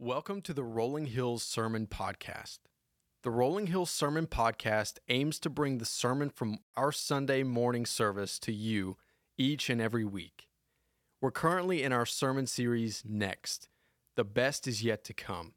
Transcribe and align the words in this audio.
Welcome 0.00 0.42
to 0.42 0.54
the 0.54 0.62
Rolling 0.62 1.06
Hills 1.06 1.42
Sermon 1.42 1.88
Podcast. 1.88 2.60
The 3.24 3.32
Rolling 3.32 3.66
Hills 3.66 3.90
Sermon 3.90 4.28
Podcast 4.28 4.98
aims 5.08 5.40
to 5.40 5.50
bring 5.50 5.78
the 5.78 5.84
sermon 5.84 6.30
from 6.30 6.58
our 6.76 6.92
Sunday 6.92 7.42
morning 7.42 7.84
service 7.84 8.38
to 8.38 8.52
you 8.52 8.96
each 9.36 9.68
and 9.68 9.80
every 9.80 10.04
week. 10.04 10.46
We're 11.20 11.32
currently 11.32 11.82
in 11.82 11.92
our 11.92 12.06
sermon 12.06 12.46
series 12.46 13.02
Next 13.04 13.68
The 14.14 14.22
Best 14.22 14.68
is 14.68 14.84
Yet 14.84 15.02
to 15.02 15.12
Come. 15.12 15.54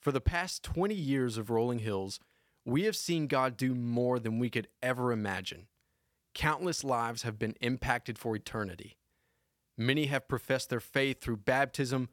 For 0.00 0.10
the 0.10 0.20
past 0.20 0.64
20 0.64 0.96
years 0.96 1.38
of 1.38 1.48
Rolling 1.48 1.78
Hills, 1.78 2.18
we 2.64 2.82
have 2.86 2.96
seen 2.96 3.28
God 3.28 3.56
do 3.56 3.72
more 3.72 4.18
than 4.18 4.40
we 4.40 4.50
could 4.50 4.66
ever 4.82 5.12
imagine. 5.12 5.68
Countless 6.34 6.82
lives 6.82 7.22
have 7.22 7.38
been 7.38 7.54
impacted 7.60 8.18
for 8.18 8.34
eternity. 8.34 8.98
Many 9.76 10.06
have 10.06 10.26
professed 10.26 10.70
their 10.70 10.80
faith 10.80 11.20
through 11.20 11.36
baptism 11.36 12.08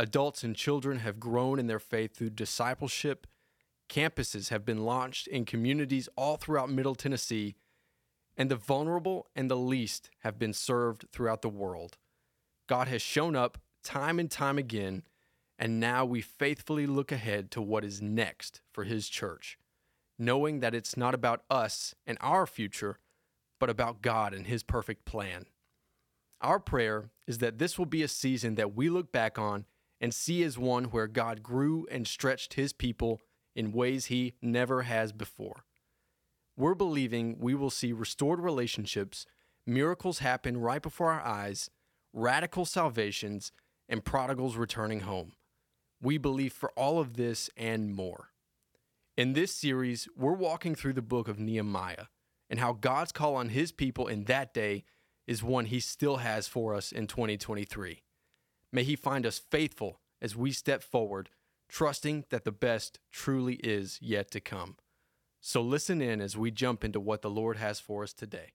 Adults 0.00 0.44
and 0.44 0.54
children 0.54 1.00
have 1.00 1.18
grown 1.18 1.58
in 1.58 1.66
their 1.66 1.80
faith 1.80 2.16
through 2.16 2.30
discipleship. 2.30 3.26
Campuses 3.88 4.50
have 4.50 4.64
been 4.64 4.84
launched 4.84 5.26
in 5.26 5.44
communities 5.44 6.08
all 6.16 6.36
throughout 6.36 6.70
Middle 6.70 6.94
Tennessee, 6.94 7.56
and 8.36 8.48
the 8.48 8.54
vulnerable 8.54 9.26
and 9.34 9.50
the 9.50 9.56
least 9.56 10.08
have 10.20 10.38
been 10.38 10.52
served 10.52 11.06
throughout 11.10 11.42
the 11.42 11.48
world. 11.48 11.98
God 12.68 12.86
has 12.86 13.02
shown 13.02 13.34
up 13.34 13.58
time 13.82 14.20
and 14.20 14.30
time 14.30 14.56
again, 14.56 15.02
and 15.58 15.80
now 15.80 16.04
we 16.04 16.20
faithfully 16.20 16.86
look 16.86 17.10
ahead 17.10 17.50
to 17.50 17.60
what 17.60 17.84
is 17.84 18.00
next 18.00 18.60
for 18.70 18.84
His 18.84 19.08
church, 19.08 19.58
knowing 20.16 20.60
that 20.60 20.76
it's 20.76 20.96
not 20.96 21.12
about 21.12 21.42
us 21.50 21.96
and 22.06 22.16
our 22.20 22.46
future, 22.46 23.00
but 23.58 23.68
about 23.68 24.00
God 24.00 24.32
and 24.32 24.46
His 24.46 24.62
perfect 24.62 25.04
plan. 25.04 25.46
Our 26.40 26.60
prayer 26.60 27.10
is 27.26 27.38
that 27.38 27.58
this 27.58 27.80
will 27.80 27.86
be 27.86 28.04
a 28.04 28.08
season 28.08 28.54
that 28.54 28.76
we 28.76 28.88
look 28.88 29.10
back 29.10 29.40
on 29.40 29.64
and 30.00 30.14
see 30.14 30.42
as 30.42 30.58
one 30.58 30.84
where 30.84 31.06
God 31.06 31.42
grew 31.42 31.86
and 31.90 32.06
stretched 32.06 32.54
his 32.54 32.72
people 32.72 33.20
in 33.54 33.72
ways 33.72 34.06
he 34.06 34.34
never 34.40 34.82
has 34.82 35.12
before. 35.12 35.64
We're 36.56 36.74
believing 36.74 37.36
we 37.38 37.54
will 37.54 37.70
see 37.70 37.92
restored 37.92 38.40
relationships, 38.40 39.26
miracles 39.66 40.20
happen 40.20 40.58
right 40.58 40.82
before 40.82 41.12
our 41.12 41.24
eyes, 41.24 41.70
radical 42.12 42.64
salvations, 42.64 43.52
and 43.88 44.04
prodigals 44.04 44.56
returning 44.56 45.00
home. 45.00 45.32
We 46.00 46.18
believe 46.18 46.52
for 46.52 46.70
all 46.76 47.00
of 47.00 47.14
this 47.14 47.50
and 47.56 47.94
more. 47.94 48.30
In 49.16 49.32
this 49.32 49.52
series, 49.52 50.08
we're 50.16 50.32
walking 50.32 50.74
through 50.74 50.92
the 50.92 51.02
book 51.02 51.26
of 51.26 51.40
Nehemiah 51.40 52.06
and 52.48 52.60
how 52.60 52.72
God's 52.72 53.12
call 53.12 53.34
on 53.34 53.48
his 53.48 53.72
people 53.72 54.06
in 54.06 54.24
that 54.24 54.54
day 54.54 54.84
is 55.26 55.42
one 55.42 55.66
he 55.66 55.80
still 55.80 56.18
has 56.18 56.48
for 56.48 56.74
us 56.74 56.92
in 56.92 57.06
2023. 57.06 58.02
May 58.72 58.84
He 58.84 58.96
find 58.96 59.24
us 59.24 59.38
faithful 59.38 60.00
as 60.20 60.36
we 60.36 60.52
step 60.52 60.82
forward, 60.82 61.30
trusting 61.68 62.24
that 62.30 62.44
the 62.44 62.52
best 62.52 62.98
truly 63.10 63.54
is 63.56 63.98
yet 64.00 64.30
to 64.32 64.40
come. 64.40 64.76
So 65.40 65.62
listen 65.62 66.02
in 66.02 66.20
as 66.20 66.36
we 66.36 66.50
jump 66.50 66.84
into 66.84 67.00
what 67.00 67.22
the 67.22 67.30
Lord 67.30 67.56
has 67.56 67.78
for 67.78 68.02
us 68.02 68.12
today. 68.12 68.52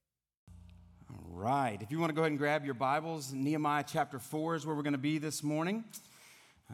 All 1.10 1.24
right. 1.28 1.80
If 1.80 1.90
you 1.90 1.98
want 1.98 2.10
to 2.10 2.14
go 2.14 2.22
ahead 2.22 2.32
and 2.32 2.38
grab 2.38 2.64
your 2.64 2.74
Bibles, 2.74 3.32
Nehemiah 3.32 3.84
chapter 3.86 4.18
4 4.18 4.56
is 4.56 4.66
where 4.66 4.74
we're 4.76 4.82
going 4.82 4.92
to 4.92 4.98
be 4.98 5.18
this 5.18 5.42
morning. 5.42 5.84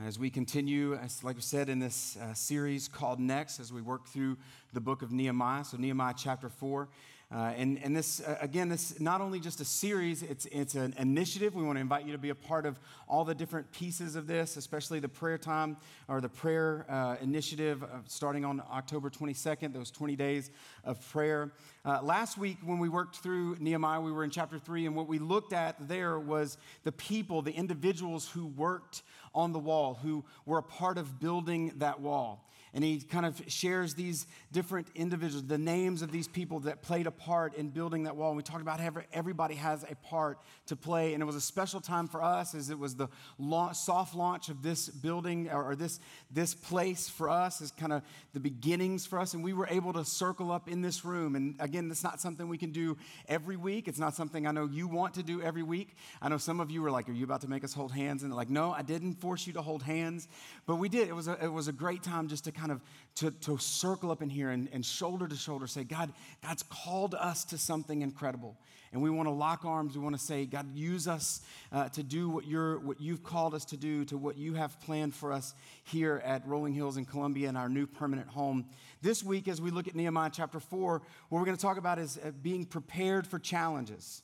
As 0.04 0.18
we 0.18 0.30
continue, 0.30 0.94
as, 0.94 1.24
like 1.24 1.36
we 1.36 1.42
said, 1.42 1.68
in 1.68 1.78
this 1.78 2.16
uh, 2.16 2.32
series 2.32 2.88
called 2.88 3.18
Next, 3.18 3.60
as 3.60 3.72
we 3.72 3.82
work 3.82 4.06
through 4.06 4.36
the 4.72 4.80
book 4.80 5.02
of 5.02 5.10
Nehemiah. 5.12 5.64
So, 5.64 5.76
Nehemiah 5.76 6.14
chapter 6.16 6.48
4. 6.48 6.88
Uh, 7.32 7.52
and, 7.56 7.78
and 7.84 7.96
this, 7.96 8.20
uh, 8.20 8.36
again, 8.40 8.68
this 8.68 8.98
not 8.98 9.20
only 9.20 9.38
just 9.38 9.60
a 9.60 9.64
series, 9.64 10.24
it's, 10.24 10.46
it's 10.46 10.74
an 10.74 10.92
initiative. 10.98 11.54
We 11.54 11.62
want 11.62 11.76
to 11.76 11.80
invite 11.80 12.04
you 12.04 12.10
to 12.10 12.18
be 12.18 12.30
a 12.30 12.34
part 12.34 12.66
of 12.66 12.76
all 13.06 13.24
the 13.24 13.36
different 13.36 13.70
pieces 13.70 14.16
of 14.16 14.26
this, 14.26 14.56
especially 14.56 14.98
the 14.98 15.08
prayer 15.08 15.38
time 15.38 15.76
or 16.08 16.20
the 16.20 16.28
prayer 16.28 16.84
uh, 16.88 17.16
initiative 17.22 17.84
starting 18.06 18.44
on 18.44 18.60
October 18.72 19.10
22nd, 19.10 19.72
those 19.72 19.92
20 19.92 20.16
days 20.16 20.50
of 20.82 21.08
prayer. 21.10 21.52
Uh, 21.84 22.02
last 22.02 22.36
week, 22.36 22.58
when 22.64 22.80
we 22.80 22.88
worked 22.88 23.18
through 23.18 23.56
Nehemiah, 23.60 24.00
we 24.00 24.10
were 24.10 24.24
in 24.24 24.30
chapter 24.30 24.58
3, 24.58 24.86
and 24.86 24.96
what 24.96 25.06
we 25.06 25.20
looked 25.20 25.52
at 25.52 25.88
there 25.88 26.18
was 26.18 26.58
the 26.82 26.92
people, 26.92 27.42
the 27.42 27.52
individuals 27.54 28.28
who 28.28 28.46
worked 28.46 29.02
on 29.36 29.52
the 29.52 29.58
wall, 29.58 30.00
who 30.02 30.24
were 30.46 30.58
a 30.58 30.62
part 30.62 30.98
of 30.98 31.20
building 31.20 31.72
that 31.76 32.00
wall. 32.00 32.49
And 32.72 32.84
he 32.84 33.00
kind 33.00 33.26
of 33.26 33.42
shares 33.48 33.94
these 33.94 34.26
different 34.52 34.88
individuals, 34.94 35.44
the 35.44 35.58
names 35.58 36.02
of 36.02 36.12
these 36.12 36.28
people 36.28 36.60
that 36.60 36.82
played 36.82 37.06
a 37.06 37.10
part 37.10 37.54
in 37.54 37.70
building 37.70 38.04
that 38.04 38.16
wall. 38.16 38.28
And 38.28 38.36
we 38.36 38.42
talked 38.42 38.62
about 38.62 38.78
how 38.78 38.92
everybody 39.12 39.56
has 39.56 39.84
a 39.90 39.96
part 39.96 40.38
to 40.66 40.76
play. 40.76 41.14
And 41.14 41.22
it 41.22 41.26
was 41.26 41.34
a 41.34 41.40
special 41.40 41.80
time 41.80 42.06
for 42.06 42.22
us 42.22 42.54
as 42.54 42.70
it 42.70 42.78
was 42.78 42.94
the 42.94 43.08
launch, 43.38 43.76
soft 43.76 44.14
launch 44.14 44.48
of 44.48 44.62
this 44.62 44.88
building 44.88 45.50
or, 45.50 45.70
or 45.70 45.74
this, 45.74 45.98
this 46.30 46.54
place 46.54 47.08
for 47.08 47.28
us 47.28 47.60
is 47.60 47.72
kind 47.72 47.92
of 47.92 48.02
the 48.34 48.40
beginnings 48.40 49.04
for 49.04 49.18
us. 49.18 49.34
And 49.34 49.42
we 49.42 49.52
were 49.52 49.66
able 49.68 49.92
to 49.94 50.04
circle 50.04 50.52
up 50.52 50.68
in 50.68 50.80
this 50.80 51.04
room. 51.04 51.34
And 51.34 51.56
again, 51.58 51.88
that's 51.88 52.04
not 52.04 52.20
something 52.20 52.48
we 52.48 52.58
can 52.58 52.70
do 52.70 52.96
every 53.28 53.56
week. 53.56 53.88
It's 53.88 53.98
not 53.98 54.14
something 54.14 54.46
I 54.46 54.52
know 54.52 54.66
you 54.66 54.86
want 54.86 55.14
to 55.14 55.24
do 55.24 55.42
every 55.42 55.64
week. 55.64 55.96
I 56.22 56.28
know 56.28 56.38
some 56.38 56.60
of 56.60 56.70
you 56.70 56.82
were 56.82 56.90
like, 56.90 57.08
Are 57.08 57.12
you 57.12 57.24
about 57.24 57.40
to 57.40 57.50
make 57.50 57.64
us 57.64 57.74
hold 57.74 57.90
hands? 57.90 58.22
And 58.22 58.34
like, 58.34 58.50
No, 58.50 58.72
I 58.72 58.82
didn't 58.82 59.14
force 59.14 59.46
you 59.46 59.52
to 59.54 59.62
hold 59.62 59.82
hands. 59.82 60.28
But 60.66 60.76
we 60.76 60.88
did. 60.88 61.08
It 61.08 61.14
was 61.16 61.26
a, 61.26 61.42
it 61.44 61.52
was 61.52 61.66
a 61.66 61.72
great 61.72 62.02
time 62.02 62.28
just 62.28 62.44
to 62.44 62.52
kind 62.60 62.72
of 62.72 62.82
to, 63.16 63.30
to 63.30 63.58
circle 63.58 64.10
up 64.10 64.22
in 64.22 64.28
here 64.28 64.50
and, 64.50 64.68
and 64.72 64.84
shoulder 64.84 65.26
to 65.26 65.34
shoulder 65.34 65.66
say, 65.66 65.82
God, 65.82 66.12
God's 66.42 66.62
called 66.62 67.14
us 67.14 67.44
to 67.46 67.58
something 67.58 68.02
incredible. 68.02 68.56
And 68.92 69.00
we 69.00 69.08
want 69.08 69.28
to 69.28 69.32
lock 69.32 69.64
arms. 69.64 69.96
We 69.96 70.02
want 70.02 70.18
to 70.18 70.22
say, 70.22 70.46
God, 70.46 70.74
use 70.74 71.06
us 71.06 71.42
uh, 71.70 71.88
to 71.90 72.02
do 72.02 72.28
what, 72.28 72.46
you're, 72.46 72.80
what 72.80 73.00
you've 73.00 73.22
called 73.22 73.54
us 73.54 73.64
to 73.66 73.76
do, 73.76 74.04
to 74.06 74.18
what 74.18 74.36
you 74.36 74.54
have 74.54 74.80
planned 74.80 75.14
for 75.14 75.32
us 75.32 75.54
here 75.84 76.20
at 76.24 76.46
Rolling 76.46 76.74
Hills 76.74 76.96
in 76.96 77.04
Columbia 77.04 77.48
in 77.48 77.56
our 77.56 77.68
new 77.68 77.86
permanent 77.86 78.28
home. 78.28 78.66
This 79.00 79.22
week, 79.22 79.48
as 79.48 79.60
we 79.60 79.70
look 79.70 79.86
at 79.86 79.94
Nehemiah 79.94 80.30
chapter 80.32 80.58
4, 80.58 81.02
what 81.28 81.38
we're 81.38 81.44
going 81.44 81.56
to 81.56 81.62
talk 81.62 81.78
about 81.78 81.98
is 81.98 82.18
uh, 82.18 82.32
being 82.42 82.64
prepared 82.64 83.26
for 83.26 83.38
challenges. 83.38 84.22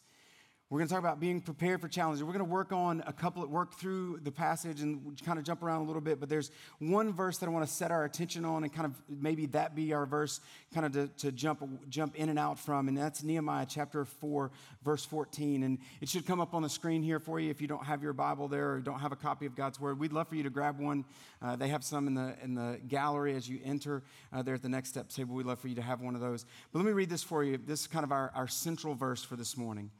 We're 0.69 0.79
going 0.79 0.89
to 0.89 0.95
talk 0.95 1.01
about 1.01 1.21
being 1.21 1.41
prepared 1.41 1.81
for 1.81 1.87
challenges. 1.87 2.25
We're 2.25 2.33
going 2.33 2.45
to 2.45 2.53
work 2.53 2.73
on 2.73 3.01
a 3.07 3.13
couple 3.13 3.45
of 3.45 3.49
work 3.49 3.79
through 3.79 4.19
the 4.25 4.33
passage 4.33 4.81
and 4.81 5.17
kind 5.25 5.39
of 5.39 5.45
jump 5.45 5.63
around 5.63 5.83
a 5.83 5.85
little 5.85 6.01
bit, 6.03 6.19
but 6.19 6.29
there's 6.29 6.51
one 6.81 7.13
verse 7.13 7.39
that 7.39 7.47
I 7.47 7.51
want 7.51 7.65
to 7.65 7.73
set 7.73 7.93
our 7.93 8.03
attention 8.03 8.45
on 8.45 8.65
and 8.65 8.73
kind 8.73 8.85
of 8.85 9.01
maybe 9.09 9.47
that 9.47 9.77
be 9.77 9.93
our 9.93 10.07
verse 10.07 10.41
kind 10.75 10.85
of 10.85 10.93
to, 10.93 11.07
to 11.19 11.31
jump 11.31 11.63
jump 11.89 12.17
in 12.17 12.31
and 12.31 12.37
out 12.37 12.59
from, 12.59 12.89
and 12.89 12.99
that's 12.99 13.23
Nehemiah 13.23 13.67
chapter 13.69 14.05
4, 14.05 14.51
verse 14.83 15.05
14. 15.05 15.63
And 15.63 15.79
it 16.01 16.09
should 16.09 16.27
come 16.27 16.41
up 16.41 16.53
on 16.53 16.63
the 16.63 16.69
screen 16.69 17.01
here 17.01 17.21
for 17.21 17.39
you 17.39 17.49
if 17.49 17.61
you 17.61 17.69
don't 17.69 17.85
have 17.85 18.03
your 18.03 18.13
Bible 18.13 18.49
there 18.49 18.73
or 18.73 18.81
don't 18.81 18.99
have 18.99 19.13
a 19.13 19.17
copy 19.17 19.47
of 19.47 19.55
God's 19.55 19.79
Word. 19.79 20.01
We'd 20.01 20.13
love 20.13 20.27
for 20.27 20.35
you 20.35 20.43
to 20.43 20.51
grab 20.51 20.81
one. 20.81 21.05
Uh, 21.41 21.55
they 21.55 21.69
have 21.69 21.85
some 21.85 22.09
in 22.09 22.15
the 22.15 22.35
in 22.43 22.57
the 22.57 22.81
gallery 22.89 23.37
as 23.37 23.49
you 23.49 23.61
enter 23.65 24.03
uh, 24.33 24.43
there 24.43 24.57
at 24.57 24.63
the 24.63 24.69
next 24.69 24.89
step 24.89 25.11
table. 25.11 25.37
We'd 25.37 25.47
love 25.47 25.61
for 25.61 25.69
you 25.69 25.77
to 25.77 25.83
have 25.83 26.01
one 26.01 26.17
of 26.17 26.21
those. 26.21 26.45
But 26.73 26.81
let 26.81 26.87
me 26.87 26.93
read 26.93 27.09
this 27.09 27.23
for 27.23 27.45
you. 27.45 27.57
This 27.57 27.83
is 27.83 27.87
kind 27.87 28.03
of 28.03 28.11
our, 28.11 28.33
our 28.35 28.49
central 28.49 28.97
verse 28.97 29.23
for 29.23 29.37
this 29.37 29.57
morning. 29.57 29.93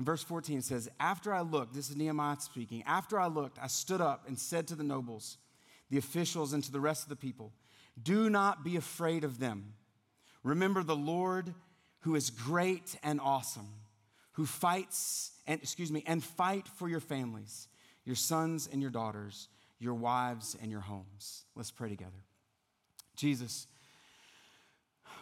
In 0.00 0.06
verse 0.06 0.22
14, 0.22 0.60
it 0.60 0.64
says, 0.64 0.88
After 0.98 1.30
I 1.30 1.42
looked, 1.42 1.74
this 1.74 1.90
is 1.90 1.96
Nehemiah 1.96 2.40
speaking, 2.40 2.82
after 2.86 3.20
I 3.20 3.26
looked, 3.26 3.58
I 3.60 3.66
stood 3.66 4.00
up 4.00 4.26
and 4.26 4.38
said 4.38 4.66
to 4.68 4.74
the 4.74 4.82
nobles, 4.82 5.36
the 5.90 5.98
officials, 5.98 6.54
and 6.54 6.64
to 6.64 6.72
the 6.72 6.80
rest 6.80 7.02
of 7.02 7.10
the 7.10 7.16
people, 7.16 7.52
Do 8.02 8.30
not 8.30 8.64
be 8.64 8.76
afraid 8.76 9.24
of 9.24 9.38
them. 9.38 9.74
Remember 10.42 10.82
the 10.82 10.96
Lord 10.96 11.52
who 11.98 12.14
is 12.14 12.30
great 12.30 12.96
and 13.02 13.20
awesome, 13.20 13.68
who 14.32 14.46
fights 14.46 15.32
and 15.46 15.60
excuse 15.60 15.92
me, 15.92 16.02
and 16.06 16.24
fight 16.24 16.66
for 16.66 16.88
your 16.88 17.00
families, 17.00 17.68
your 18.06 18.16
sons 18.16 18.70
and 18.72 18.80
your 18.80 18.90
daughters, 18.90 19.48
your 19.78 19.92
wives 19.92 20.56
and 20.62 20.70
your 20.70 20.80
homes. 20.80 21.44
Let's 21.54 21.70
pray 21.70 21.90
together. 21.90 22.24
Jesus, 23.16 23.66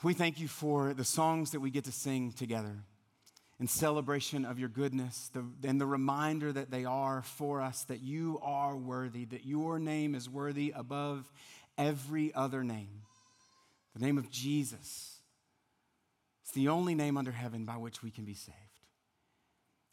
we 0.05 0.15
thank 0.15 0.39
you 0.39 0.47
for 0.47 0.95
the 0.95 1.05
songs 1.05 1.51
that 1.51 1.59
we 1.59 1.73
get 1.73 1.83
to 1.87 1.93
sing 1.93 2.31
together 2.31 2.77
in 3.61 3.67
celebration 3.67 4.45
of 4.45 4.59
your 4.59 4.69
goodness 4.69 5.31
the, 5.33 5.45
and 5.65 5.81
the 5.81 5.87
reminder 5.87 6.53
that 6.53 6.71
they 6.71 6.85
are 6.85 7.23
for 7.23 7.61
us 7.61 7.85
that 7.85 8.01
you 8.01 8.39
are 8.43 8.77
worthy, 8.77 9.25
that 9.27 9.45
your 9.45 9.79
name 9.79 10.15
is 10.15 10.29
worthy 10.29 10.73
above 10.75 11.31
every 11.77 12.33
other 12.35 12.63
name. 12.63 13.03
The 13.95 14.05
name 14.05 14.19
of 14.19 14.31
Jesus. 14.31 15.21
It's 16.45 16.53
the 16.53 16.69
only 16.69 16.95
name 16.95 17.17
under 17.17 17.33
heaven 17.33 17.65
by 17.65 17.77
which 17.77 18.03
we 18.03 18.11
can 18.11 18.25
be 18.25 18.35
saved. 18.35 18.57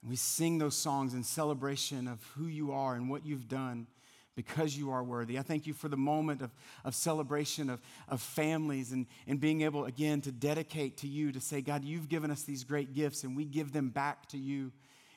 And 0.01 0.09
we 0.09 0.15
sing 0.15 0.59
those 0.59 0.77
songs 0.77 1.13
in 1.13 1.23
celebration 1.23 2.07
of 2.07 2.23
who 2.35 2.45
you 2.45 2.71
are 2.71 2.95
and 2.95 3.09
what 3.09 3.25
you've 3.25 3.47
done 3.47 3.87
because 4.35 4.77
you 4.77 4.91
are 4.91 5.03
worthy. 5.03 5.39
I 5.39 5.41
thank 5.41 5.65
you 5.65 5.73
for 5.73 5.87
the 5.87 5.97
moment 5.97 6.41
of, 6.41 6.51
of 6.83 6.93
celebration 6.93 7.69
of, 7.69 7.81
of 8.09 8.21
families 8.21 8.91
and, 8.91 9.05
and 9.27 9.39
being 9.39 9.61
able, 9.61 9.85
again, 9.85 10.21
to 10.21 10.31
dedicate 10.31 10.97
to 10.97 11.07
you, 11.07 11.31
to 11.31 11.39
say, 11.39 11.61
God, 11.61 11.85
you've 11.85 12.09
given 12.09 12.31
us 12.31 12.43
these 12.43 12.63
great 12.63 12.93
gifts, 12.93 13.23
and 13.23 13.35
we 13.35 13.45
give 13.45 13.71
them 13.71 13.89
back 13.89 14.27
to 14.29 14.37
you 14.37 14.71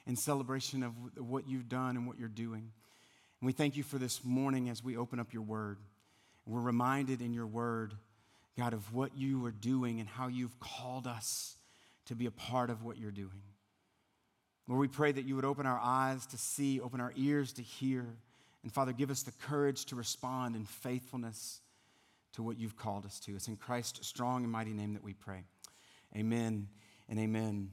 in 0.07 0.17
celebration 0.17 0.83
of 0.83 0.93
what 1.17 1.49
you've 1.49 1.69
done 1.69 1.97
and 1.97 2.07
what 2.07 2.19
you're 2.19 2.29
doing. 2.29 2.71
And 3.41 3.47
we 3.47 3.53
thank 3.53 3.77
you 3.77 3.83
for 3.83 3.99
this 3.99 4.25
morning 4.25 4.69
as 4.69 4.83
we 4.83 4.97
open 4.97 5.21
up 5.21 5.33
your 5.33 5.43
word. 5.43 5.79
We're 6.47 6.61
reminded 6.61 7.21
in 7.21 7.35
your 7.35 7.47
word, 7.47 7.95
God, 8.57 8.73
of 8.73 8.95
what 8.95 9.17
you 9.17 9.45
are 9.45 9.51
doing 9.51 10.01
and 10.01 10.09
how 10.09 10.29
you've 10.29 10.59
called 10.61 11.07
us 11.07 11.57
to 12.07 12.15
be 12.15 12.27
a 12.27 12.31
part 12.31 12.71
of 12.71 12.83
what 12.83 12.99
you're 12.99 13.11
doing. 13.11 13.43
Lord, 14.67 14.81
we 14.81 14.89
pray 14.89 15.13
that 15.13 15.25
you 15.25 15.35
would 15.37 15.45
open 15.45 15.67
our 15.67 15.81
eyes 15.83 16.27
to 16.27 16.39
see, 16.39 16.81
open 16.81 17.01
our 17.01 17.13
ears 17.17 17.53
to 17.55 17.63
hear 17.63 18.07
And 18.63 18.73
Father, 18.73 18.93
give 18.93 19.11
us 19.11 19.23
the 19.23 19.33
courage 19.33 19.85
to 19.87 19.97
respond 19.97 20.57
in 20.57 20.65
faithfulness 20.65 21.61
to 22.35 22.43
what 22.43 22.59
you've 22.59 22.77
called 22.77 23.05
us 23.05 23.19
to. 23.21 23.35
It's 23.35 23.49
in 23.49 23.57
Christ's 23.57 24.07
strong 24.07 24.43
and 24.43 24.53
mighty 24.53 24.73
name 24.73 24.95
that 24.95 25.03
we 25.03 25.15
pray. 25.15 25.45
Amen 26.17 26.69
and 27.09 27.19
amen. 27.19 27.71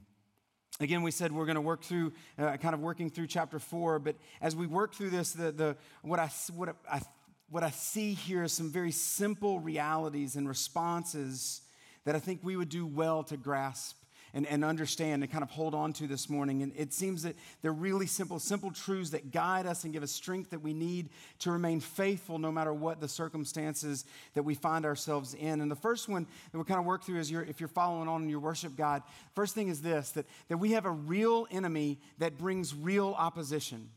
Again, 0.78 1.02
we 1.02 1.10
said 1.10 1.32
we're 1.32 1.46
going 1.46 1.56
to 1.56 1.60
work 1.62 1.82
through, 1.82 2.12
uh, 2.38 2.56
kind 2.58 2.74
of 2.74 2.80
working 2.80 3.08
through 3.10 3.28
chapter 3.28 3.58
four, 3.58 3.98
but 3.98 4.16
as 4.42 4.54
we 4.54 4.66
work 4.66 4.94
through 4.94 5.10
this, 5.10 5.32
the, 5.32 5.50
the, 5.50 5.76
what, 6.02 6.20
I, 6.20 6.30
what, 6.54 6.76
I, 6.90 7.00
what 7.48 7.62
I 7.62 7.70
see 7.70 8.12
here 8.12 8.44
is 8.44 8.52
some 8.52 8.70
very 8.70 8.92
simple 8.92 9.58
realities 9.58 10.36
and 10.36 10.46
responses 10.46 11.62
that 12.04 12.14
I 12.14 12.18
think 12.18 12.40
we 12.42 12.56
would 12.56 12.68
do 12.68 12.86
well 12.86 13.24
to 13.24 13.36
grasp 13.36 13.96
and, 14.36 14.46
and 14.48 14.66
understand 14.66 15.22
and 15.22 15.32
kind 15.32 15.42
of 15.42 15.48
hold 15.48 15.74
on 15.74 15.94
to 15.94 16.06
this 16.06 16.28
morning. 16.28 16.62
And 16.62 16.70
it 16.76 16.92
seems 16.92 17.22
that 17.22 17.34
they're 17.62 17.72
really 17.72 18.06
simple, 18.06 18.38
simple 18.38 18.70
truths 18.70 19.08
that 19.10 19.32
guide 19.32 19.64
us 19.64 19.84
and 19.84 19.94
give 19.94 20.02
us 20.02 20.12
strength 20.12 20.50
that 20.50 20.60
we 20.60 20.74
need 20.74 21.08
to 21.38 21.50
remain 21.50 21.80
faithful 21.80 22.38
no 22.38 22.52
matter 22.52 22.74
what 22.74 23.00
the 23.00 23.08
circumstances 23.08 24.04
that 24.34 24.42
we 24.42 24.54
find 24.54 24.84
ourselves 24.84 25.32
in. 25.32 25.62
And 25.62 25.70
the 25.70 25.74
first 25.74 26.06
one 26.06 26.26
that 26.52 26.58
we 26.58 26.64
kind 26.64 26.78
of 26.78 26.84
work 26.84 27.02
through 27.02 27.18
is 27.18 27.30
your, 27.30 27.44
if 27.44 27.60
you're 27.60 27.68
following 27.68 28.08
on 28.08 28.24
in 28.24 28.28
your 28.28 28.40
worship 28.40 28.76
God, 28.76 29.02
first 29.34 29.54
thing 29.54 29.68
is 29.68 29.80
this 29.80 30.10
that, 30.10 30.26
that 30.48 30.58
we 30.58 30.72
have 30.72 30.84
a 30.84 30.90
real 30.90 31.46
enemy 31.50 31.98
that 32.18 32.36
brings 32.36 32.74
real 32.74 33.16
opposition. 33.18 33.88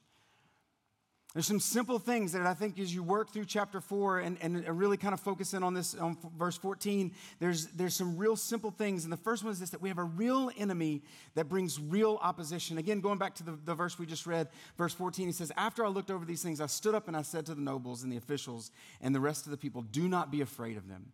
There's 1.34 1.46
some 1.46 1.60
simple 1.60 2.00
things 2.00 2.32
that 2.32 2.48
I 2.48 2.56
think 2.56 2.80
as 2.80 2.94
you 2.94 3.04
work 3.04 3.32
through 3.32 3.46
chapter 3.46 3.80
4 3.80 4.20
and, 4.20 4.38
and 4.42 4.68
really 4.80 4.98
kind 4.98 5.14
of 5.14 5.20
focus 5.20 5.54
in 5.54 5.62
on 5.62 5.76
this, 5.76 5.94
on 5.94 6.18
verse 6.36 6.58
14, 6.58 7.12
there's, 7.40 7.68
there's 7.68 7.96
some 7.96 8.18
real 8.18 8.36
simple 8.36 8.72
things. 8.72 9.04
And 9.04 9.14
the 9.14 9.18
first 9.18 9.44
one 9.44 9.54
is 9.54 9.60
this 9.60 9.70
that 9.70 9.82
we 9.82 9.90
have 9.90 10.00
a 10.00 10.04
real 10.04 10.50
enemy 10.58 11.04
that 11.36 11.48
brings 11.48 11.80
real 11.80 12.18
opposition. 12.24 12.80
Again, 12.80 13.00
going 13.00 13.20
back 13.20 13.36
to 13.36 13.44
the, 13.44 13.60
the 13.64 13.76
verse 13.76 14.00
we 14.00 14.08
just 14.08 14.26
read, 14.26 14.48
verse 14.76 14.96
14, 14.96 15.28
he 15.28 15.32
says, 15.32 15.52
After 15.56 15.86
I 15.86 15.90
looked 15.90 16.10
over 16.10 16.26
these 16.26 16.42
things, 16.42 16.60
I 16.60 16.66
stood 16.66 16.96
up 16.96 17.08
and 17.08 17.16
I 17.16 17.22
said 17.22 17.46
to 17.46 17.54
the 17.54 17.62
nobles 17.62 18.02
and 18.02 18.12
the 18.12 18.18
officials 18.18 18.72
and 19.00 19.14
the 19.14 19.20
rest 19.20 19.46
of 19.46 19.52
the 19.52 19.58
people, 19.58 19.84
Do 19.84 20.10
not 20.10 20.32
be 20.32 20.42
afraid 20.42 20.78
of 20.78 20.88
them. 20.88 21.12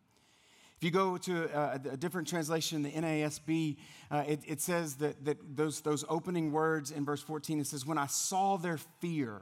If 0.78 0.84
you 0.84 0.92
go 0.92 1.18
to 1.18 1.50
a, 1.54 1.74
a 1.92 1.98
different 1.98 2.30
translation, 2.30 2.84
the 2.84 2.92
NASB, 2.92 3.78
uh, 4.10 4.24
it, 4.28 4.40
it, 4.46 4.62
says 4.62 4.96
that, 4.96 5.26
that 5.26 5.58
those, 5.58 5.82
those 5.82 6.06
opening 6.08 6.54
words 6.54 6.92
in 6.92 7.04
verse 7.04 7.22
14, 7.22 7.60
it 7.60 7.68
says, 7.68 7.86
When 7.86 7.98
I 7.98 8.08
saw 8.08 8.56
their 8.56 8.78
fear, 9.00 9.42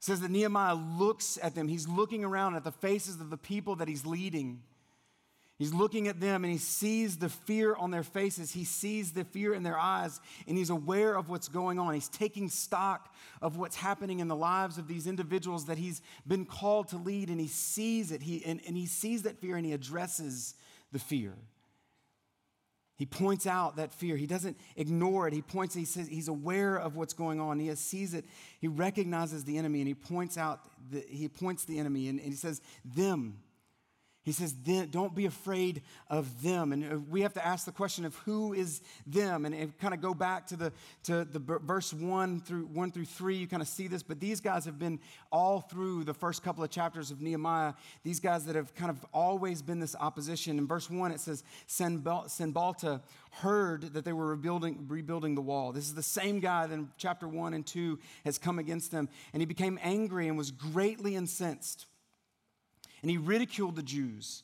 it 0.00 0.04
says 0.04 0.20
that 0.20 0.30
Nehemiah 0.30 0.74
looks 0.74 1.38
at 1.42 1.54
them. 1.54 1.68
He's 1.68 1.86
looking 1.86 2.24
around 2.24 2.54
at 2.54 2.64
the 2.64 2.72
faces 2.72 3.20
of 3.20 3.28
the 3.28 3.36
people 3.36 3.76
that 3.76 3.88
he's 3.88 4.06
leading. 4.06 4.62
He's 5.58 5.74
looking 5.74 6.08
at 6.08 6.20
them 6.20 6.42
and 6.42 6.50
he 6.50 6.58
sees 6.58 7.18
the 7.18 7.28
fear 7.28 7.76
on 7.76 7.90
their 7.90 8.02
faces. 8.02 8.50
He 8.50 8.64
sees 8.64 9.12
the 9.12 9.24
fear 9.24 9.52
in 9.52 9.62
their 9.62 9.78
eyes 9.78 10.18
and 10.48 10.56
he's 10.56 10.70
aware 10.70 11.14
of 11.14 11.28
what's 11.28 11.48
going 11.48 11.78
on. 11.78 11.92
He's 11.92 12.08
taking 12.08 12.48
stock 12.48 13.14
of 13.42 13.58
what's 13.58 13.76
happening 13.76 14.20
in 14.20 14.28
the 14.28 14.34
lives 14.34 14.78
of 14.78 14.88
these 14.88 15.06
individuals 15.06 15.66
that 15.66 15.76
he's 15.76 16.00
been 16.26 16.46
called 16.46 16.88
to 16.88 16.96
lead 16.96 17.28
and 17.28 17.38
he 17.38 17.46
sees 17.46 18.10
it. 18.10 18.22
He, 18.22 18.42
and, 18.46 18.58
and 18.66 18.74
he 18.74 18.86
sees 18.86 19.24
that 19.24 19.38
fear 19.38 19.56
and 19.56 19.66
he 19.66 19.74
addresses 19.74 20.54
the 20.92 20.98
fear. 20.98 21.34
He 23.00 23.06
points 23.06 23.46
out 23.46 23.76
that 23.76 23.94
fear. 23.94 24.14
He 24.14 24.26
doesn't 24.26 24.58
ignore 24.76 25.26
it. 25.26 25.32
He 25.32 25.40
points, 25.40 25.74
he 25.74 25.86
says 25.86 26.06
he's 26.06 26.28
aware 26.28 26.76
of 26.76 26.96
what's 26.96 27.14
going 27.14 27.40
on. 27.40 27.58
He 27.58 27.74
sees 27.74 28.12
it. 28.12 28.26
He 28.58 28.68
recognizes 28.68 29.42
the 29.42 29.56
enemy 29.56 29.80
and 29.80 29.88
he 29.88 29.94
points 29.94 30.36
out, 30.36 30.60
the, 30.90 31.02
he 31.08 31.26
points 31.26 31.64
the 31.64 31.78
enemy 31.78 32.08
and, 32.08 32.20
and 32.20 32.28
he 32.28 32.36
says, 32.36 32.60
them. 32.84 33.38
He 34.30 34.34
says, 34.34 34.52
don't 34.52 35.12
be 35.12 35.26
afraid 35.26 35.82
of 36.08 36.40
them. 36.40 36.70
And 36.72 36.84
uh, 36.84 36.98
we 37.10 37.22
have 37.22 37.32
to 37.32 37.44
ask 37.44 37.64
the 37.66 37.72
question 37.72 38.04
of 38.04 38.14
who 38.18 38.52
is 38.52 38.80
them. 39.04 39.44
And 39.44 39.76
kind 39.78 39.92
of 39.92 40.00
go 40.00 40.14
back 40.14 40.46
to 40.46 40.56
the, 40.56 40.72
to 41.02 41.24
the 41.24 41.40
verse 41.40 41.92
one 41.92 42.40
through, 42.40 42.66
one 42.66 42.92
through 42.92 43.06
three, 43.06 43.34
you 43.34 43.48
kind 43.48 43.60
of 43.60 43.66
see 43.66 43.88
this. 43.88 44.04
But 44.04 44.20
these 44.20 44.40
guys 44.40 44.64
have 44.66 44.78
been 44.78 45.00
all 45.32 45.62
through 45.62 46.04
the 46.04 46.14
first 46.14 46.44
couple 46.44 46.62
of 46.62 46.70
chapters 46.70 47.10
of 47.10 47.20
Nehemiah. 47.20 47.72
These 48.04 48.20
guys 48.20 48.44
that 48.44 48.54
have 48.54 48.72
kind 48.76 48.88
of 48.88 49.04
always 49.12 49.62
been 49.62 49.80
this 49.80 49.96
opposition. 49.96 50.58
In 50.58 50.68
verse 50.68 50.88
one, 50.88 51.10
it 51.10 51.18
says, 51.18 51.42
Sanballat 51.66 53.00
heard 53.32 53.94
that 53.94 54.04
they 54.04 54.12
were 54.12 54.28
rebuilding, 54.28 54.86
rebuilding 54.86 55.34
the 55.34 55.40
wall. 55.40 55.72
This 55.72 55.86
is 55.86 55.94
the 55.94 56.04
same 56.04 56.38
guy 56.38 56.68
that 56.68 56.72
in 56.74 56.88
chapter 56.98 57.26
one 57.26 57.52
and 57.52 57.66
two 57.66 57.98
has 58.24 58.38
come 58.38 58.60
against 58.60 58.92
them. 58.92 59.08
And 59.32 59.42
he 59.42 59.46
became 59.46 59.76
angry 59.82 60.28
and 60.28 60.38
was 60.38 60.52
greatly 60.52 61.16
incensed 61.16 61.86
and 63.02 63.10
he 63.10 63.18
ridiculed 63.18 63.76
the 63.76 63.82
Jews. 63.82 64.42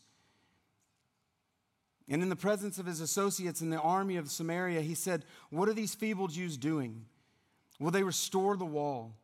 And 2.09 2.23
in 2.23 2.29
the 2.29 2.37
presence 2.37 2.79
of 2.79 2.87
his 2.87 3.01
associates 3.01 3.61
in 3.61 3.71
the 3.71 3.81
army 3.81 4.17
of 4.17 4.31
Samaria, 4.31 4.81
he 4.81 4.95
said, 4.95 5.25
What 5.51 5.69
are 5.69 5.75
these 5.75 5.95
feeble 5.95 6.29
Jews 6.29 6.57
doing? 6.57 7.05
Will 7.81 7.91
they 7.91 8.05
restore 8.05 8.57
the 8.57 8.65
wall? 8.65 9.15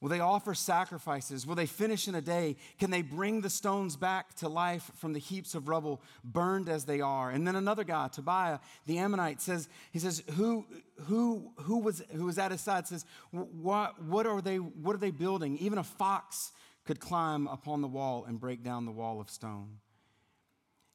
Will 0.00 0.10
they 0.10 0.20
offer 0.20 0.52
sacrifices? 0.52 1.46
Will 1.46 1.54
they 1.54 1.66
finish 1.66 2.06
in 2.06 2.14
a 2.14 2.20
day? 2.20 2.56
Can 2.78 2.90
they 2.90 3.00
bring 3.00 3.40
the 3.40 3.48
stones 3.48 3.96
back 3.96 4.34
to 4.36 4.48
life 4.48 4.90
from 4.96 5.14
the 5.14 5.18
heaps 5.18 5.54
of 5.54 5.68
rubble, 5.68 6.02
burned 6.22 6.68
as 6.68 6.84
they 6.84 7.00
are? 7.00 7.30
And 7.30 7.46
then 7.46 7.56
another 7.56 7.82
guy, 7.82 8.08
Tobiah, 8.08 8.58
the 8.84 8.98
Ammonite, 8.98 9.40
says, 9.40 9.68
he 9.92 9.98
says, 9.98 10.22
who, 10.34 10.66
who, 11.04 11.50
who, 11.62 11.78
was, 11.78 12.02
who 12.14 12.26
was 12.26 12.38
at 12.38 12.50
his 12.50 12.60
side 12.60 12.86
says, 12.86 13.06
what, 13.30 14.02
what, 14.02 14.26
are 14.26 14.42
they, 14.42 14.58
what 14.58 14.94
are 14.94 14.98
they 14.98 15.10
building? 15.10 15.56
Even 15.58 15.78
a 15.78 15.84
fox 15.84 16.52
could 16.86 17.00
climb 17.00 17.46
upon 17.48 17.82
the 17.82 17.88
wall 17.88 18.24
and 18.26 18.40
break 18.40 18.62
down 18.62 18.86
the 18.86 18.92
wall 18.92 19.20
of 19.20 19.28
stone. 19.28 19.78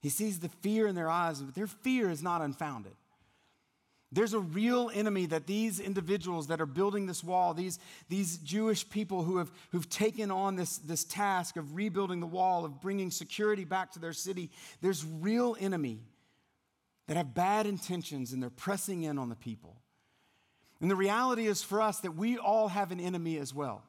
He 0.01 0.09
sees 0.09 0.39
the 0.39 0.49
fear 0.49 0.87
in 0.87 0.95
their 0.95 1.09
eyes, 1.09 1.41
but 1.41 1.53
their 1.53 1.67
fear 1.67 2.09
is 2.09 2.23
not 2.23 2.41
unfounded. 2.41 2.93
There's 4.13 4.33
a 4.33 4.39
real 4.39 4.91
enemy 4.93 5.27
that 5.27 5.47
these 5.47 5.79
individuals 5.79 6.47
that 6.47 6.59
are 6.59 6.65
building 6.65 7.05
this 7.05 7.23
wall, 7.23 7.53
these, 7.53 7.79
these 8.09 8.37
Jewish 8.39 8.89
people 8.89 9.23
who 9.23 9.37
have 9.37 9.49
who've 9.71 9.89
taken 9.89 10.31
on 10.31 10.57
this, 10.57 10.79
this 10.79 11.05
task 11.05 11.55
of 11.55 11.75
rebuilding 11.75 12.19
the 12.19 12.27
wall, 12.27 12.65
of 12.65 12.81
bringing 12.81 13.09
security 13.09 13.63
back 13.63 13.91
to 13.93 13.99
their 13.99 14.11
city, 14.11 14.49
there's 14.81 15.05
real 15.05 15.55
enemy 15.59 16.01
that 17.07 17.15
have 17.15 17.33
bad 17.33 17.65
intentions 17.65 18.33
and 18.33 18.43
they're 18.43 18.49
pressing 18.49 19.03
in 19.03 19.17
on 19.17 19.29
the 19.29 19.35
people. 19.35 19.77
And 20.81 20.91
the 20.91 20.95
reality 20.95 21.45
is 21.45 21.63
for 21.63 21.79
us 21.81 21.99
that 21.99 22.15
we 22.15 22.37
all 22.37 22.67
have 22.67 22.91
an 22.91 22.99
enemy 22.99 23.37
as 23.37 23.53
well. 23.53 23.83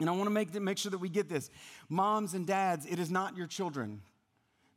And 0.00 0.10
I 0.10 0.12
want 0.12 0.24
to 0.24 0.30
make, 0.30 0.54
make 0.60 0.78
sure 0.78 0.90
that 0.90 0.98
we 0.98 1.08
get 1.08 1.28
this. 1.28 1.50
Moms 1.88 2.34
and 2.34 2.46
dads, 2.46 2.86
it 2.86 2.98
is 2.98 3.10
not 3.10 3.36
your 3.36 3.46
children. 3.46 4.02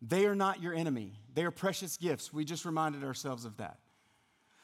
They 0.01 0.25
are 0.25 0.35
not 0.35 0.61
your 0.61 0.73
enemy. 0.73 1.13
They 1.33 1.43
are 1.43 1.51
precious 1.51 1.97
gifts. 1.97 2.31
We 2.31 2.45
just 2.45 2.65
reminded 2.65 3.03
ourselves 3.03 3.43
of 3.45 3.57
that. 3.57 3.79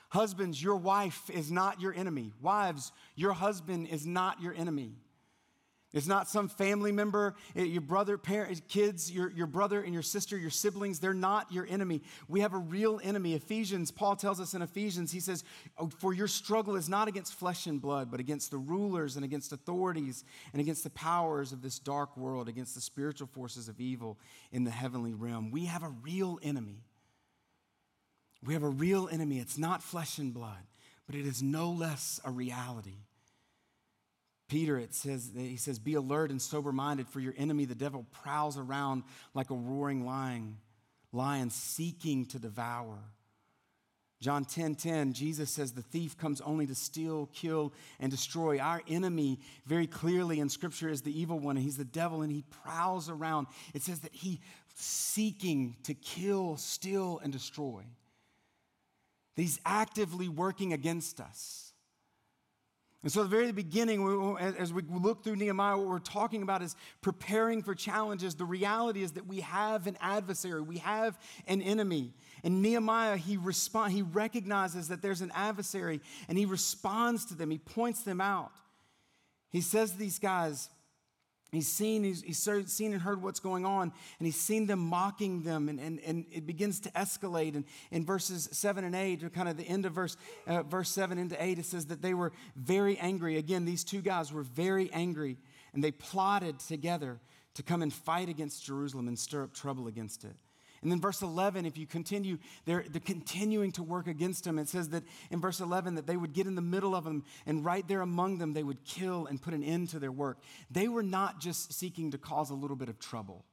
Husbands, 0.09 0.61
your 0.61 0.77
wife 0.77 1.29
is 1.29 1.51
not 1.51 1.81
your 1.81 1.93
enemy. 1.93 2.31
Wives, 2.41 2.93
your 3.15 3.33
husband 3.33 3.87
is 3.87 4.05
not 4.05 4.41
your 4.41 4.53
enemy. 4.53 4.93
It's 5.95 6.07
not 6.07 6.27
some 6.27 6.49
family 6.49 6.91
member, 6.91 7.35
eh, 7.55 7.63
your 7.63 7.81
brother, 7.81 8.17
parents, 8.17 8.61
kids, 8.67 9.09
your, 9.09 9.31
your 9.31 9.47
brother 9.47 9.81
and 9.81 9.93
your 9.93 10.03
sister, 10.03 10.37
your 10.37 10.49
siblings. 10.49 10.99
They're 10.99 11.13
not 11.13 11.49
your 11.53 11.65
enemy. 11.69 12.01
We 12.27 12.41
have 12.41 12.53
a 12.53 12.57
real 12.57 12.99
enemy. 13.01 13.33
Ephesians, 13.33 13.91
Paul 13.91 14.17
tells 14.17 14.41
us 14.41 14.53
in 14.53 14.61
Ephesians, 14.61 15.13
he 15.13 15.21
says, 15.21 15.45
oh, 15.77 15.87
For 15.87 16.13
your 16.13 16.27
struggle 16.27 16.75
is 16.75 16.89
not 16.89 17.07
against 17.07 17.33
flesh 17.33 17.65
and 17.65 17.81
blood, 17.81 18.11
but 18.11 18.19
against 18.19 18.51
the 18.51 18.57
rulers 18.57 19.15
and 19.15 19.23
against 19.23 19.53
authorities 19.53 20.25
and 20.51 20.59
against 20.59 20.83
the 20.83 20.89
powers 20.89 21.53
of 21.53 21.61
this 21.61 21.79
dark 21.79 22.17
world, 22.17 22.49
against 22.49 22.75
the 22.75 22.81
spiritual 22.81 23.27
forces 23.27 23.69
of 23.69 23.79
evil 23.79 24.19
in 24.51 24.65
the 24.65 24.71
heavenly 24.71 25.13
realm. 25.13 25.49
We 25.49 25.63
have 25.65 25.81
a 25.81 25.93
real 26.03 26.39
enemy. 26.43 26.83
We 28.45 28.53
have 28.53 28.63
a 28.63 28.69
real 28.69 29.07
enemy. 29.09 29.39
It's 29.39 29.57
not 29.57 29.81
flesh 29.81 30.17
and 30.17 30.33
blood, 30.33 30.67
but 31.07 31.15
it 31.15 31.25
is 31.25 31.41
no 31.41 31.71
less 31.71 32.19
a 32.25 32.31
reality. 32.31 33.04
Peter, 34.47 34.77
it 34.77 34.93
says, 34.93 35.31
he 35.35 35.57
says, 35.57 35.79
be 35.79 35.95
alert 35.95 36.29
and 36.29 36.41
sober 36.41 36.71
minded, 36.71 37.07
for 37.07 37.19
your 37.19 37.33
enemy, 37.37 37.65
the 37.65 37.75
devil, 37.75 38.05
prowls 38.11 38.57
around 38.57 39.03
like 39.33 39.49
a 39.49 39.55
roaring 39.55 40.05
lion, 40.05 40.57
lion 41.11 41.49
seeking 41.49 42.25
to 42.27 42.37
devour. 42.37 42.99
John 44.21 44.45
10 44.45 44.75
10, 44.75 45.13
Jesus 45.13 45.49
says, 45.49 45.73
the 45.73 45.81
thief 45.81 46.17
comes 46.17 46.41
only 46.41 46.67
to 46.67 46.75
steal, 46.75 47.29
kill, 47.33 47.73
and 47.99 48.11
destroy. 48.11 48.59
Our 48.59 48.81
enemy, 48.87 49.39
very 49.65 49.87
clearly 49.87 50.39
in 50.39 50.49
Scripture, 50.49 50.89
is 50.89 51.01
the 51.01 51.19
evil 51.19 51.39
one, 51.39 51.57
and 51.57 51.65
he's 51.65 51.77
the 51.77 51.83
devil, 51.83 52.21
and 52.21 52.31
he 52.31 52.43
prowls 52.63 53.09
around. 53.09 53.47
It 53.73 53.81
says 53.81 54.01
that 54.01 54.13
he 54.13 54.39
seeking 54.75 55.75
to 55.83 55.93
kill, 55.93 56.57
steal, 56.57 57.19
and 57.23 57.31
destroy. 57.31 57.83
He's 59.35 59.59
actively 59.65 60.29
working 60.29 60.71
against 60.71 61.19
us. 61.19 61.64
And 63.05 63.11
so, 63.11 63.21
at 63.21 63.25
the 63.25 63.37
very 63.37 63.51
beginning, 63.51 64.35
as 64.57 64.73
we 64.73 64.81
look 64.89 65.23
through 65.23 65.35
Nehemiah, 65.35 65.77
what 65.77 65.85
we're 65.85 65.99
talking 65.99 66.41
about 66.41 66.63
is 66.63 66.75
preparing 67.01 67.61
for 67.61 67.75
challenges. 67.75 68.33
The 68.33 68.45
reality 68.45 69.03
is 69.03 69.11
that 69.11 69.27
we 69.27 69.41
have 69.41 69.85
an 69.85 69.95
adversary, 70.01 70.59
we 70.59 70.79
have 70.79 71.15
an 71.47 71.61
enemy. 71.61 72.15
And 72.43 72.63
Nehemiah, 72.63 73.17
he, 73.17 73.37
respond, 73.37 73.93
he 73.93 74.01
recognizes 74.01 74.87
that 74.87 75.03
there's 75.03 75.21
an 75.21 75.31
adversary 75.35 76.01
and 76.27 76.35
he 76.35 76.45
responds 76.45 77.25
to 77.25 77.35
them, 77.35 77.51
he 77.51 77.59
points 77.59 78.01
them 78.01 78.19
out. 78.19 78.53
He 79.51 79.61
says 79.61 79.91
to 79.91 79.99
these 79.99 80.17
guys, 80.17 80.71
He's 81.55 81.67
seen, 81.67 82.03
he's, 82.03 82.21
he's 82.21 82.37
seen 82.67 82.93
and 82.93 83.01
heard 83.01 83.21
what's 83.21 83.39
going 83.39 83.65
on, 83.65 83.93
and 84.19 84.25
he's 84.25 84.39
seen 84.39 84.67
them 84.67 84.79
mocking 84.79 85.41
them, 85.43 85.69
and, 85.69 85.79
and, 85.79 85.99
and 86.05 86.25
it 86.31 86.45
begins 86.45 86.79
to 86.81 86.91
escalate. 86.91 87.55
And 87.55 87.65
in 87.91 88.05
verses 88.05 88.49
7 88.51 88.83
and 88.83 88.95
8, 88.95 89.23
or 89.23 89.29
kind 89.29 89.49
of 89.49 89.57
the 89.57 89.67
end 89.67 89.85
of 89.85 89.93
verse, 89.93 90.17
uh, 90.47 90.63
verse 90.63 90.89
7 90.89 91.17
into 91.17 91.41
8, 91.41 91.59
it 91.59 91.65
says 91.65 91.85
that 91.87 92.01
they 92.01 92.13
were 92.13 92.31
very 92.55 92.97
angry. 92.97 93.37
Again, 93.37 93.65
these 93.65 93.83
two 93.83 94.01
guys 94.01 94.31
were 94.31 94.43
very 94.43 94.91
angry. 94.91 95.37
and 95.73 95.83
they 95.83 95.91
plotted 95.91 96.59
together 96.59 97.19
to 97.55 97.63
come 97.63 97.81
and 97.81 97.93
fight 97.93 98.29
against 98.29 98.65
Jerusalem 98.65 99.07
and 99.07 99.17
stir 99.17 99.43
up 99.43 99.53
trouble 99.53 99.87
against 99.87 100.23
it. 100.23 100.35
And 100.85 100.91
then 100.91 101.01
verse 101.01 101.23
11, 101.23 101.65
if 101.65 101.79
you 101.79 101.87
continue, 101.87 102.37
they're, 102.65 102.85
they're 102.87 103.01
continuing 103.01 103.71
to 103.71 103.81
work 103.81 104.05
against 104.05 104.43
them. 104.43 104.59
It 104.59 104.69
says 104.69 104.89
that 104.89 105.01
in 105.31 105.41
verse 105.41 105.59
11 105.59 105.95
that 105.95 106.05
they 106.05 106.15
would 106.15 106.31
get 106.31 106.45
in 106.45 106.53
the 106.53 106.61
middle 106.61 106.93
of 106.93 107.03
them 107.03 107.23
and 107.47 107.65
right 107.65 107.87
there 107.87 108.01
among 108.01 108.37
them, 108.37 108.53
they 108.53 108.61
would 108.61 108.83
kill 108.83 109.25
and 109.25 109.41
put 109.41 109.55
an 109.55 109.63
end 109.63 109.89
to 109.89 109.99
their 109.99 110.11
work. 110.11 110.37
They 110.69 110.87
were 110.87 111.01
not 111.01 111.39
just 111.39 111.73
seeking 111.73 112.11
to 112.11 112.19
cause 112.19 112.51
a 112.51 112.53
little 112.53 112.75
bit 112.75 112.87
of 112.87 112.99
trouble. 112.99 113.45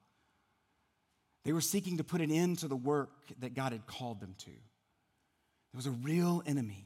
They 1.47 1.55
were 1.55 1.63
seeking 1.63 1.97
to 1.97 2.05
put 2.05 2.21
an 2.21 2.31
end 2.31 2.59
to 2.59 2.69
the 2.69 2.77
work 2.77 3.09
that 3.41 3.55
God 3.55 3.73
had 3.73 3.87
called 3.87 4.21
them 4.21 4.35
to. 4.41 4.51
There 4.51 5.79
was 5.79 5.87
a 5.87 5.91
real 5.91 6.43
enemy. 6.45 6.85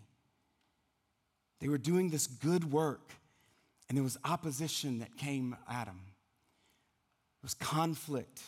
They 1.58 1.66
were 1.68 1.76
doing 1.76 2.10
this 2.10 2.28
good 2.28 2.70
work, 2.70 3.10
and 3.88 3.98
there 3.98 4.04
was 4.04 4.16
opposition 4.24 5.00
that 5.00 5.16
came 5.16 5.56
at 5.68 5.86
them. 5.86 6.02
There 6.04 7.42
was 7.42 7.54
conflict 7.54 8.42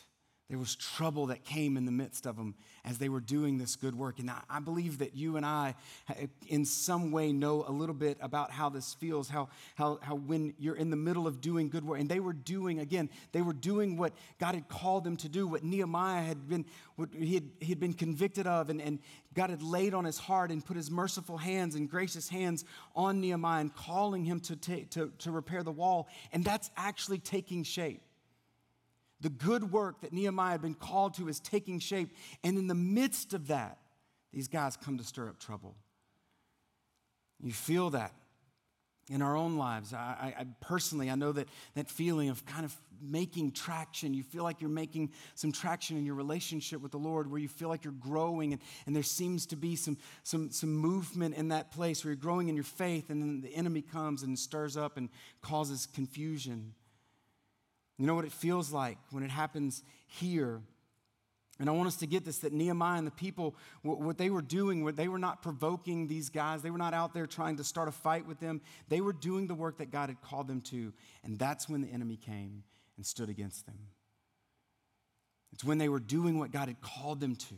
there 0.49 0.59
was 0.59 0.75
trouble 0.75 1.27
that 1.27 1.45
came 1.45 1.77
in 1.77 1.85
the 1.85 1.93
midst 1.93 2.25
of 2.25 2.37
them 2.37 2.55
as 2.83 2.97
they 2.97 3.11
were 3.11 3.21
doing 3.21 3.59
this 3.59 3.77
good 3.77 3.95
work. 3.95 4.19
And 4.19 4.31
I 4.49 4.61
believe 4.61 4.99
that 4.99 5.15
you 5.15 5.37
and 5.37 5.45
I, 5.45 5.75
eh, 6.09 6.27
in 6.47 6.65
some 6.65 7.13
way, 7.13 7.33
know 7.33 7.67
a 7.69 7.71
little 7.71 7.95
bit 7.95 8.17
about 8.23 8.51
how 8.51 8.71
this 8.71 8.95
feels, 8.95 9.29
how, 9.29 9.51
how, 9.75 9.99
how 10.01 10.15
when 10.15 10.55
you're 10.59 10.77
in 10.77 10.89
the 10.89 10.97
middle 10.97 11.27
of 11.27 11.43
doing 11.43 11.69
good 11.69 11.85
work, 11.85 12.01
and 12.01 12.09
they 12.09 12.21
were 12.21 12.33
doing, 12.33 12.81
again, 12.81 13.11
they 13.33 13.43
were 13.43 13.53
doing 13.53 13.99
what 13.99 14.15
God 14.39 14.55
had 14.55 14.69
called 14.69 15.05
them 15.05 15.19
to 15.19 15.29
do, 15.29 15.47
what 15.47 15.63
Nehemiah 15.65 16.23
had 16.23 16.49
been, 16.49 16.65
what 16.97 17.11
he 17.13 17.35
had, 17.35 17.51
he 17.61 17.67
had 17.67 17.81
been 17.81 17.93
convicted 17.93 18.47
of, 18.47 18.71
and, 18.71 18.81
and 18.81 19.01
God 19.35 19.51
had 19.51 19.63
laid 19.63 19.93
on 19.93 20.07
his 20.07 20.17
heart 20.17 20.51
and 20.51 20.65
put 20.65 20.79
his 20.79 20.91
merciful 20.91 21.37
hands 21.37 21.75
and 21.75 21.91
gracious 21.91 22.31
hands 22.31 22.65
on 22.97 23.21
Nehemiah 23.21 23.61
and 23.61 23.75
calling 23.75 24.25
him 24.25 24.41
to, 24.41 24.57
take, 24.57 24.91
to, 24.93 25.13
to 25.19 25.31
repair 25.31 25.63
the 25.63 25.71
wall. 25.71 26.09
And 26.33 26.43
that's 26.43 26.71
actually 26.75 27.19
taking 27.19 27.65
shape. 27.65 28.01
The 29.21 29.29
good 29.29 29.73
work 29.73 30.03
that 30.03 30.13
Nehemiah 30.13 30.53
had 30.53 30.63
been 30.63 30.75
called 30.75 31.15
to 31.15 31.29
is 31.29 31.41
taking 31.41 31.81
shape. 31.81 32.15
And 32.45 32.57
in 32.57 32.69
the 32.69 32.75
midst 32.75 33.35
of 33.35 33.49
that, 33.49 33.79
these 34.33 34.49
guys 34.49 34.77
come 34.77 34.99
to 34.99 35.05
stir 35.05 35.29
up 35.29 35.39
trouble. 35.39 35.75
You 37.41 37.53
feel 37.53 37.91
that 37.91 38.13
in 39.11 39.23
our 39.23 39.37
own 39.37 39.57
lives. 39.57 39.95
I, 39.95 40.35
I, 40.39 40.47
personally, 40.61 41.11
I 41.11 41.15
know 41.15 41.33
that, 41.33 41.49
that 41.75 41.89
feeling 41.89 42.29
of 42.29 42.45
kind 42.45 42.65
of 42.65 42.77
making 43.01 43.53
traction. 43.53 44.13
You 44.13 44.23
feel 44.23 44.43
like 44.43 44.61
you're 44.61 44.71
making 44.71 45.13
some 45.35 45.53
traction 45.53 45.97
in 45.97 46.05
your 46.05 46.15
relationship 46.15 46.81
with 46.81 46.93
the 46.93 46.99
Lord, 46.99 47.31
where 47.31 47.41
you 47.41 47.49
feel 47.49 47.69
like 47.69 47.85
you're 47.85 47.93
growing, 47.93 48.53
and, 48.53 48.63
and 48.87 48.95
there 48.95 49.03
seems 49.03 49.47
to 49.47 49.57
be 49.57 49.77
some, 49.77 49.97
some, 50.25 50.51
some 50.51 50.75
movement 50.75 51.37
in 51.37 51.49
that 51.49 51.71
place 51.71 52.05
where 52.05 52.13
you're 52.13 52.21
growing 52.21 52.49
in 52.49 52.55
your 52.55 52.65
faith, 52.65 53.11
and 53.11 53.23
then 53.23 53.41
the 53.41 53.55
enemy 53.55 53.83
comes 53.83 54.23
and 54.23 54.39
stirs 54.39 54.77
up 54.77 54.97
and 54.97 55.09
causes 55.41 55.87
confusion. 55.87 56.75
You 57.99 58.07
know 58.07 58.15
what 58.15 58.25
it 58.25 58.33
feels 58.33 58.73
like 58.73 58.99
when 59.11 59.23
it 59.23 59.31
happens 59.31 59.83
here. 60.07 60.63
And 61.61 61.69
I 61.69 61.73
want 61.73 61.89
us 61.89 61.97
to 61.97 62.07
get 62.07 62.25
this 62.25 62.39
that 62.39 62.53
Nehemiah 62.53 62.99
and 62.99 63.07
the 63.07 63.11
people, 63.11 63.57
what 63.83 64.17
they 64.17 64.31
were 64.31 64.43
doing, 64.43 64.85
they 64.95 65.09
were 65.09 65.19
not 65.19 65.43
provoking 65.43 66.07
these 66.07 66.29
guys. 66.29 66.63
They 66.63 66.71
were 66.71 66.79
not 66.79 66.95
out 66.95 67.13
there 67.13 67.27
trying 67.27 67.57
to 67.57 67.65
start 67.65 67.89
a 67.89 67.93
fight 67.93 68.27
with 68.27 68.39
them. 68.39 68.61
They 68.89 69.01
were 69.01 69.13
doing 69.13 69.49
the 69.49 69.57
work 69.57 69.79
that 69.79 69.91
God 69.91 70.09
had 70.09 70.23
called 70.23 70.47
them 70.47 70.61
to. 70.63 70.93
And 71.25 71.37
that's 71.39 71.69
when 71.69 71.81
the 71.81 71.89
enemy 71.89 72.17
came 72.17 72.63
and 72.97 73.05
stood 73.05 73.29
against 73.29 73.67
them. 73.67 73.79
It's 75.53 75.65
when 75.65 75.79
they 75.79 75.89
were 75.89 75.99
doing 75.99 76.39
what 76.39 76.53
God 76.53 76.69
had 76.69 76.81
called 76.81 77.19
them 77.19 77.35
to 77.35 77.55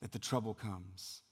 that 0.00 0.10
the 0.10 0.18
trouble 0.18 0.54
comes. 0.54 1.22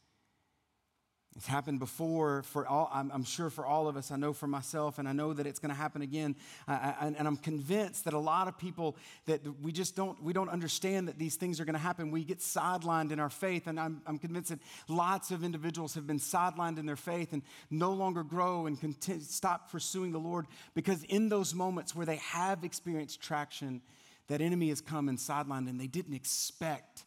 It's 1.35 1.47
happened 1.47 1.79
before 1.79 2.43
for 2.43 2.67
all, 2.67 2.91
I'm, 2.93 3.11
I'm, 3.11 3.25
sure 3.25 3.49
for 3.49 3.65
all 3.65 3.89
of 3.89 3.97
us. 3.97 4.11
I 4.11 4.17
know 4.17 4.35
for 4.35 4.47
myself, 4.47 4.99
and 4.99 5.09
I 5.09 5.13
know 5.13 5.33
that 5.33 5.47
it's 5.47 5.59
going 5.59 5.71
to 5.71 5.77
happen 5.77 6.03
again. 6.03 6.37
I, 6.69 6.75
I, 6.75 7.15
and 7.17 7.27
I'm 7.27 7.39
convinced 7.39 8.05
that 8.05 8.13
a 8.13 8.19
lot 8.19 8.49
of 8.49 8.59
people 8.59 8.97
that 9.25 9.41
we 9.63 9.73
just 9.73 9.97
don't, 9.97 10.23
we 10.23 10.35
don't 10.35 10.51
understand 10.51 11.09
that 11.09 11.19
these 11.19 11.37
things 11.37 11.59
are 11.59 11.65
going 11.65 11.75
to 11.75 11.81
happen. 11.81 12.11
We 12.11 12.25
get 12.25 12.41
sidelined 12.41 13.13
in 13.13 13.19
our 13.19 13.31
faith, 13.31 13.67
and 13.67 13.81
I'm, 13.81 14.03
I'm 14.07 14.19
convinced 14.19 14.51
that 14.51 14.59
lots 14.89 15.31
of 15.31 15.43
individuals 15.43 15.95
have 15.95 16.07
been 16.07 16.19
sidelined 16.19 16.79
in 16.79 16.85
their 16.85 16.97
faith 16.97 17.33
and 17.33 17.43
no 17.71 17.93
longer 17.93 18.23
grow 18.23 18.67
and 18.67 18.79
continue, 18.79 19.23
stop 19.23 19.73
pursuing 19.73 20.13
the 20.13 20.21
Lord 20.21 20.47
because 20.75 21.03
in 21.05 21.31
those 21.31 21.55
moments 21.55 21.97
where 21.97 22.05
they 22.05 22.17
have 22.17 22.63
experienced 22.63 23.23
traction, 23.23 23.81
that 24.29 24.43
enemy 24.43 24.69
has 24.69 24.81
come 24.81 25.09
and 25.09 25.19
sidelined, 25.19 25.69
and 25.69 25.81
they 25.81 25.87
didn't 25.87 26.15
expect 26.15 27.05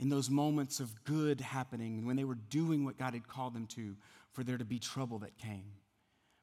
in 0.00 0.08
those 0.08 0.30
moments 0.30 0.80
of 0.80 1.04
good 1.04 1.40
happening, 1.40 2.06
when 2.06 2.16
they 2.16 2.24
were 2.24 2.38
doing 2.48 2.84
what 2.84 2.98
God 2.98 3.12
had 3.12 3.28
called 3.28 3.54
them 3.54 3.66
to, 3.66 3.94
for 4.32 4.42
there 4.42 4.58
to 4.58 4.64
be 4.64 4.78
trouble 4.78 5.18
that 5.18 5.36
came. 5.36 5.64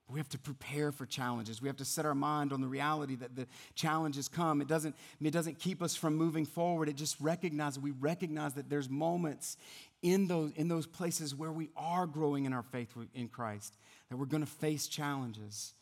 We 0.09 0.19
have 0.19 0.29
to 0.29 0.37
prepare 0.37 0.93
for 0.93 1.05
challenges. 1.05 1.61
We 1.61 1.67
have 1.67 1.77
to 1.77 1.85
set 1.85 2.05
our 2.05 2.15
mind 2.15 2.53
on 2.53 2.61
the 2.61 2.67
reality 2.67 3.15
that 3.15 3.35
the 3.35 3.45
challenges 3.75 4.29
come. 4.29 4.61
It 4.61 4.67
doesn't, 4.67 4.95
it 5.19 5.31
doesn't 5.31 5.59
keep 5.59 5.81
us 5.81 5.97
from 5.97 6.15
moving 6.15 6.45
forward. 6.45 6.87
It 6.87 6.95
just 6.95 7.19
recognizes, 7.19 7.79
we 7.79 7.91
recognize 7.91 8.53
that 8.53 8.69
there's 8.69 8.89
moments 8.89 9.57
in 10.01 10.27
those, 10.27 10.53
in 10.55 10.69
those 10.69 10.87
places 10.87 11.35
where 11.35 11.51
we 11.51 11.69
are 11.75 12.07
growing 12.07 12.45
in 12.45 12.53
our 12.53 12.63
faith 12.63 12.95
in 13.13 13.27
Christ, 13.27 13.75
that 14.09 14.15
we're 14.15 14.27
going 14.27 14.45
to 14.45 14.49
face 14.49 14.87
challenges. 14.87 15.73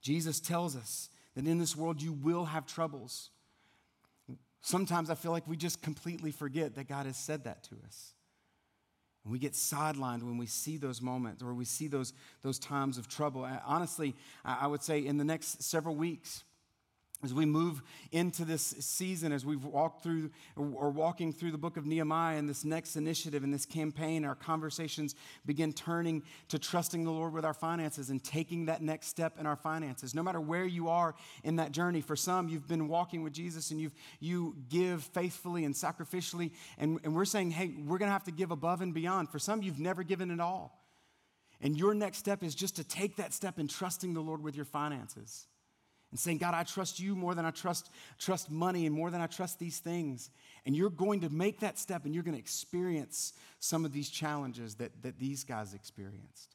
Jesus 0.00 0.40
tells 0.40 0.76
us 0.76 1.10
that 1.34 1.46
in 1.46 1.58
this 1.58 1.76
world 1.76 2.00
you 2.00 2.12
will 2.12 2.46
have 2.46 2.64
troubles. 2.64 3.30
Sometimes 4.66 5.10
I 5.10 5.14
feel 5.14 5.30
like 5.30 5.46
we 5.46 5.58
just 5.58 5.82
completely 5.82 6.30
forget 6.30 6.76
that 6.76 6.88
God 6.88 7.04
has 7.04 7.18
said 7.18 7.44
that 7.44 7.64
to 7.64 7.76
us. 7.86 8.14
And 9.22 9.30
we 9.30 9.38
get 9.38 9.52
sidelined 9.52 10.22
when 10.22 10.38
we 10.38 10.46
see 10.46 10.78
those 10.78 11.02
moments 11.02 11.42
or 11.42 11.52
we 11.52 11.66
see 11.66 11.86
those, 11.86 12.14
those 12.40 12.58
times 12.58 12.96
of 12.96 13.06
trouble. 13.06 13.46
Honestly, 13.66 14.14
I 14.42 14.66
would 14.66 14.82
say 14.82 15.04
in 15.04 15.18
the 15.18 15.24
next 15.24 15.62
several 15.62 15.94
weeks, 15.94 16.44
as 17.24 17.34
we 17.34 17.46
move 17.46 17.82
into 18.12 18.44
this 18.44 18.74
season, 18.80 19.32
as 19.32 19.44
we've 19.44 19.64
walked 19.64 20.02
through 20.02 20.30
or 20.56 20.90
walking 20.90 21.32
through 21.32 21.50
the 21.50 21.58
book 21.58 21.76
of 21.76 21.86
Nehemiah 21.86 22.36
and 22.36 22.48
this 22.48 22.64
next 22.64 22.96
initiative 22.96 23.42
and 23.42 23.52
this 23.52 23.66
campaign, 23.66 24.24
our 24.24 24.34
conversations 24.34 25.14
begin 25.46 25.72
turning 25.72 26.22
to 26.48 26.58
trusting 26.58 27.04
the 27.04 27.10
Lord 27.10 27.32
with 27.32 27.44
our 27.44 27.54
finances 27.54 28.10
and 28.10 28.22
taking 28.22 28.66
that 28.66 28.82
next 28.82 29.08
step 29.08 29.38
in 29.38 29.46
our 29.46 29.56
finances. 29.56 30.14
No 30.14 30.22
matter 30.22 30.40
where 30.40 30.64
you 30.64 30.88
are 30.88 31.14
in 31.42 31.56
that 31.56 31.72
journey, 31.72 32.00
for 32.00 32.16
some, 32.16 32.48
you've 32.48 32.68
been 32.68 32.88
walking 32.88 33.22
with 33.22 33.32
Jesus 33.32 33.70
and 33.70 33.80
you've, 33.80 33.94
you 34.20 34.56
give 34.68 35.02
faithfully 35.02 35.64
and 35.64 35.74
sacrificially, 35.74 36.52
and, 36.78 37.00
and 37.04 37.14
we're 37.14 37.24
saying, 37.24 37.50
hey, 37.50 37.74
we're 37.86 37.98
going 37.98 38.08
to 38.08 38.12
have 38.12 38.24
to 38.24 38.32
give 38.32 38.50
above 38.50 38.80
and 38.80 38.92
beyond. 38.92 39.30
For 39.30 39.38
some, 39.38 39.62
you've 39.62 39.80
never 39.80 40.02
given 40.02 40.30
at 40.30 40.40
all. 40.40 40.80
And 41.60 41.76
your 41.76 41.94
next 41.94 42.18
step 42.18 42.42
is 42.42 42.54
just 42.54 42.76
to 42.76 42.84
take 42.84 43.16
that 43.16 43.32
step 43.32 43.58
in 43.58 43.68
trusting 43.68 44.12
the 44.12 44.20
Lord 44.20 44.42
with 44.42 44.54
your 44.54 44.66
finances 44.66 45.46
and 46.14 46.20
saying, 46.20 46.38
God, 46.38 46.54
I 46.54 46.62
trust 46.62 47.00
you 47.00 47.16
more 47.16 47.34
than 47.34 47.44
I 47.44 47.50
trust, 47.50 47.90
trust 48.20 48.48
money 48.48 48.86
and 48.86 48.94
more 48.94 49.10
than 49.10 49.20
I 49.20 49.26
trust 49.26 49.58
these 49.58 49.80
things. 49.80 50.30
And 50.64 50.76
you're 50.76 50.88
going 50.88 51.22
to 51.22 51.28
make 51.28 51.58
that 51.58 51.76
step 51.76 52.04
and 52.04 52.14
you're 52.14 52.22
going 52.22 52.36
to 52.36 52.40
experience 52.40 53.32
some 53.58 53.84
of 53.84 53.92
these 53.92 54.08
challenges 54.08 54.76
that, 54.76 54.92
that 55.02 55.18
these 55.18 55.42
guys 55.42 55.74
experienced, 55.74 56.54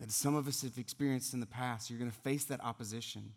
that 0.00 0.10
some 0.10 0.34
of 0.34 0.48
us 0.48 0.62
have 0.62 0.78
experienced 0.78 1.34
in 1.34 1.40
the 1.40 1.46
past. 1.46 1.90
You're 1.90 1.98
going 1.98 2.10
to 2.10 2.16
face 2.16 2.46
that 2.46 2.64
opposition. 2.64 3.34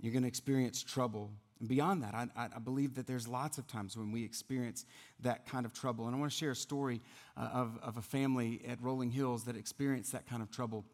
You're 0.00 0.12
going 0.12 0.22
to 0.22 0.28
experience 0.28 0.80
trouble. 0.80 1.32
And 1.58 1.68
beyond 1.68 2.04
that, 2.04 2.14
I, 2.14 2.28
I, 2.36 2.60
believe 2.60 2.94
that 2.94 3.08
there's 3.08 3.26
lots 3.26 3.58
of 3.58 3.66
times 3.66 3.96
when 3.96 4.12
we 4.12 4.24
experience 4.24 4.86
that 5.18 5.48
kind 5.48 5.66
of 5.66 5.72
trouble. 5.72 6.06
And 6.06 6.14
I 6.14 6.18
want 6.20 6.30
to 6.30 6.38
share 6.38 6.52
a 6.52 6.56
story 6.56 7.00
uh, 7.36 7.48
of, 7.52 7.76
of 7.82 7.96
a 7.96 8.02
family 8.02 8.62
at 8.68 8.80
Rolling 8.80 9.10
Hills 9.10 9.42
that 9.46 9.56
experienced 9.56 10.12
that 10.12 10.28
kind 10.28 10.42
of 10.42 10.50
trouble 10.52 10.84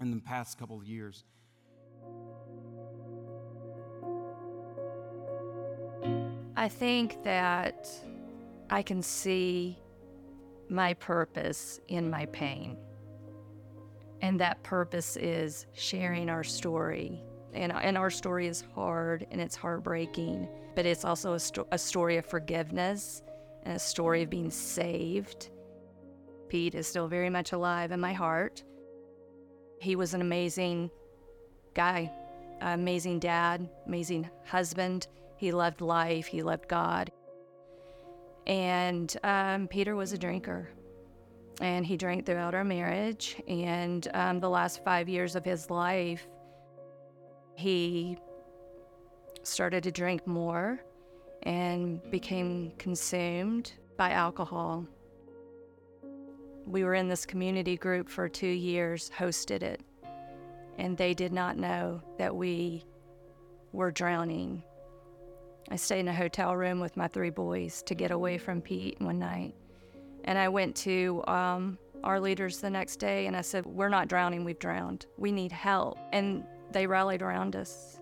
in 0.00 0.10
the 0.10 0.22
past 0.22 0.58
couple 0.58 0.78
of 0.78 0.84
years. 0.84 1.24
I 6.56 6.68
think 6.68 7.22
that 7.24 7.88
I 8.70 8.82
can 8.82 9.02
see 9.02 9.78
my 10.68 10.94
purpose 10.94 11.80
in 11.88 12.08
my 12.08 12.26
pain. 12.26 12.78
And 14.22 14.40
that 14.40 14.62
purpose 14.62 15.16
is 15.16 15.66
sharing 15.74 16.30
our 16.30 16.42
story. 16.42 17.22
And, 17.52 17.70
and 17.70 17.98
our 17.98 18.10
story 18.10 18.46
is 18.46 18.64
hard 18.74 19.26
and 19.30 19.40
it's 19.40 19.54
heartbreaking, 19.54 20.48
but 20.74 20.86
it's 20.86 21.04
also 21.04 21.34
a, 21.34 21.38
sto- 21.38 21.68
a 21.70 21.78
story 21.78 22.16
of 22.16 22.24
forgiveness 22.24 23.22
and 23.64 23.76
a 23.76 23.78
story 23.78 24.22
of 24.22 24.30
being 24.30 24.50
saved. 24.50 25.50
Pete 26.48 26.74
is 26.74 26.86
still 26.86 27.08
very 27.08 27.30
much 27.30 27.52
alive 27.52 27.92
in 27.92 28.00
my 28.00 28.12
heart. 28.12 28.64
He 29.80 29.96
was 29.96 30.14
an 30.14 30.20
amazing 30.20 30.90
guy, 31.74 32.10
amazing 32.60 33.18
dad, 33.18 33.68
amazing 33.86 34.28
husband. 34.44 35.06
He 35.36 35.52
loved 35.52 35.80
life, 35.80 36.26
he 36.26 36.42
loved 36.42 36.68
God. 36.68 37.10
And 38.46 39.14
um, 39.24 39.68
Peter 39.68 39.96
was 39.96 40.12
a 40.12 40.18
drinker. 40.18 40.68
And 41.60 41.86
he 41.86 41.96
drank 41.96 42.26
throughout 42.26 42.54
our 42.54 42.64
marriage. 42.64 43.36
And 43.46 44.08
um, 44.14 44.40
the 44.40 44.50
last 44.50 44.82
five 44.84 45.08
years 45.08 45.36
of 45.36 45.44
his 45.44 45.70
life, 45.70 46.26
he 47.54 48.18
started 49.42 49.82
to 49.84 49.92
drink 49.92 50.26
more 50.26 50.80
and 51.44 52.00
became 52.10 52.72
consumed 52.78 53.72
by 53.96 54.10
alcohol. 54.10 54.86
We 56.66 56.82
were 56.82 56.94
in 56.94 57.08
this 57.08 57.26
community 57.26 57.76
group 57.76 58.08
for 58.08 58.28
two 58.28 58.46
years, 58.46 59.10
hosted 59.16 59.62
it. 59.62 59.80
And 60.78 60.96
they 60.96 61.14
did 61.14 61.32
not 61.32 61.56
know 61.56 62.00
that 62.18 62.34
we 62.34 62.84
were 63.72 63.90
drowning. 63.90 64.62
I 65.70 65.76
stayed 65.76 66.00
in 66.00 66.08
a 66.08 66.14
hotel 66.14 66.56
room 66.56 66.80
with 66.80 66.96
my 66.96 67.08
three 67.08 67.30
boys 67.30 67.82
to 67.84 67.94
get 67.94 68.10
away 68.10 68.38
from 68.38 68.60
Pete 68.60 69.00
one 69.00 69.18
night. 69.18 69.54
And 70.24 70.38
I 70.38 70.48
went 70.48 70.76
to 70.76 71.22
um, 71.26 71.78
our 72.02 72.20
leaders 72.20 72.60
the 72.60 72.70
next 72.70 72.96
day 72.96 73.26
and 73.26 73.36
I 73.36 73.40
said, 73.40 73.66
We're 73.66 73.88
not 73.88 74.08
drowning, 74.08 74.44
we've 74.44 74.58
drowned. 74.58 75.06
We 75.16 75.32
need 75.32 75.52
help. 75.52 75.98
And 76.12 76.44
they 76.70 76.86
rallied 76.86 77.22
around 77.22 77.56
us. 77.56 78.00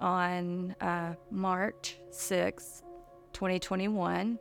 On 0.00 0.74
uh, 0.80 1.14
March 1.30 1.98
6, 2.10 2.82
2021, 3.32 4.38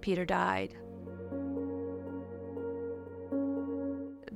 Peter 0.00 0.24
died. 0.24 0.74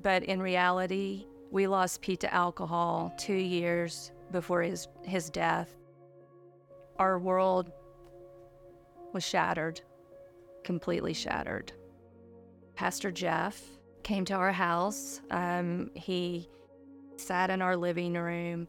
But 0.03 0.25
in 0.25 0.41
reality, 0.41 1.27
we 1.55 1.69
lost 1.69 2.01
Pete 2.01 2.19
to 2.19 2.35
alcohol 2.35 3.15
two 3.17 3.33
years 3.33 4.11
before 4.33 4.61
his, 4.61 4.89
his 5.05 5.31
death. 5.31 5.73
Our 6.99 7.17
world 7.17 7.71
was 9.13 9.25
shattered, 9.25 9.81
completely 10.65 11.13
shattered. 11.13 11.73
Pastor 12.75 13.13
Jeff 13.13 13.63
came 14.03 14.25
to 14.25 14.35
our 14.35 14.51
house. 14.51 15.21
Um, 15.31 15.93
he 15.95 16.49
sat 17.19 17.51
in 17.51 17.63
our 17.63 17.77
living 17.77 18.15
room, 18.15 18.67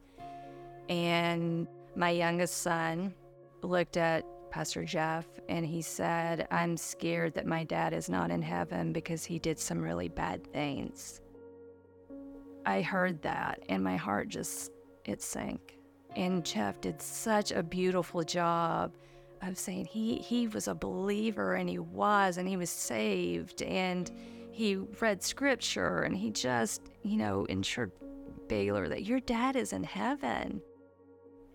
and 0.87 1.67
my 1.95 2.11
youngest 2.11 2.61
son 2.61 3.15
looked 3.63 3.97
at 3.97 4.23
Pastor 4.51 4.85
Jeff 4.85 5.25
and 5.49 5.65
he 5.65 5.81
said, 5.81 6.47
I'm 6.51 6.77
scared 6.77 7.33
that 7.33 7.47
my 7.47 7.63
dad 7.63 7.93
is 7.93 8.09
not 8.09 8.29
in 8.29 8.43
heaven 8.43 8.93
because 8.93 9.25
he 9.25 9.39
did 9.39 9.57
some 9.57 9.81
really 9.81 10.07
bad 10.07 10.45
things. 10.53 11.19
I 12.65 12.81
heard 12.81 13.21
that 13.21 13.63
and 13.69 13.83
my 13.83 13.95
heart 13.95 14.29
just, 14.29 14.71
it 15.05 15.21
sank. 15.21 15.77
And 16.15 16.45
Jeff 16.45 16.81
did 16.81 17.01
such 17.01 17.51
a 17.51 17.61
beautiful 17.61 18.23
job 18.23 18.95
of 19.41 19.57
saying 19.57 19.85
he, 19.85 20.15
he 20.15 20.47
was 20.47 20.67
a 20.67 20.75
believer 20.75 21.55
and 21.55 21.69
he 21.69 21.79
was 21.79 22.37
and 22.37 22.47
he 22.47 22.57
was 22.57 22.69
saved 22.69 23.61
and 23.61 24.11
he 24.51 24.75
read 24.75 25.21
scripture 25.21 26.03
and 26.03 26.15
he 26.15 26.31
just, 26.31 26.81
you 27.03 27.17
know, 27.17 27.45
ensured 27.45 27.91
Baylor 28.47 28.87
that 28.87 29.03
your 29.03 29.19
dad 29.19 29.55
is 29.55 29.73
in 29.73 29.83
heaven. 29.83 30.61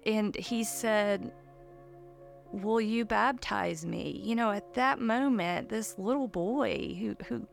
And 0.06 0.36
he 0.36 0.64
said, 0.64 1.32
Will 2.52 2.80
you 2.80 3.04
baptize 3.04 3.86
me? 3.86 4.20
You 4.24 4.34
know, 4.34 4.50
at 4.50 4.74
that 4.74 5.00
moment, 5.00 5.68
this 5.68 5.96
little 5.98 6.26
boy 6.26 6.96
who, 6.98 7.16
who 7.26 7.46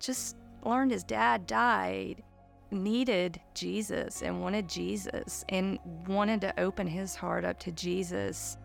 just 0.00 0.36
learned 0.64 0.90
his 0.90 1.04
dad 1.04 1.46
died 1.46 2.22
needed 2.70 3.40
Jesus 3.54 4.22
and 4.22 4.40
wanted 4.40 4.68
Jesus 4.68 5.44
and 5.48 5.78
wanted 6.06 6.40
to 6.42 6.60
open 6.60 6.86
his 6.86 7.14
heart 7.14 7.44
up 7.44 7.58
to 7.60 7.72
Jesus. 7.72 8.56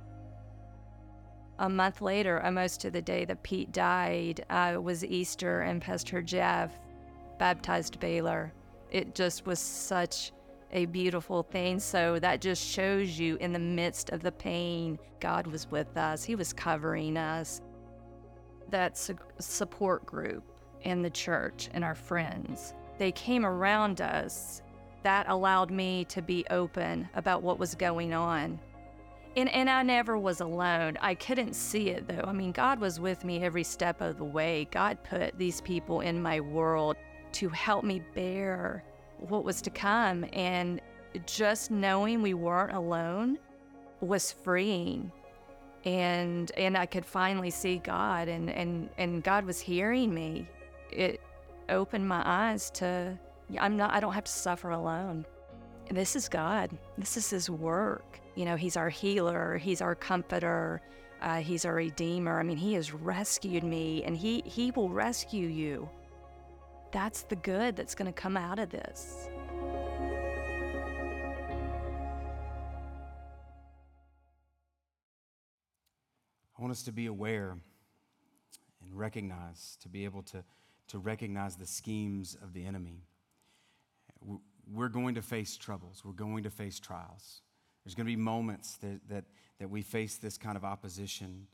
A 1.59 1.69
month 1.69 2.01
later, 2.01 2.41
almost 2.43 2.81
to 2.81 2.91
the 2.91 3.01
day 3.01 3.25
that 3.25 3.43
Pete 3.43 3.71
died, 3.71 4.45
uh, 4.49 4.77
was 4.81 5.05
Easter, 5.05 5.61
and 5.61 5.81
Pastor 5.81 6.21
Jeff 6.21 6.79
baptized 7.37 7.99
Baylor. 7.99 8.53
It 8.91 9.15
just 9.15 9.45
was 9.45 9.59
such 9.59 10.31
a 10.71 10.85
beautiful 10.85 11.43
thing. 11.43 11.79
So 11.79 12.19
that 12.19 12.41
just 12.41 12.65
shows 12.65 13.17
you 13.17 13.37
in 13.37 13.53
the 13.53 13.59
midst 13.59 14.09
of 14.09 14.21
the 14.21 14.31
pain, 14.31 14.97
God 15.19 15.47
was 15.47 15.69
with 15.69 15.95
us, 15.95 16.23
He 16.23 16.35
was 16.35 16.51
covering 16.51 17.15
us. 17.15 17.61
That 18.69 18.97
su- 18.97 19.17
support 19.39 20.05
group 20.05 20.43
and 20.83 21.05
the 21.05 21.09
church 21.09 21.69
and 21.73 21.83
our 21.83 21.95
friends, 21.95 22.73
they 22.97 23.11
came 23.11 23.45
around 23.45 24.01
us. 24.01 24.61
That 25.03 25.27
allowed 25.27 25.69
me 25.69 26.05
to 26.05 26.21
be 26.21 26.45
open 26.49 27.09
about 27.15 27.43
what 27.43 27.59
was 27.59 27.75
going 27.75 28.13
on. 28.13 28.59
And, 29.35 29.49
and 29.49 29.69
I 29.69 29.81
never 29.81 30.17
was 30.17 30.41
alone. 30.41 30.97
I 31.01 31.15
couldn't 31.15 31.55
see 31.55 31.89
it 31.89 32.07
though. 32.07 32.23
I 32.25 32.33
mean, 32.33 32.51
God 32.51 32.79
was 32.79 32.99
with 32.99 33.25
me 33.25 33.43
every 33.43 33.63
step 33.63 33.99
of 33.99 34.17
the 34.17 34.23
way. 34.23 34.67
God 34.71 34.97
put 35.03 35.37
these 35.37 35.59
people 35.61 36.01
in 36.01 36.21
my 36.21 36.39
world 36.39 36.95
to 37.33 37.49
help 37.49 37.83
me 37.83 38.01
bear 38.13 38.83
what 39.17 39.43
was 39.43 39.61
to 39.63 39.69
come. 39.71 40.25
And 40.33 40.81
just 41.25 41.71
knowing 41.71 42.21
we 42.21 42.33
weren't 42.33 42.73
alone 42.73 43.39
was 44.01 44.31
freeing. 44.31 45.11
And 45.85 46.51
and 46.55 46.77
I 46.77 46.85
could 46.85 47.05
finally 47.05 47.49
see 47.49 47.77
God 47.79 48.27
and, 48.27 48.49
and, 48.49 48.89
and 48.97 49.23
God 49.23 49.45
was 49.45 49.59
hearing 49.59 50.13
me. 50.13 50.47
It 50.91 51.19
opened 51.69 52.07
my 52.07 52.21
eyes 52.25 52.69
to 52.71 53.17
I'm 53.59 53.77
not 53.77 53.93
I 53.93 53.99
don't 53.99 54.13
have 54.13 54.23
to 54.25 54.31
suffer 54.31 54.71
alone. 54.71 55.25
This 55.91 56.15
is 56.15 56.29
God. 56.29 56.71
This 56.97 57.17
is 57.17 57.29
his 57.29 57.49
work. 57.49 58.19
You 58.35 58.45
know, 58.45 58.55
he's 58.55 58.77
our 58.77 58.89
healer, 58.89 59.57
he's 59.57 59.81
our 59.81 59.95
comforter, 59.95 60.81
uh, 61.21 61.37
he's 61.37 61.65
our 61.65 61.75
redeemer. 61.75 62.39
I 62.39 62.43
mean, 62.43 62.57
he 62.57 62.73
has 62.73 62.93
rescued 62.93 63.63
me 63.63 64.03
and 64.03 64.15
he 64.15 64.43
he 64.45 64.71
will 64.71 64.89
rescue 64.89 65.47
you 65.47 65.89
that's 66.93 67.23
the 67.23 67.35
good 67.35 67.75
that's 67.75 67.95
going 67.95 68.05
to 68.05 68.13
come 68.13 68.37
out 68.37 68.59
of 68.59 68.69
this. 68.69 69.27
I 76.55 76.61
want 76.61 76.71
us 76.71 76.83
to 76.83 76.91
be 76.91 77.07
aware 77.07 77.57
and 78.83 78.95
recognize, 78.95 79.75
to 79.81 79.89
be 79.89 80.05
able 80.05 80.21
to, 80.21 80.43
to 80.87 80.99
recognize 80.99 81.55
the 81.55 81.65
schemes 81.65 82.37
of 82.41 82.53
the 82.53 82.65
enemy. 82.65 83.03
We're 84.71 84.89
going 84.89 85.15
to 85.15 85.21
face 85.21 85.57
troubles, 85.57 86.03
we're 86.05 86.13
going 86.13 86.43
to 86.43 86.49
face 86.49 86.79
trials. 86.79 87.41
There's 87.83 87.95
going 87.95 88.05
to 88.05 88.11
be 88.11 88.21
moments 88.21 88.77
that, 88.77 89.01
that, 89.09 89.25
that 89.59 89.69
we 89.69 89.81
face 89.81 90.15
this 90.15 90.37
kind 90.37 90.55
of 90.55 90.63
opposition. 90.63 91.47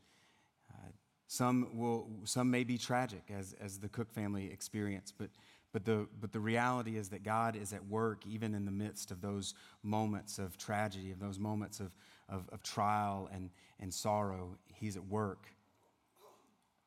Uh, 0.70 0.90
some, 1.26 1.70
will, 1.74 2.08
some 2.24 2.50
may 2.50 2.62
be 2.62 2.78
tragic, 2.78 3.22
as, 3.36 3.54
as 3.60 3.78
the 3.78 3.88
Cook 3.88 4.12
family 4.12 4.48
experienced, 4.52 5.14
but, 5.18 5.30
but, 5.72 5.84
the, 5.84 6.06
but 6.20 6.32
the 6.32 6.38
reality 6.38 6.96
is 6.96 7.08
that 7.08 7.24
God 7.24 7.56
is 7.56 7.72
at 7.72 7.84
work 7.86 8.24
even 8.26 8.54
in 8.54 8.64
the 8.64 8.70
midst 8.70 9.10
of 9.10 9.20
those 9.20 9.54
moments 9.82 10.38
of 10.38 10.56
tragedy, 10.56 11.10
of 11.10 11.18
those 11.18 11.38
moments 11.38 11.80
of, 11.80 11.90
of, 12.28 12.48
of 12.52 12.62
trial 12.62 13.28
and, 13.32 13.50
and 13.80 13.92
sorrow. 13.92 14.56
He's 14.74 14.96
at 14.96 15.06
work. 15.06 15.48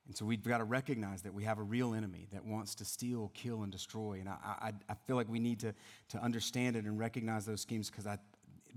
And 0.08 0.16
so 0.16 0.26
we've 0.26 0.44
got 0.44 0.58
to 0.58 0.66
recognize 0.66 1.22
that 1.22 1.34
we 1.34 1.46
have 1.46 1.60
a 1.60 1.64
real 1.64 1.94
enemy 1.94 2.28
that 2.34 2.46
wants 2.46 2.76
to 2.76 2.86
steal, 2.86 3.32
kill, 3.34 3.64
and 3.64 3.72
destroy. 3.72 4.20
And 4.20 4.28
I, 4.28 4.36
I, 4.44 4.74
I 4.90 4.96
feel 5.08 5.16
like 5.16 5.30
we 5.30 5.40
need 5.40 5.60
to, 5.62 5.74
to 6.10 6.18
understand 6.18 6.76
it 6.76 6.84
and 6.84 7.00
recognize 7.00 7.46
those 7.46 7.62
schemes 7.62 7.90
because 7.90 8.06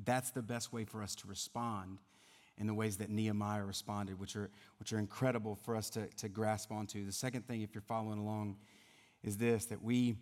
that's 0.04 0.30
the 0.30 0.42
best 0.42 0.72
way 0.72 0.84
for 0.84 1.02
us 1.02 1.14
to 1.16 1.26
respond 1.26 1.98
in 2.58 2.66
the 2.66 2.74
ways 2.74 2.96
that 2.98 3.10
Nehemiah 3.10 3.64
responded, 3.64 4.18
which 4.18 4.36
are, 4.36 4.50
which 4.78 4.92
are 4.92 4.98
incredible 4.98 5.56
for 5.56 5.76
us 5.76 5.90
to, 5.90 6.06
to 6.18 6.28
grasp 6.28 6.72
onto. 6.72 7.04
The 7.04 7.12
second 7.12 7.46
thing, 7.46 7.62
if 7.62 7.74
you're 7.74 7.82
following 7.82 8.18
along, 8.18 8.56
is 9.22 9.36
this 9.36 9.66
that 9.66 9.82
we, 9.82 10.16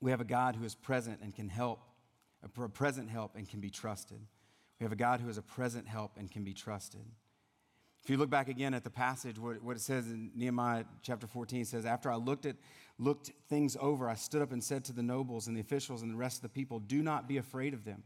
we 0.00 0.10
have 0.10 0.20
a 0.20 0.24
God 0.24 0.56
who 0.56 0.64
is 0.64 0.74
present 0.74 1.20
and 1.20 1.34
can 1.34 1.48
help, 1.48 1.80
a 2.42 2.68
present 2.68 3.10
help 3.10 3.36
and 3.36 3.48
can 3.48 3.60
be 3.60 3.70
trusted. 3.70 4.20
We 4.78 4.84
have 4.84 4.92
a 4.92 4.96
God 4.96 5.20
who 5.20 5.28
is 5.28 5.38
a 5.38 5.42
present 5.42 5.86
help 5.86 6.12
and 6.16 6.30
can 6.30 6.42
be 6.42 6.54
trusted. 6.54 7.04
If 8.02 8.10
you 8.10 8.16
look 8.16 8.30
back 8.30 8.48
again 8.48 8.74
at 8.74 8.82
the 8.82 8.90
passage, 8.90 9.38
what, 9.38 9.58
it 9.76 9.80
says 9.80 10.06
in 10.06 10.32
Nehemiah 10.34 10.84
chapter 11.02 11.28
14 11.28 11.64
says, 11.64 11.86
After 11.86 12.10
I 12.10 12.16
looked 12.16 12.46
at 12.46 12.56
looked 12.98 13.30
things 13.48 13.76
over, 13.80 14.08
I 14.08 14.14
stood 14.14 14.42
up 14.42 14.52
and 14.52 14.62
said 14.62 14.84
to 14.86 14.92
the 14.92 15.02
nobles 15.02 15.46
and 15.46 15.56
the 15.56 15.60
officials 15.60 16.02
and 16.02 16.12
the 16.12 16.16
rest 16.16 16.36
of 16.38 16.42
the 16.42 16.48
people, 16.48 16.80
Do 16.80 17.02
not 17.02 17.28
be 17.28 17.36
afraid 17.36 17.74
of 17.74 17.84
them. 17.84 18.02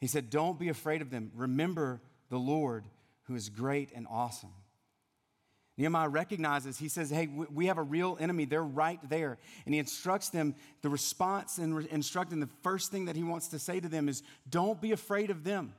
He 0.00 0.08
said, 0.08 0.30
Don't 0.30 0.58
be 0.58 0.68
afraid 0.68 1.00
of 1.00 1.10
them. 1.10 1.30
Remember 1.34 2.00
the 2.28 2.38
Lord 2.38 2.84
who 3.24 3.36
is 3.36 3.48
great 3.48 3.92
and 3.94 4.06
awesome. 4.10 4.52
Nehemiah 5.76 6.08
recognizes, 6.08 6.76
he 6.76 6.88
says, 6.88 7.08
Hey, 7.08 7.28
we 7.28 7.66
have 7.66 7.78
a 7.78 7.82
real 7.82 8.16
enemy. 8.20 8.46
They're 8.46 8.62
right 8.62 8.98
there. 9.08 9.38
And 9.64 9.74
he 9.74 9.78
instructs 9.78 10.28
them, 10.28 10.56
the 10.82 10.90
response 10.90 11.58
and 11.58 11.76
re- 11.76 11.88
instructing, 11.88 12.40
the 12.40 12.48
first 12.62 12.90
thing 12.90 13.04
that 13.04 13.14
he 13.14 13.22
wants 13.22 13.46
to 13.48 13.60
say 13.60 13.78
to 13.78 13.88
them 13.88 14.08
is, 14.08 14.24
Don't 14.48 14.80
be 14.80 14.90
afraid 14.90 15.30
of 15.30 15.44
them. 15.44 15.72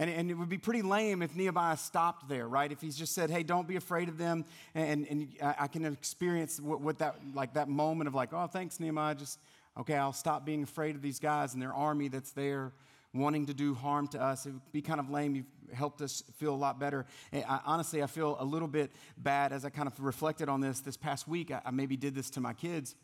And, 0.00 0.10
and, 0.10 0.30
it 0.30 0.34
would 0.34 0.48
be 0.48 0.58
pretty 0.58 0.82
lame 0.82 1.20
if 1.20 1.36
Nehemiah 1.36 1.76
stopped 1.76 2.28
there, 2.28 2.48
right? 2.48 2.72
If 2.72 2.80
he's 2.80 2.96
just 2.96 3.14
said, 3.14 3.30
hey, 3.30 3.42
don't 3.42 3.68
be 3.68 3.76
afraid 3.76 4.08
of 4.08 4.16
them. 4.16 4.46
And, 4.74 5.06
and 5.08 5.28
I 5.42 5.66
can 5.66 5.84
experience 5.84 6.58
what, 6.58 6.80
what, 6.80 6.98
that, 6.98 7.16
like 7.34 7.52
that 7.54 7.68
moment 7.68 8.08
of 8.08 8.14
like, 8.14 8.32
oh, 8.32 8.46
thanks, 8.46 8.80
Nehemiah. 8.80 9.14
Just 9.14 9.38
Okay, 9.78 9.94
I'll 9.94 10.12
stop 10.12 10.44
being 10.44 10.62
afraid 10.62 10.96
of 10.96 11.02
these 11.02 11.20
guys 11.20 11.54
and 11.54 11.62
their 11.62 11.72
army 11.72 12.08
that's 12.08 12.32
there 12.32 12.72
wanting 13.14 13.46
to 13.46 13.54
do 13.54 13.74
harm 13.74 14.08
to 14.08 14.20
us. 14.20 14.46
It 14.46 14.52
would 14.52 14.72
be 14.72 14.82
kind 14.82 15.00
of 15.00 15.10
lame. 15.10 15.34
You've 15.34 15.46
helped 15.72 16.02
us 16.02 16.22
feel 16.36 16.52
a 16.52 16.56
lot 16.56 16.78
better. 16.78 17.06
I, 17.32 17.60
honestly, 17.64 18.02
I 18.02 18.06
feel 18.06 18.36
a 18.40 18.44
little 18.44 18.68
bit 18.68 18.90
bad 19.16 19.52
as 19.52 19.64
I 19.64 19.70
kind 19.70 19.86
of 19.86 19.98
reflected 20.00 20.48
on 20.48 20.60
this 20.60 20.80
this 20.80 20.96
past 20.96 21.28
week. 21.28 21.50
I, 21.50 21.62
I 21.64 21.70
maybe 21.70 21.96
did 21.96 22.14
this 22.14 22.30
to 22.30 22.40
my 22.40 22.52
kids. 22.52 22.94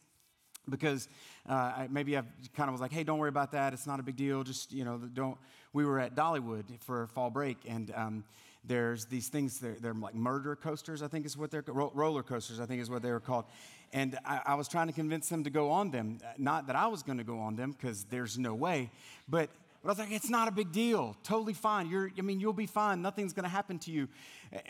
because 0.68 1.08
uh, 1.48 1.86
maybe 1.90 2.16
I 2.16 2.22
kind 2.56 2.68
of 2.68 2.72
was 2.72 2.80
like, 2.80 2.92
hey, 2.92 3.04
don't 3.04 3.18
worry 3.18 3.28
about 3.28 3.52
that. 3.52 3.72
It's 3.72 3.86
not 3.86 4.00
a 4.00 4.02
big 4.02 4.16
deal. 4.16 4.42
Just, 4.42 4.72
you 4.72 4.84
know, 4.84 4.98
don't. 4.98 5.38
We 5.76 5.84
were 5.84 6.00
at 6.00 6.14
Dollywood 6.14 6.64
for 6.80 7.06
fall 7.08 7.28
break, 7.28 7.58
and 7.68 7.92
um, 7.94 8.24
there's 8.64 9.04
these 9.04 9.28
things, 9.28 9.58
they're, 9.58 9.76
they're, 9.78 9.92
like 9.92 10.14
murder 10.14 10.56
coasters, 10.56 11.02
I 11.02 11.08
think 11.08 11.26
is 11.26 11.36
what 11.36 11.50
they're 11.50 11.62
ro- 11.66 11.92
roller 11.94 12.22
coasters, 12.22 12.60
I 12.60 12.64
think 12.64 12.80
is 12.80 12.88
what 12.88 13.02
they 13.02 13.12
were 13.12 13.20
called. 13.20 13.44
And 13.92 14.18
I, 14.24 14.40
I 14.46 14.54
was 14.54 14.68
trying 14.68 14.86
to 14.86 14.94
convince 14.94 15.28
them 15.28 15.44
to 15.44 15.50
go 15.50 15.70
on 15.70 15.90
them. 15.90 16.16
Not 16.38 16.68
that 16.68 16.76
I 16.76 16.86
was 16.86 17.02
going 17.02 17.18
to 17.18 17.24
go 17.24 17.40
on 17.40 17.56
them, 17.56 17.72
because 17.72 18.04
there's 18.04 18.38
no 18.38 18.54
way, 18.54 18.90
but 19.28 19.50
but 19.82 19.90
I 19.90 19.92
was 19.92 19.98
like, 19.98 20.12
it's 20.12 20.30
not 20.30 20.48
a 20.48 20.50
big 20.50 20.72
deal. 20.72 21.14
Totally 21.22 21.52
fine. 21.52 21.90
You're, 21.90 22.10
I 22.18 22.22
mean, 22.22 22.40
you'll 22.40 22.54
be 22.54 22.64
fine. 22.64 23.02
Nothing's 23.02 23.34
going 23.34 23.44
to 23.44 23.50
happen 23.50 23.78
to 23.80 23.90
you. 23.90 24.08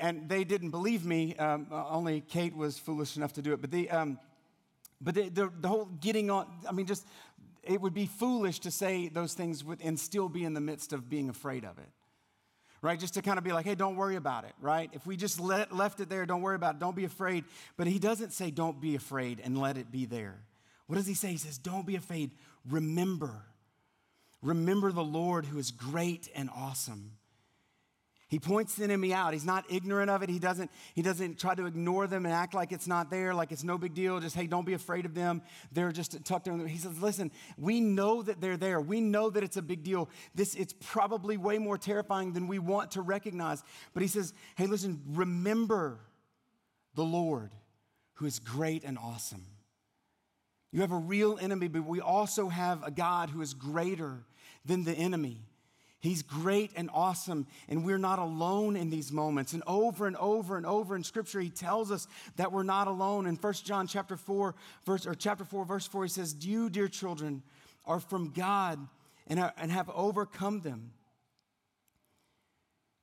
And 0.01 0.29
they 0.29 0.43
didn't 0.43 0.71
believe 0.71 1.07
me. 1.07 1.37
Um, 1.37 1.69
only 1.71 2.21
Kate 2.21 2.57
was 2.57 2.81
foolish 2.81 3.17
enough 3.17 3.33
to 3.35 3.43
do 3.43 3.53
it. 3.53 3.61
But 3.61 3.71
the, 3.71 3.89
um, 3.91 4.19
but 5.01 5.15
the, 5.15 5.29
the, 5.29 5.53
the, 5.61 5.69
whole 5.69 5.87
getting 6.01 6.31
on, 6.31 6.47
I 6.69 6.73
mean, 6.73 6.87
just, 6.87 7.07
it 7.67 7.81
would 7.81 7.95
be 7.95 8.07
foolish 8.07 8.61
to 8.61 8.71
say 8.71 9.09
those 9.09 9.35
things 9.35 9.65
and 9.83 9.99
still 9.99 10.29
be 10.29 10.45
in 10.45 10.55
the 10.55 10.61
midst 10.61 10.93
of 10.93 11.09
being 11.09 11.29
afraid 11.29 11.65
of 11.65 11.79
it. 11.79 11.89
Right? 12.83 13.01
Just 13.01 13.15
to 13.15 13.23
kind 13.23 13.39
of 13.39 13.45
be 13.45 13.53
like, 13.53 13.65
hey, 13.65 13.75
don't 13.75 13.97
worry 13.97 14.17
about 14.17 14.45
it, 14.45 14.53
right? 14.61 14.91
If 14.93 15.07
we 15.07 15.17
just 15.17 15.41
let, 15.41 15.75
left 15.75 15.99
it 16.01 16.09
there, 16.09 16.25
don't 16.27 16.43
worry 16.43 16.57
about 16.57 16.77
it, 16.77 16.79
don't 16.79 16.95
be 16.95 17.05
afraid. 17.05 17.45
But 17.77 17.87
he 17.87 17.99
doesn't 17.99 18.33
say, 18.33 18.51
don't 18.51 18.81
be 18.81 18.95
afraid 18.95 19.41
and 19.43 19.59
let 19.59 19.77
it 19.77 19.91
be 19.91 20.05
there. 20.05 20.39
What 20.87 20.97
does 20.97 21.07
he 21.07 21.15
say? 21.15 21.29
He 21.29 21.39
says, 21.39 21.59
don't 21.59 21.87
be 21.87 21.97
afraid, 21.97 22.31
remember 22.69 23.43
Remember 24.43 24.93
the 24.93 25.05
Lord 25.05 25.47
who 25.47 25.59
is 25.59 25.71
great 25.71 26.29
and 26.35 26.51
awesome. 26.55 27.13
He 28.29 28.41
points 28.41 28.75
the 28.75 28.83
enemy 28.83 29.15
out. 29.15 29.35
He's 29.35 29.45
not 29.45 29.65
ignorant 29.71 30.11
of 30.11 30.25
it. 30.25 30.29
He 30.29 30.41
doesn't, 30.41 30.71
he 30.95 31.03
doesn't 31.03 31.39
try 31.39 31.55
to 31.55 31.67
ignore 31.67 32.09
them 32.09 32.27
and 32.27 32.35
act 32.35 32.55
like 32.55 32.73
it's 32.73 32.89
not 32.89 33.09
there, 33.09 33.33
like 33.33 33.53
it's 33.53 33.63
no 33.63 33.79
big 33.79 33.95
deal. 33.95 34.19
Just, 34.19 34.35
hey, 34.35 34.49
don't 34.49 34.67
be 34.67 34.73
afraid 34.73 35.07
of 35.07 35.15
them. 35.15 35.43
They're 35.71 35.93
just 35.93 36.25
tucked 36.25 36.49
in. 36.49 36.67
He 36.67 36.79
says, 36.79 37.01
listen, 37.01 37.31
we 37.57 37.81
know 37.81 38.23
that 38.23 38.41
they're 38.41 38.57
there. 38.57 38.81
We 38.81 39.01
know 39.01 39.31
that 39.31 39.45
it's 39.45 39.57
a 39.57 39.63
big 39.63 39.85
deal. 39.85 40.09
This, 40.35 40.57
it's 40.57 40.75
probably 40.81 41.37
way 41.37 41.59
more 41.59 41.79
terrifying 41.79 42.33
than 42.33 42.49
we 42.49 42.59
want 42.59 42.93
to 42.93 43.01
recognize. 43.01 43.63
But 43.95 44.03
he 44.03 44.09
says, 44.09 44.35
hey, 44.57 44.67
listen, 44.67 45.03
remember 45.11 46.01
the 46.97 47.05
Lord 47.05 47.53
who 48.15 48.27
is 48.27 48.41
great 48.41 48.83
and 48.83 48.99
awesome. 48.99 49.47
You 50.73 50.81
have 50.81 50.93
a 50.93 50.97
real 50.97 51.39
enemy, 51.41 51.69
but 51.69 51.87
we 51.87 52.01
also 52.01 52.49
have 52.49 52.83
a 52.83 52.91
God 52.91 53.31
who 53.31 53.41
is 53.41 53.55
greater 53.55 54.25
than 54.65 54.83
the 54.83 54.93
enemy. 54.93 55.43
He's 56.01 56.23
great 56.23 56.73
and 56.77 56.91
awesome, 56.93 57.47
and 57.69 57.85
we're 57.85 57.99
not 57.99 58.19
alone 58.19 58.77
in 58.77 58.91
these 58.91 59.11
moments. 59.11 59.55
And 59.55 59.63
over 59.67 60.07
and 60.07 60.17
over 60.17 60.57
and 60.57 60.67
over 60.67 60.95
in 60.95 61.03
Scripture, 61.03 61.41
he 61.41 61.49
tells 61.49 61.91
us 61.91 62.07
that 62.37 62.53
we're 62.53 62.63
not 62.63 62.87
alone. 62.87 63.27
In 63.27 63.37
1 63.37 63.53
John 63.65 63.87
chapter 63.87 64.17
4, 64.17 64.55
verse 64.85 65.07
or 65.07 65.15
chapter 65.15 65.45
4, 65.45 65.65
verse 65.65 65.87
4, 65.87 66.05
he 66.05 66.09
says, 66.11 66.37
You, 66.41 66.69
dear 66.69 66.89
children, 66.89 67.43
are 67.87 67.99
from 67.99 68.31
God 68.31 68.79
and, 69.27 69.41
are, 69.41 69.53
and 69.57 69.73
have 69.73 69.89
overcome 69.91 70.61
them. 70.61 70.93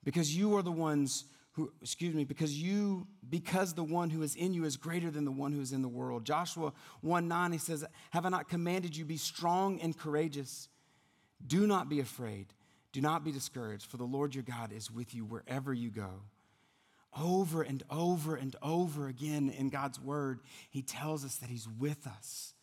Because 0.04 0.36
you 0.36 0.56
are 0.58 0.62
the 0.62 0.72
ones 0.72 1.26
who, 1.54 1.72
excuse 1.82 2.14
me, 2.14 2.26
because 2.26 2.62
you, 2.62 3.08
because 3.28 3.74
the 3.74 3.84
one 3.84 4.10
who 4.10 4.22
is 4.22 4.36
in 4.36 4.54
you 4.54 4.66
is 4.66 4.78
greater 4.78 5.10
than 5.10 5.24
the 5.24 5.32
one 5.32 5.52
who 5.52 5.62
is 5.62 5.72
in 5.72 5.82
the 5.82 5.88
world. 5.88 6.26
Joshua 6.26 6.74
1 7.02 7.28
9, 7.28 7.52
he 7.52 7.58
says, 7.58 7.86
Have 8.12 8.26
I 8.26 8.30
not 8.30 8.50
commanded 8.50 8.96
you, 8.96 9.06
be 9.06 9.18
strong 9.18 9.80
and 9.82 9.98
courageous? 9.98 10.68
Do 11.46 11.66
not 11.66 11.90
be 11.90 12.00
afraid. 12.00 12.48
Do 12.94 13.02
not 13.02 13.26
be 13.26 13.32
discouraged, 13.32 13.90
for 13.92 13.98
the 13.98 14.06
Lord 14.06 14.34
your 14.34 14.44
God 14.44 14.72
is 14.72 14.90
with 14.90 15.14
you 15.14 15.26
wherever 15.26 15.74
you 15.74 15.90
go. 15.90 16.22
Over 17.20 17.62
and 17.62 17.84
over 17.90 18.36
and 18.36 18.56
over 18.62 19.08
again 19.08 19.50
in 19.50 19.70
God's 19.70 20.00
word, 20.00 20.40
he 20.70 20.82
tells 20.82 21.26
us 21.26 21.36
that 21.38 21.50
he's 21.50 21.68
with 21.68 22.08
us 22.08 22.54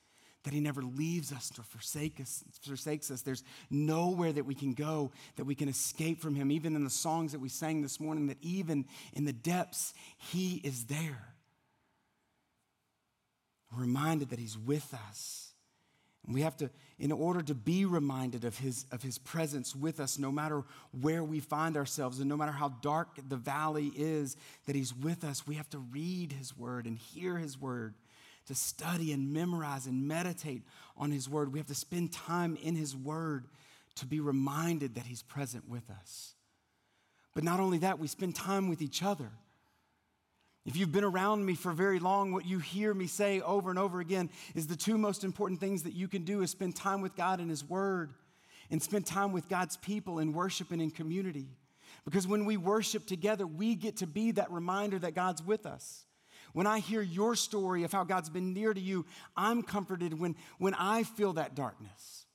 that 0.44 0.54
he 0.54 0.60
never 0.60 0.82
leaves 0.82 1.32
us 1.32 1.50
or 1.58 1.62
forsake 1.62 2.20
us, 2.20 2.42
forsakes 2.62 3.10
us. 3.10 3.22
There's 3.22 3.44
nowhere 3.68 4.32
that 4.32 4.46
we 4.46 4.54
can 4.54 4.72
go 4.72 5.12
that 5.36 5.44
we 5.44 5.54
can 5.54 5.68
escape 5.68 6.20
from 6.20 6.34
him. 6.34 6.50
Even 6.50 6.76
in 6.76 6.84
the 6.84 6.90
songs 6.90 7.32
that 7.32 7.40
we 7.40 7.48
sang 7.48 7.82
this 7.82 8.00
morning, 8.00 8.28
that 8.28 8.38
even 8.40 8.86
in 9.12 9.24
the 9.24 9.32
depths, 9.32 9.92
he 10.16 10.60
is 10.64 10.86
there. 10.86 11.34
We're 13.72 13.82
reminded 13.82 14.30
that 14.30 14.38
he's 14.38 14.56
with 14.56 14.94
us. 15.08 15.49
We 16.32 16.42
have 16.42 16.56
to, 16.58 16.70
in 16.98 17.12
order 17.12 17.42
to 17.42 17.54
be 17.54 17.84
reminded 17.84 18.44
of 18.44 18.58
his, 18.58 18.86
of 18.92 19.02
his 19.02 19.18
presence 19.18 19.74
with 19.74 20.00
us, 20.00 20.18
no 20.18 20.30
matter 20.30 20.62
where 21.00 21.24
we 21.24 21.40
find 21.40 21.76
ourselves 21.76 22.20
and 22.20 22.28
no 22.28 22.36
matter 22.36 22.52
how 22.52 22.68
dark 22.82 23.18
the 23.28 23.36
valley 23.36 23.92
is, 23.96 24.36
that 24.66 24.76
he's 24.76 24.94
with 24.94 25.24
us, 25.24 25.46
we 25.46 25.56
have 25.56 25.68
to 25.70 25.78
read 25.78 26.32
his 26.32 26.56
word 26.56 26.86
and 26.86 26.98
hear 26.98 27.36
his 27.36 27.60
word 27.60 27.94
to 28.50 28.54
study 28.56 29.12
and 29.12 29.32
memorize 29.32 29.86
and 29.86 30.08
meditate 30.08 30.62
on 30.96 31.12
His 31.12 31.28
Word. 31.28 31.52
We 31.52 31.60
have 31.60 31.68
to 31.68 31.74
spend 31.74 32.12
time 32.12 32.58
in 32.60 32.74
His 32.74 32.96
Word 32.96 33.44
to 33.94 34.06
be 34.06 34.18
reminded 34.18 34.96
that 34.96 35.06
He's 35.06 35.22
present 35.22 35.68
with 35.68 35.88
us. 35.88 36.34
But 37.32 37.44
not 37.44 37.60
only 37.60 37.78
that, 37.78 38.00
we 38.00 38.08
spend 38.08 38.34
time 38.34 38.68
with 38.68 38.82
each 38.82 39.04
other. 39.04 39.30
If 40.66 40.76
you've 40.76 40.92
been 40.92 41.04
around 41.04 41.44
me 41.44 41.54
for 41.54 41.72
very 41.72 41.98
long, 41.98 42.32
what 42.32 42.44
you 42.44 42.58
hear 42.58 42.92
me 42.92 43.06
say 43.06 43.40
over 43.40 43.70
and 43.70 43.78
over 43.78 44.00
again 44.00 44.28
is 44.54 44.66
the 44.66 44.76
two 44.76 44.98
most 44.98 45.24
important 45.24 45.58
things 45.58 45.84
that 45.84 45.94
you 45.94 46.06
can 46.06 46.24
do 46.24 46.42
is 46.42 46.50
spend 46.50 46.76
time 46.76 47.00
with 47.00 47.16
God 47.16 47.40
and 47.40 47.48
His 47.48 47.64
Word 47.64 48.12
and 48.70 48.82
spend 48.82 49.06
time 49.06 49.32
with 49.32 49.48
God's 49.48 49.76
people 49.78 50.18
in 50.18 50.32
worship 50.32 50.70
and 50.70 50.82
in 50.82 50.90
community. 50.90 51.48
Because 52.04 52.26
when 52.26 52.44
we 52.44 52.56
worship 52.56 53.06
together, 53.06 53.46
we 53.46 53.74
get 53.74 53.96
to 53.98 54.06
be 54.06 54.32
that 54.32 54.50
reminder 54.50 54.98
that 54.98 55.14
God's 55.14 55.42
with 55.42 55.66
us. 55.66 56.04
When 56.52 56.66
I 56.66 56.80
hear 56.80 57.00
your 57.00 57.36
story 57.36 57.84
of 57.84 57.92
how 57.92 58.04
God's 58.04 58.30
been 58.30 58.52
near 58.52 58.74
to 58.74 58.80
you, 58.80 59.06
I'm 59.36 59.62
comforted 59.62 60.18
when, 60.18 60.36
when 60.58 60.74
I 60.74 61.04
feel 61.04 61.34
that 61.34 61.54
darkness. 61.54 62.26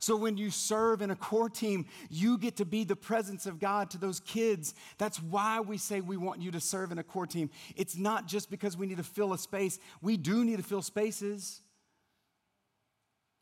So 0.00 0.16
when 0.16 0.38
you 0.38 0.50
serve 0.50 1.02
in 1.02 1.10
a 1.10 1.16
core 1.16 1.50
team, 1.50 1.84
you 2.08 2.38
get 2.38 2.56
to 2.56 2.64
be 2.64 2.84
the 2.84 2.96
presence 2.96 3.44
of 3.44 3.60
God 3.60 3.90
to 3.90 3.98
those 3.98 4.18
kids. 4.20 4.74
That's 4.96 5.22
why 5.22 5.60
we 5.60 5.76
say 5.76 6.00
we 6.00 6.16
want 6.16 6.40
you 6.40 6.50
to 6.52 6.60
serve 6.60 6.90
in 6.90 6.98
a 6.98 7.02
core 7.02 7.26
team. 7.26 7.50
It's 7.76 7.98
not 7.98 8.26
just 8.26 8.50
because 8.50 8.78
we 8.78 8.86
need 8.86 8.96
to 8.96 9.02
fill 9.04 9.34
a 9.34 9.38
space. 9.38 9.78
We 10.00 10.16
do 10.16 10.42
need 10.42 10.56
to 10.56 10.62
fill 10.62 10.80
spaces. 10.80 11.60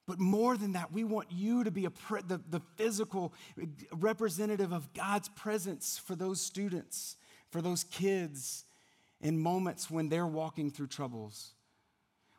But 0.09 0.19
more 0.19 0.57
than 0.57 0.73
that, 0.73 0.91
we 0.91 1.05
want 1.05 1.31
you 1.31 1.63
to 1.63 1.71
be 1.71 1.85
a 1.85 1.91
pre- 1.91 2.23
the, 2.23 2.41
the 2.51 2.61
physical 2.75 3.35
representative 3.93 4.73
of 4.73 4.93
God's 4.95 5.29
presence 5.29 5.97
for 5.97 6.17
those 6.17 6.41
students, 6.41 7.17
for 7.51 7.63
those 7.63 7.85
kids, 7.85 8.65
in 9.21 9.39
moments 9.39 9.91
when 9.91 10.09
they're 10.09 10.27
walking 10.27 10.73
through 10.73 10.89
troubles. 10.89 11.53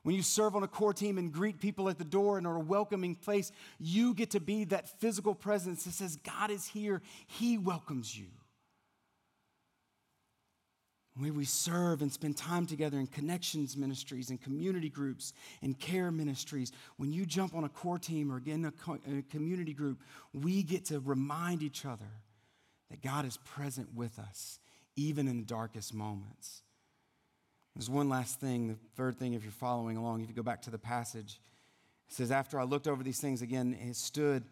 When 0.03 0.15
you 0.15 0.21
serve 0.21 0.55
on 0.55 0.63
a 0.63 0.67
core 0.67 0.93
team 0.93 1.17
and 1.17 1.31
greet 1.31 1.59
people 1.59 1.89
at 1.89 1.97
the 1.97 2.05
door 2.05 2.37
and 2.37 2.47
are 2.47 2.55
a 2.55 2.61
welcoming 2.61 3.15
place, 3.15 3.51
you 3.79 4.13
get 4.13 4.31
to 4.31 4.39
be 4.39 4.63
that 4.65 4.99
physical 4.99 5.35
presence 5.35 5.83
that 5.83 5.91
says, 5.91 6.15
God 6.17 6.51
is 6.51 6.67
here, 6.67 7.01
He 7.27 7.57
welcomes 7.57 8.17
you. 8.17 8.27
When 11.17 11.35
we 11.35 11.43
serve 11.43 12.01
and 12.01 12.09
spend 12.09 12.37
time 12.37 12.65
together 12.65 12.97
in 12.97 13.07
connections 13.07 13.75
ministries 13.75 14.29
and 14.29 14.41
community 14.41 14.89
groups 14.89 15.33
and 15.61 15.77
care 15.77 16.11
ministries, 16.11 16.71
when 16.95 17.11
you 17.11 17.25
jump 17.25 17.53
on 17.53 17.65
a 17.65 17.69
core 17.69 17.99
team 17.99 18.31
or 18.31 18.37
again 18.37 18.63
a, 18.63 18.71
co- 18.71 18.99
a 19.05 19.21
community 19.23 19.73
group, 19.73 19.99
we 20.33 20.63
get 20.63 20.85
to 20.85 21.01
remind 21.01 21.61
each 21.61 21.85
other 21.85 22.09
that 22.89 23.01
God 23.01 23.25
is 23.25 23.35
present 23.37 23.93
with 23.93 24.17
us, 24.17 24.59
even 24.95 25.27
in 25.27 25.39
the 25.39 25.45
darkest 25.45 25.93
moments. 25.93 26.63
There's 27.75 27.89
one 27.89 28.09
last 28.09 28.39
thing, 28.39 28.67
the 28.67 28.75
third 28.95 29.17
thing, 29.17 29.33
if 29.33 29.43
you're 29.43 29.51
following 29.51 29.97
along, 29.97 30.21
if 30.21 30.29
you 30.29 30.35
go 30.35 30.43
back 30.43 30.61
to 30.63 30.69
the 30.69 30.77
passage, 30.77 31.39
it 32.07 32.13
says, 32.13 32.31
After 32.31 32.59
I 32.59 32.63
looked 32.63 32.87
over 32.87 33.03
these 33.03 33.21
things 33.21 33.41
again, 33.41 33.77
he 33.79 33.93
stood 33.93 34.43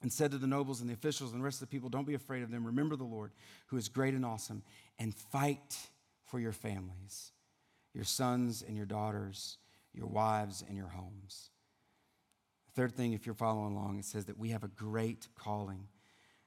and 0.00 0.12
said 0.12 0.30
to 0.30 0.38
the 0.38 0.46
nobles 0.46 0.80
and 0.80 0.88
the 0.88 0.94
officials 0.94 1.32
and 1.32 1.40
the 1.40 1.44
rest 1.44 1.60
of 1.60 1.68
the 1.68 1.72
people, 1.72 1.88
Don't 1.88 2.06
be 2.06 2.14
afraid 2.14 2.42
of 2.42 2.50
them. 2.50 2.64
Remember 2.64 2.96
the 2.96 3.04
Lord, 3.04 3.32
who 3.66 3.76
is 3.76 3.88
great 3.88 4.14
and 4.14 4.24
awesome, 4.24 4.62
and 4.98 5.14
fight 5.14 5.76
for 6.24 6.38
your 6.38 6.52
families, 6.52 7.32
your 7.92 8.04
sons 8.04 8.62
and 8.66 8.76
your 8.76 8.86
daughters, 8.86 9.58
your 9.92 10.06
wives 10.06 10.64
and 10.66 10.76
your 10.76 10.88
homes. 10.88 11.50
The 12.66 12.82
third 12.82 12.94
thing, 12.94 13.12
if 13.12 13.26
you're 13.26 13.34
following 13.34 13.74
along, 13.74 13.98
it 13.98 14.04
says 14.04 14.26
that 14.26 14.38
we 14.38 14.50
have 14.50 14.62
a 14.62 14.68
great 14.68 15.26
calling 15.34 15.88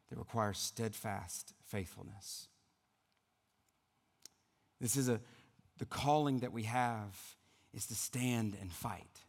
that 0.09 0.19
requires 0.19 0.57
steadfast 0.59 1.53
faithfulness. 1.65 2.47
This 4.79 4.95
is 4.95 5.09
a 5.09 5.19
the 5.81 5.85
calling 5.87 6.41
that 6.41 6.53
we 6.53 6.61
have 6.61 7.17
is 7.73 7.87
to 7.87 7.95
stand 7.95 8.55
and 8.61 8.71
fight. 8.71 9.25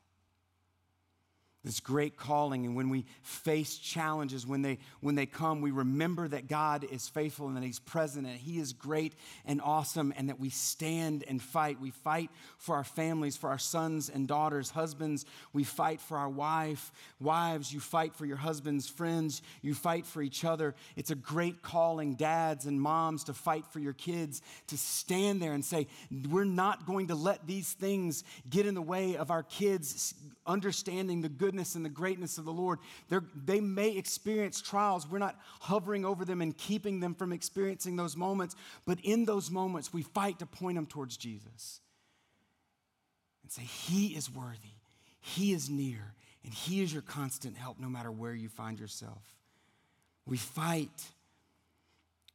This 1.65 1.81
great 1.81 2.17
calling. 2.17 2.67
And 2.67 2.75
when 2.75 2.89
we 2.89 3.05
face 3.23 3.79
challenges 3.79 4.47
when 4.47 4.63
they 4.63 4.79
when 5.01 5.15
they 5.15 5.27
come 5.27 5.61
we 5.61 5.71
remember 5.71 6.27
that 6.29 6.49
god 6.49 6.85
is 6.85 7.09
faithful 7.09 7.47
and 7.47 7.57
that 7.57 7.63
he's 7.63 7.79
present 7.79 8.27
and 8.27 8.37
he 8.37 8.59
is 8.59 8.73
great 8.73 9.15
and 9.45 9.61
awesome 9.63 10.13
and 10.17 10.29
that 10.29 10.41
we 10.41 10.51
stand 10.51 11.25
and 11.29 11.41
fight. 11.41 11.81
We 11.81 11.91
fight 11.91 12.31
for 12.59 12.75
our 12.75 12.85
families 12.85 13.37
for 13.37 13.51
our 13.51 13.59
sons 13.59 14.09
and 14.09 14.27
daughters 14.27 14.71
husbands. 14.71 15.25
We 15.53 15.65
fight 15.65 16.01
for 16.01 16.19
our 16.19 16.29
wife 16.29 16.91
wives. 17.21 17.73
You 17.73 17.81
fight 17.81 18.15
for 18.15 18.27
your 18.27 18.37
husbands 18.37 18.89
friends. 18.89 19.43
You 19.61 19.75
fight 19.75 20.07
for 20.07 20.23
each 20.23 20.45
other. 20.45 20.75
It's 20.97 21.11
a 21.11 21.17
great 21.17 21.63
calling 21.63 22.15
dads 22.15 22.67
and 22.67 22.81
moms 22.81 23.25
to 23.25 23.35
fight 23.35 23.65
for 23.67 23.79
your 23.79 23.93
kids 23.93 24.43
to 24.69 24.77
stand 24.77 25.41
there 25.41 25.53
and 25.53 25.65
say 25.65 25.87
we're 26.31 26.45
not 26.45 26.87
going 26.87 27.09
to 27.09 27.15
let 27.15 27.47
these 27.47 27.73
things 27.73 28.25
get 28.49 28.67
in 28.67 28.75
the 28.75 28.83
way 28.83 29.17
of 29.17 29.31
our 29.31 29.43
kids 29.43 30.15
understanding 30.47 31.21
the 31.21 31.29
goodness 31.53 31.75
and 31.75 31.85
the 31.85 31.91
greatness 31.91 32.39
of 32.39 32.47
the 32.47 32.53
Lord. 32.53 32.79
They're, 33.11 33.25
they 33.45 33.61
may 33.61 33.91
experience 33.91 34.63
trials. 34.63 35.07
We're 35.07 35.19
not 35.19 35.39
hovering 35.61 36.07
over 36.07 36.25
them 36.25 36.41
and 36.41 36.57
keeping 36.57 37.01
them 37.01 37.15
from 37.15 37.31
experiencing 37.31 37.97
those 37.97 38.17
moments, 38.17 38.57
but 38.87 38.99
in 39.03 39.27
those 39.27 39.51
moments, 39.51 39.93
we 39.93 40.01
fight 40.01 40.39
to 40.39 40.47
point 40.47 40.77
them 40.77 40.87
towards 40.87 41.19
Jesus 41.19 41.81
and 43.43 43.53
say, 43.53 43.63
He 43.63 44.09
is 44.17 44.31
worthy, 44.31 44.79
He 45.21 45.53
is 45.53 45.69
near, 45.69 46.15
and 46.43 46.55
He 46.55 46.83
is 46.83 46.91
your 46.91 47.03
constant 47.03 47.59
help 47.59 47.79
no 47.79 47.91
matter 47.91 48.11
where 48.11 48.35
you 48.35 48.49
find 48.49 48.81
yourself. 48.81 49.23
We 50.25 50.39
fight 50.39 51.11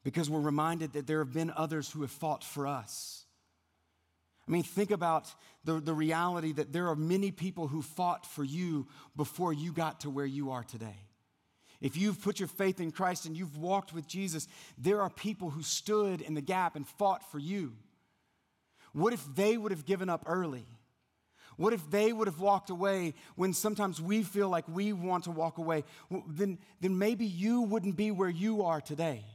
because 0.04 0.30
we're 0.30 0.42
reminded 0.42 0.94
that 0.94 1.08
there 1.08 1.20
have 1.20 1.34
been 1.34 1.52
others 1.56 1.90
who 1.90 2.02
have 2.02 2.12
fought 2.12 2.44
for 2.44 2.68
us. 2.68 3.26
I 4.48 4.52
mean, 4.52 4.64
think 4.64 4.92
about 4.92 5.34
the, 5.66 5.82
the 5.82 5.94
reality 5.94 6.54
that 6.54 6.72
there 6.72 6.88
are 6.88 6.96
many 6.96 7.32
people 7.32 7.68
who 7.68 7.82
fought 7.82 8.26
for 8.26 8.44
you 8.44 8.88
before 9.16 9.52
you 9.52 9.74
got 9.74 10.02
to 10.02 10.10
where 10.10 10.26
you 10.26 10.52
are 10.52 10.64
today. 10.64 10.96
If 11.82 11.98
you've 11.98 12.22
put 12.22 12.40
your 12.40 12.48
faith 12.48 12.80
in 12.80 12.92
Christ 12.92 13.26
and 13.26 13.36
you've 13.38 13.58
walked 13.58 13.94
with 13.94 14.08
Jesus, 14.08 14.48
there 14.78 15.02
are 15.02 15.10
people 15.10 15.50
who 15.50 15.62
stood 15.62 16.22
in 16.22 16.34
the 16.34 16.42
gap 16.42 16.76
and 16.76 16.88
fought 16.88 17.30
for 17.30 17.40
you. 17.40 17.74
What 18.94 19.14
if 19.14 19.24
they 19.36 19.58
would 19.58 19.72
have 19.72 19.86
given 19.86 20.10
up 20.10 20.24
early? 20.26 20.66
What 21.58 21.74
if 21.74 21.90
they 21.90 22.14
would 22.14 22.28
have 22.28 22.40
walked 22.40 22.70
away 22.70 23.16
when 23.36 23.52
sometimes 23.52 24.02
we 24.02 24.24
feel 24.24 24.48
like 24.48 24.68
we 24.68 24.94
want 24.94 25.26
to 25.26 25.32
walk 25.32 25.58
away? 25.58 25.84
Then, 26.28 26.60
then 26.80 26.98
maybe 26.98 27.26
you 27.26 27.62
wouldn't 27.62 27.98
be 27.98 28.12
where 28.12 28.30
you 28.30 28.64
are 28.64 28.80
today. 28.80 29.26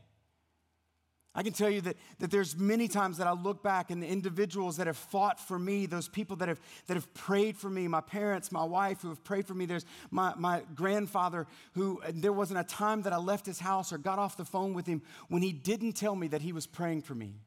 I 1.35 1.43
can 1.43 1.55
tell 1.55 1.71
you 1.71 1.81
that, 1.83 1.97
that 2.19 2.31
there's 2.31 2.59
many 2.59 2.89
times 2.89 3.17
that 3.17 3.27
I 3.27 3.33
look 3.33 3.63
back 3.63 3.91
and 3.91 4.03
the 4.03 4.07
individuals 4.07 4.77
that 4.77 4.87
have 4.87 4.99
fought 4.99 5.41
for 5.41 5.59
me, 5.59 5.87
those 5.87 6.07
people 6.07 6.37
that 6.37 6.49
have, 6.49 6.61
that 6.89 6.95
have 6.95 7.13
prayed 7.15 7.57
for 7.57 7.71
me, 7.71 7.89
my 7.89 8.03
parents, 8.03 8.53
my 8.53 8.65
wife 8.65 9.01
who 9.01 9.09
have 9.09 9.25
prayed 9.25 9.47
for 9.47 9.55
me. 9.55 9.65
There's 9.65 9.87
my, 10.11 10.35
my 10.37 10.63
grandfather 10.75 11.47
who 11.73 12.03
there 12.13 12.35
wasn't 12.35 12.61
a 12.61 12.65
time 12.65 13.03
that 13.03 13.15
I 13.15 13.17
left 13.17 13.47
his 13.47 13.59
house 13.59 13.95
or 13.95 13.99
got 13.99 14.19
off 14.19 14.37
the 14.37 14.45
phone 14.45 14.75
with 14.75 14.87
him 14.87 15.01
when 15.29 15.41
he 15.41 15.53
didn't 15.53 15.93
tell 15.93 16.15
me 16.15 16.29
that 16.29 16.43
he 16.43 16.53
was 16.53 16.67
praying 16.67 17.01
for 17.03 17.15
me. 17.15 17.41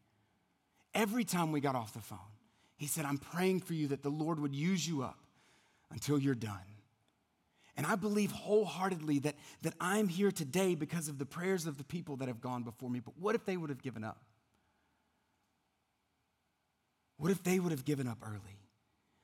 Every 0.96 1.24
time 1.24 1.52
we 1.52 1.60
got 1.60 1.76
off 1.76 1.94
the 1.94 2.00
phone, 2.00 2.18
he 2.78 2.88
said, 2.88 3.06
I'm 3.06 3.20
praying 3.20 3.60
for 3.60 3.74
you 3.74 3.90
that 3.90 4.02
the 4.02 4.10
Lord 4.10 4.40
would 4.40 4.56
use 4.56 4.88
you 4.88 5.04
up 5.04 5.20
until 5.92 6.18
you're 6.18 6.34
done. 6.34 6.75
And 7.78 7.86
I 7.86 7.96
believe 7.96 8.32
wholeheartedly 8.32 9.20
that, 9.20 9.36
that 9.64 9.74
I'm 9.82 10.08
here 10.08 10.32
today 10.32 10.76
because 10.76 11.10
of 11.10 11.18
the 11.18 11.26
prayers 11.26 11.66
of 11.66 11.78
the 11.78 11.84
people 11.84 12.18
that 12.18 12.28
have 12.28 12.40
gone 12.40 12.64
before 12.64 12.90
me. 12.90 13.00
But 13.02 13.18
what 13.20 13.36
if 13.36 13.46
they 13.46 13.58
would 13.58 13.70
have 13.70 13.82
given 13.82 14.04
up? 14.04 14.22
What 17.18 17.32
if 17.32 17.44
they 17.44 17.60
would 17.60 17.72
have 17.72 17.86
given 17.86 18.08
up 18.08 18.20
early? 18.22 18.60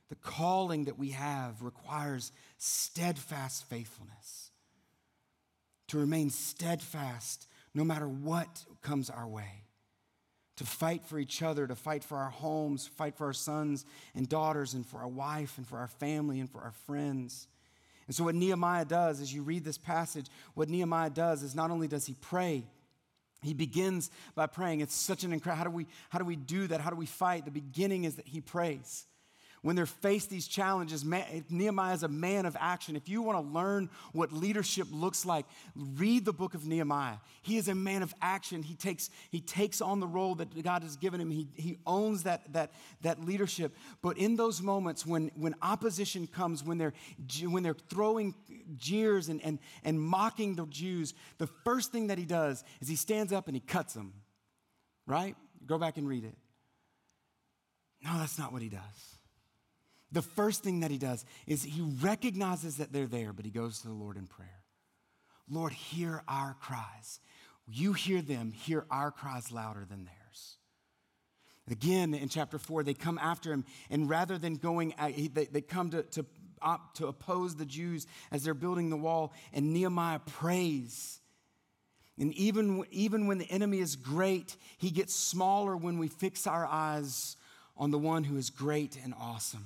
The 0.10 0.16
calling 0.16 0.86
that 0.86 1.00
we 1.00 1.12
have 1.12 1.62
requires 1.62 2.34
steadfast 2.58 3.70
faithfulness, 3.70 4.52
to 5.88 5.98
remain 5.98 6.30
steadfast 6.30 7.48
no 7.74 7.86
matter 7.86 8.08
what 8.08 8.66
comes 8.82 9.10
our 9.10 9.28
way, 9.28 9.64
to 10.58 10.66
fight 10.66 11.06
for 11.06 11.20
each 11.20 11.42
other, 11.42 11.68
to 11.68 11.76
fight 11.76 12.04
for 12.04 12.18
our 12.18 12.30
homes, 12.30 12.88
fight 12.88 13.16
for 13.16 13.28
our 13.28 13.34
sons 13.34 13.86
and 14.14 14.28
daughters, 14.28 14.74
and 14.74 14.86
for 14.86 14.98
our 14.98 15.08
wife, 15.08 15.58
and 15.58 15.66
for 15.66 15.78
our 15.78 15.88
family, 15.88 16.42
and 16.42 16.50
for 16.50 16.60
our 16.60 16.74
friends 16.86 17.48
and 18.12 18.16
so, 18.18 18.26
what 18.26 18.36
Nehemiah 18.36 18.84
does 18.84 19.22
as 19.22 19.34
you 19.34 19.42
read 19.42 19.64
this 19.64 19.78
passage, 19.78 20.26
what 20.54 20.68
Nehemiah 20.68 21.10
does 21.10 21.44
is 21.44 21.56
not 21.56 21.72
only 21.72 21.88
does 21.88 22.06
he 22.06 22.14
pray, 22.20 22.66
he 23.42 23.54
begins 23.54 24.12
by 24.36 24.48
praying. 24.48 24.82
It's 24.82 24.94
such 24.94 25.24
an 25.24 25.32
incredible, 25.32 25.58
how 25.58 25.64
do 25.64 25.70
we, 25.70 25.88
how 26.10 26.20
do 26.20 26.26
we 26.26 26.36
do 26.36 26.68
that? 26.68 26.82
How 26.82 26.90
do 26.90 26.98
we 26.98 27.06
fight? 27.06 27.46
The 27.46 27.52
beginning 27.52 28.04
is 28.04 28.16
that 28.16 28.28
he 28.28 28.42
prays 28.42 29.06
when 29.62 29.76
they're 29.76 29.86
faced 29.86 30.32
these 30.32 30.48
challenges, 30.48 31.06
Nehemiah 31.06 31.94
is 31.94 32.02
a 32.02 32.08
man 32.08 32.48
of 32.48 32.58
action. 32.60 32.96
If 32.96 33.08
you 33.08 33.22
want 33.22 33.46
to 33.46 33.54
learn 33.54 33.92
what 34.12 34.34
leadership 34.34 34.88
looks 34.92 35.24
like, 35.24 35.46
read 35.76 36.26
the 36.26 36.34
book 36.34 36.56
of 36.56 36.66
Nehemiah. 36.66 37.18
He 37.44 37.58
is 37.58 37.68
a 37.68 37.76
man 37.76 38.02
of 38.02 38.12
action. 38.24 38.64
He 38.64 38.74
takes, 38.74 39.12
he 39.30 39.40
takes 39.40 39.80
on 39.80 40.00
the 40.00 40.08
role 40.08 40.34
that 40.36 40.64
God 40.64 40.82
has 40.82 40.98
given 40.98 41.22
him. 41.22 41.30
He, 41.30 41.48
he 41.54 41.78
owns 41.86 42.24
that, 42.24 42.52
that, 42.54 42.72
that 43.02 43.24
leadership. 43.24 43.76
But 44.02 44.18
in 44.18 44.36
those 44.36 44.64
moments 44.64 45.06
when, 45.06 45.30
when 45.36 45.54
opposition 45.62 46.26
comes, 46.26 46.64
when 46.64 46.80
they're, 46.80 46.94
when 47.44 47.62
they're 47.62 47.76
throwing 47.76 48.34
jeers 48.78 49.30
and, 49.30 49.44
and, 49.44 49.60
and 49.84 50.02
mocking 50.02 50.56
the 50.56 50.66
Jews, 50.66 51.14
the 51.38 51.48
first 51.64 51.92
thing 51.92 52.08
that 52.08 52.18
he 52.18 52.26
does 52.26 52.64
is 52.80 52.88
he 52.88 52.96
stands 52.96 53.32
up 53.32 53.46
and 53.48 53.56
he 53.56 53.62
cuts 53.62 53.94
them. 53.94 54.14
Right? 55.06 55.36
Go 55.68 55.78
back 55.78 55.98
and 55.98 56.08
read 56.08 56.24
it. 56.24 56.36
No, 58.04 58.18
that's 58.18 58.40
not 58.40 58.52
what 58.52 58.64
he 58.64 58.70
does 58.70 59.21
the 60.12 60.22
first 60.22 60.64
thing 60.64 60.82
that 60.82 60.92
he 60.92 60.98
does 60.98 61.26
is 61.48 61.64
he 61.64 61.82
recognizes 62.02 62.78
that 62.78 62.92
they're 62.92 63.08
there, 63.08 63.34
but 63.34 63.46
he 63.46 63.52
goes 63.52 63.80
to 63.82 63.88
the 63.88 63.94
Lord 63.94 64.18
in 64.18 64.28
prayer. 64.28 64.64
Lord, 65.50 65.74
hear 65.74 66.24
our 66.28 66.56
cries. 66.60 67.20
You 67.68 67.94
hear 67.94 68.22
them, 68.22 68.52
hear 68.52 68.86
our 68.90 69.12
cries 69.12 69.52
louder 69.52 69.86
than 69.90 70.06
theirs. 70.06 70.58
Again, 71.70 72.14
in 72.14 72.28
chapter 72.28 72.58
four, 72.58 72.84
they 72.84 72.94
come 72.94 73.18
after 73.18 73.54
him, 73.54 73.64
and 73.90 74.10
rather 74.10 74.38
than 74.38 74.56
going, 74.56 74.94
they, 75.34 75.62
come 75.62 75.92
to, 75.92 76.04
to, 76.04 76.26
to 76.96 77.08
oppose 77.08 77.56
the 77.56 77.66
Jews 77.66 78.08
as 78.32 78.44
they're 78.44 78.54
building 78.54 78.90
the 78.90 78.98
wall, 78.98 79.34
and 79.54 79.72
Nehemiah 79.72 80.20
prays. 80.20 81.20
And 82.20 82.34
even, 82.34 82.84
even 82.92 83.28
when 83.28 83.38
the 83.38 83.50
enemy 83.50 83.80
is 83.80 83.96
great, 83.96 84.58
he 84.78 84.90
gets 84.90 85.16
smaller 85.16 85.78
when 85.78 85.98
we 85.98 86.08
fix 86.08 86.46
our 86.46 86.66
eyes 86.66 87.38
on 87.78 87.92
the 87.92 88.00
one 88.00 88.26
who 88.26 88.38
is 88.38 88.50
great 88.50 88.98
and 89.02 89.14
awesome. 89.18 89.66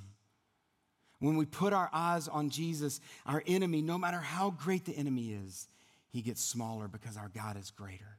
When 1.19 1.37
we 1.37 1.45
put 1.45 1.73
our 1.73 1.89
eyes 1.93 2.27
on 2.27 2.49
Jesus, 2.49 2.99
our 3.25 3.41
enemy, 3.47 3.81
no 3.81 3.97
matter 3.97 4.19
how 4.19 4.51
great 4.51 4.85
the 4.85 4.95
enemy 4.95 5.31
is, 5.31 5.67
he 6.09 6.21
gets 6.21 6.41
smaller 6.41 6.87
because 6.87 7.17
our 7.17 7.29
God 7.29 7.57
is 7.57 7.71
greater. 7.71 8.17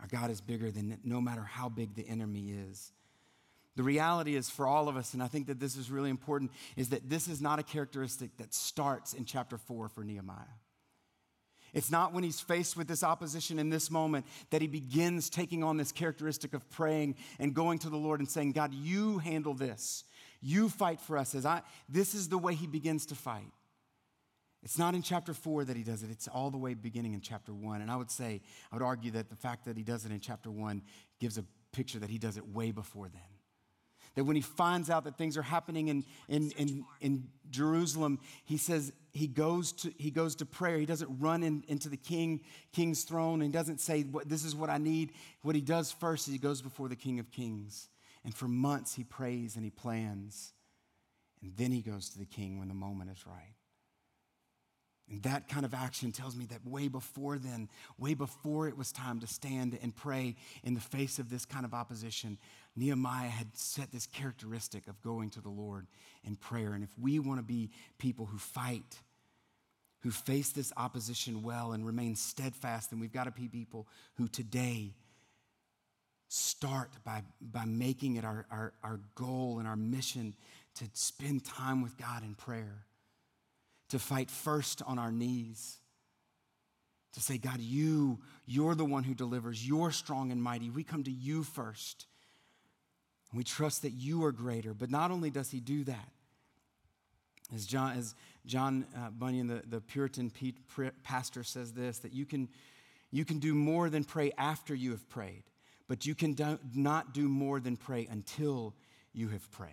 Our 0.00 0.06
God 0.06 0.30
is 0.30 0.40
bigger 0.40 0.70
than 0.70 0.98
no 1.04 1.20
matter 1.20 1.42
how 1.42 1.68
big 1.68 1.94
the 1.94 2.06
enemy 2.06 2.52
is. 2.70 2.92
The 3.76 3.82
reality 3.82 4.36
is 4.36 4.48
for 4.48 4.66
all 4.66 4.88
of 4.88 4.96
us, 4.96 5.14
and 5.14 5.22
I 5.22 5.26
think 5.26 5.48
that 5.48 5.60
this 5.60 5.76
is 5.76 5.90
really 5.90 6.10
important, 6.10 6.50
is 6.76 6.88
that 6.90 7.10
this 7.10 7.28
is 7.28 7.42
not 7.42 7.58
a 7.58 7.62
characteristic 7.62 8.36
that 8.38 8.54
starts 8.54 9.12
in 9.12 9.24
chapter 9.24 9.58
four 9.58 9.88
for 9.88 10.02
Nehemiah. 10.02 10.56
It's 11.74 11.90
not 11.90 12.14
when 12.14 12.24
he's 12.24 12.40
faced 12.40 12.76
with 12.76 12.88
this 12.88 13.04
opposition 13.04 13.58
in 13.58 13.68
this 13.68 13.90
moment 13.90 14.24
that 14.48 14.62
he 14.62 14.66
begins 14.66 15.28
taking 15.28 15.62
on 15.62 15.76
this 15.76 15.92
characteristic 15.92 16.54
of 16.54 16.68
praying 16.70 17.16
and 17.38 17.52
going 17.52 17.78
to 17.80 17.90
the 17.90 17.98
Lord 17.98 18.18
and 18.20 18.28
saying, 18.28 18.52
God, 18.52 18.72
you 18.72 19.18
handle 19.18 19.52
this. 19.52 20.04
You 20.46 20.68
fight 20.68 21.00
for 21.00 21.18
us 21.18 21.34
as 21.34 21.44
I 21.44 21.62
this 21.88 22.14
is 22.14 22.28
the 22.28 22.38
way 22.38 22.54
he 22.54 22.68
begins 22.68 23.06
to 23.06 23.16
fight. 23.16 23.50
It's 24.62 24.78
not 24.78 24.94
in 24.94 25.02
chapter 25.02 25.34
4 25.34 25.64
that 25.64 25.76
he 25.76 25.82
does 25.82 26.04
it. 26.04 26.10
It's 26.10 26.28
all 26.28 26.52
the 26.52 26.56
way 26.56 26.74
beginning 26.74 27.14
in 27.14 27.20
chapter 27.20 27.52
1. 27.52 27.80
And 27.80 27.90
I 27.90 27.96
would 27.96 28.12
say 28.12 28.40
I 28.70 28.76
would 28.76 28.84
argue 28.84 29.10
that 29.12 29.28
the 29.28 29.34
fact 29.34 29.64
that 29.64 29.76
he 29.76 29.82
does 29.82 30.04
it 30.04 30.12
in 30.12 30.20
chapter 30.20 30.48
1 30.48 30.82
gives 31.18 31.36
a 31.36 31.44
picture 31.72 31.98
that 31.98 32.10
he 32.10 32.18
does 32.18 32.36
it 32.36 32.46
way 32.46 32.70
before 32.70 33.08
then. 33.08 33.22
That 34.14 34.22
when 34.22 34.36
he 34.36 34.42
finds 34.42 34.88
out 34.88 35.02
that 35.04 35.18
things 35.18 35.36
are 35.36 35.42
happening 35.42 35.88
in, 35.88 36.04
in, 36.28 36.52
in, 36.52 36.84
in 37.00 37.28
Jerusalem, 37.50 38.20
he 38.44 38.56
says 38.56 38.92
he 39.12 39.26
goes 39.26 39.72
to, 39.72 39.92
he 39.98 40.12
goes 40.12 40.36
to 40.36 40.46
prayer. 40.46 40.78
He 40.78 40.86
doesn't 40.86 41.10
run 41.18 41.42
in, 41.42 41.64
into 41.66 41.88
the 41.88 41.96
king, 41.96 42.42
king's 42.72 43.02
throne 43.02 43.42
and 43.42 43.52
doesn't 43.52 43.80
say, 43.80 44.04
This 44.24 44.44
is 44.44 44.54
what 44.54 44.70
I 44.70 44.78
need. 44.78 45.12
What 45.42 45.56
he 45.56 45.60
does 45.60 45.90
first 45.90 46.28
is 46.28 46.32
he 46.34 46.38
goes 46.38 46.62
before 46.62 46.88
the 46.88 46.94
king 46.94 47.18
of 47.18 47.32
kings. 47.32 47.88
And 48.26 48.34
for 48.34 48.48
months, 48.48 48.96
he 48.96 49.04
prays 49.04 49.54
and 49.54 49.64
he 49.64 49.70
plans. 49.70 50.52
And 51.40 51.56
then 51.56 51.70
he 51.70 51.80
goes 51.80 52.08
to 52.10 52.18
the 52.18 52.26
king 52.26 52.58
when 52.58 52.66
the 52.66 52.74
moment 52.74 53.12
is 53.12 53.24
right. 53.24 53.54
And 55.08 55.22
that 55.22 55.48
kind 55.48 55.64
of 55.64 55.72
action 55.72 56.10
tells 56.10 56.34
me 56.34 56.46
that 56.46 56.66
way 56.66 56.88
before 56.88 57.38
then, 57.38 57.68
way 57.96 58.14
before 58.14 58.66
it 58.66 58.76
was 58.76 58.90
time 58.90 59.20
to 59.20 59.28
stand 59.28 59.78
and 59.80 59.94
pray 59.94 60.34
in 60.64 60.74
the 60.74 60.80
face 60.80 61.20
of 61.20 61.30
this 61.30 61.44
kind 61.44 61.64
of 61.64 61.72
opposition, 61.72 62.36
Nehemiah 62.74 63.28
had 63.28 63.56
set 63.56 63.92
this 63.92 64.06
characteristic 64.06 64.88
of 64.88 65.00
going 65.02 65.30
to 65.30 65.40
the 65.40 65.48
Lord 65.48 65.86
in 66.24 66.34
prayer. 66.34 66.72
And 66.72 66.82
if 66.82 66.90
we 66.98 67.20
want 67.20 67.38
to 67.38 67.44
be 67.44 67.70
people 67.98 68.26
who 68.26 68.38
fight, 68.38 68.98
who 70.00 70.10
face 70.10 70.50
this 70.50 70.72
opposition 70.76 71.44
well 71.44 71.70
and 71.70 71.86
remain 71.86 72.16
steadfast, 72.16 72.90
then 72.90 72.98
we've 72.98 73.12
got 73.12 73.24
to 73.24 73.30
be 73.30 73.46
people 73.46 73.86
who 74.16 74.26
today 74.26 74.96
start 76.28 76.90
by, 77.04 77.22
by 77.40 77.64
making 77.64 78.16
it 78.16 78.24
our, 78.24 78.46
our, 78.50 78.72
our 78.82 79.00
goal 79.14 79.58
and 79.58 79.68
our 79.68 79.76
mission 79.76 80.34
to 80.76 80.84
spend 80.92 81.44
time 81.44 81.82
with 81.82 81.96
God 81.96 82.22
in 82.22 82.34
prayer, 82.34 82.84
to 83.88 83.98
fight 83.98 84.30
first 84.30 84.82
on 84.86 84.98
our 84.98 85.12
knees. 85.12 85.78
To 87.14 87.20
say, 87.20 87.38
God, 87.38 87.60
you, 87.60 88.18
you're 88.44 88.74
the 88.74 88.84
one 88.84 89.02
who 89.02 89.14
delivers. 89.14 89.66
You're 89.66 89.90
strong 89.90 90.32
and 90.32 90.42
mighty. 90.42 90.68
We 90.68 90.84
come 90.84 91.02
to 91.04 91.10
you 91.10 91.44
first. 91.44 92.06
We 93.32 93.42
trust 93.42 93.82
that 93.82 93.92
you 93.92 94.22
are 94.24 94.32
greater. 94.32 94.74
But 94.74 94.90
not 94.90 95.10
only 95.10 95.30
does 95.30 95.50
he 95.50 95.60
do 95.60 95.84
that, 95.84 96.10
as 97.54 97.64
John, 97.64 97.96
as 97.96 98.14
John 98.44 98.86
uh, 98.96 99.10
Bunyan, 99.10 99.46
the, 99.46 99.62
the 99.66 99.80
Puritan 99.80 100.32
pastor, 101.04 101.42
says 101.44 101.72
this 101.72 101.98
that 102.00 102.12
you 102.12 102.26
can, 102.26 102.48
you 103.10 103.24
can 103.24 103.38
do 103.38 103.54
more 103.54 103.88
than 103.88 104.04
pray 104.04 104.32
after 104.36 104.74
you 104.74 104.90
have 104.90 105.08
prayed, 105.08 105.44
but 105.88 106.06
you 106.06 106.14
can 106.14 106.32
do, 106.32 106.58
not 106.74 107.14
do 107.14 107.28
more 107.28 107.60
than 107.60 107.76
pray 107.76 108.06
until 108.10 108.74
you 109.12 109.28
have 109.28 109.50
prayed. 109.50 109.72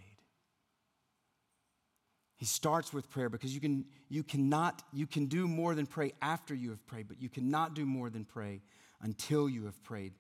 He 2.38 2.46
starts 2.46 2.94
with 2.94 3.10
prayer 3.10 3.30
because 3.30 3.54
you 3.54 3.62
can 3.62 3.86
you 4.10 4.24
cannot 4.24 4.82
you 4.92 5.08
can 5.08 5.28
do 5.28 5.48
more 5.48 5.76
than 5.76 5.86
pray 5.86 6.14
after 6.22 6.54
you 6.54 6.72
have 6.72 6.86
prayed, 6.86 7.08
but 7.08 7.22
you 7.22 7.30
cannot 7.30 7.74
do 7.74 7.86
more 7.86 8.10
than 8.10 8.26
pray 8.26 8.62
until 9.02 9.48
you 9.48 9.66
have 9.66 9.82
prayed. 9.84 10.14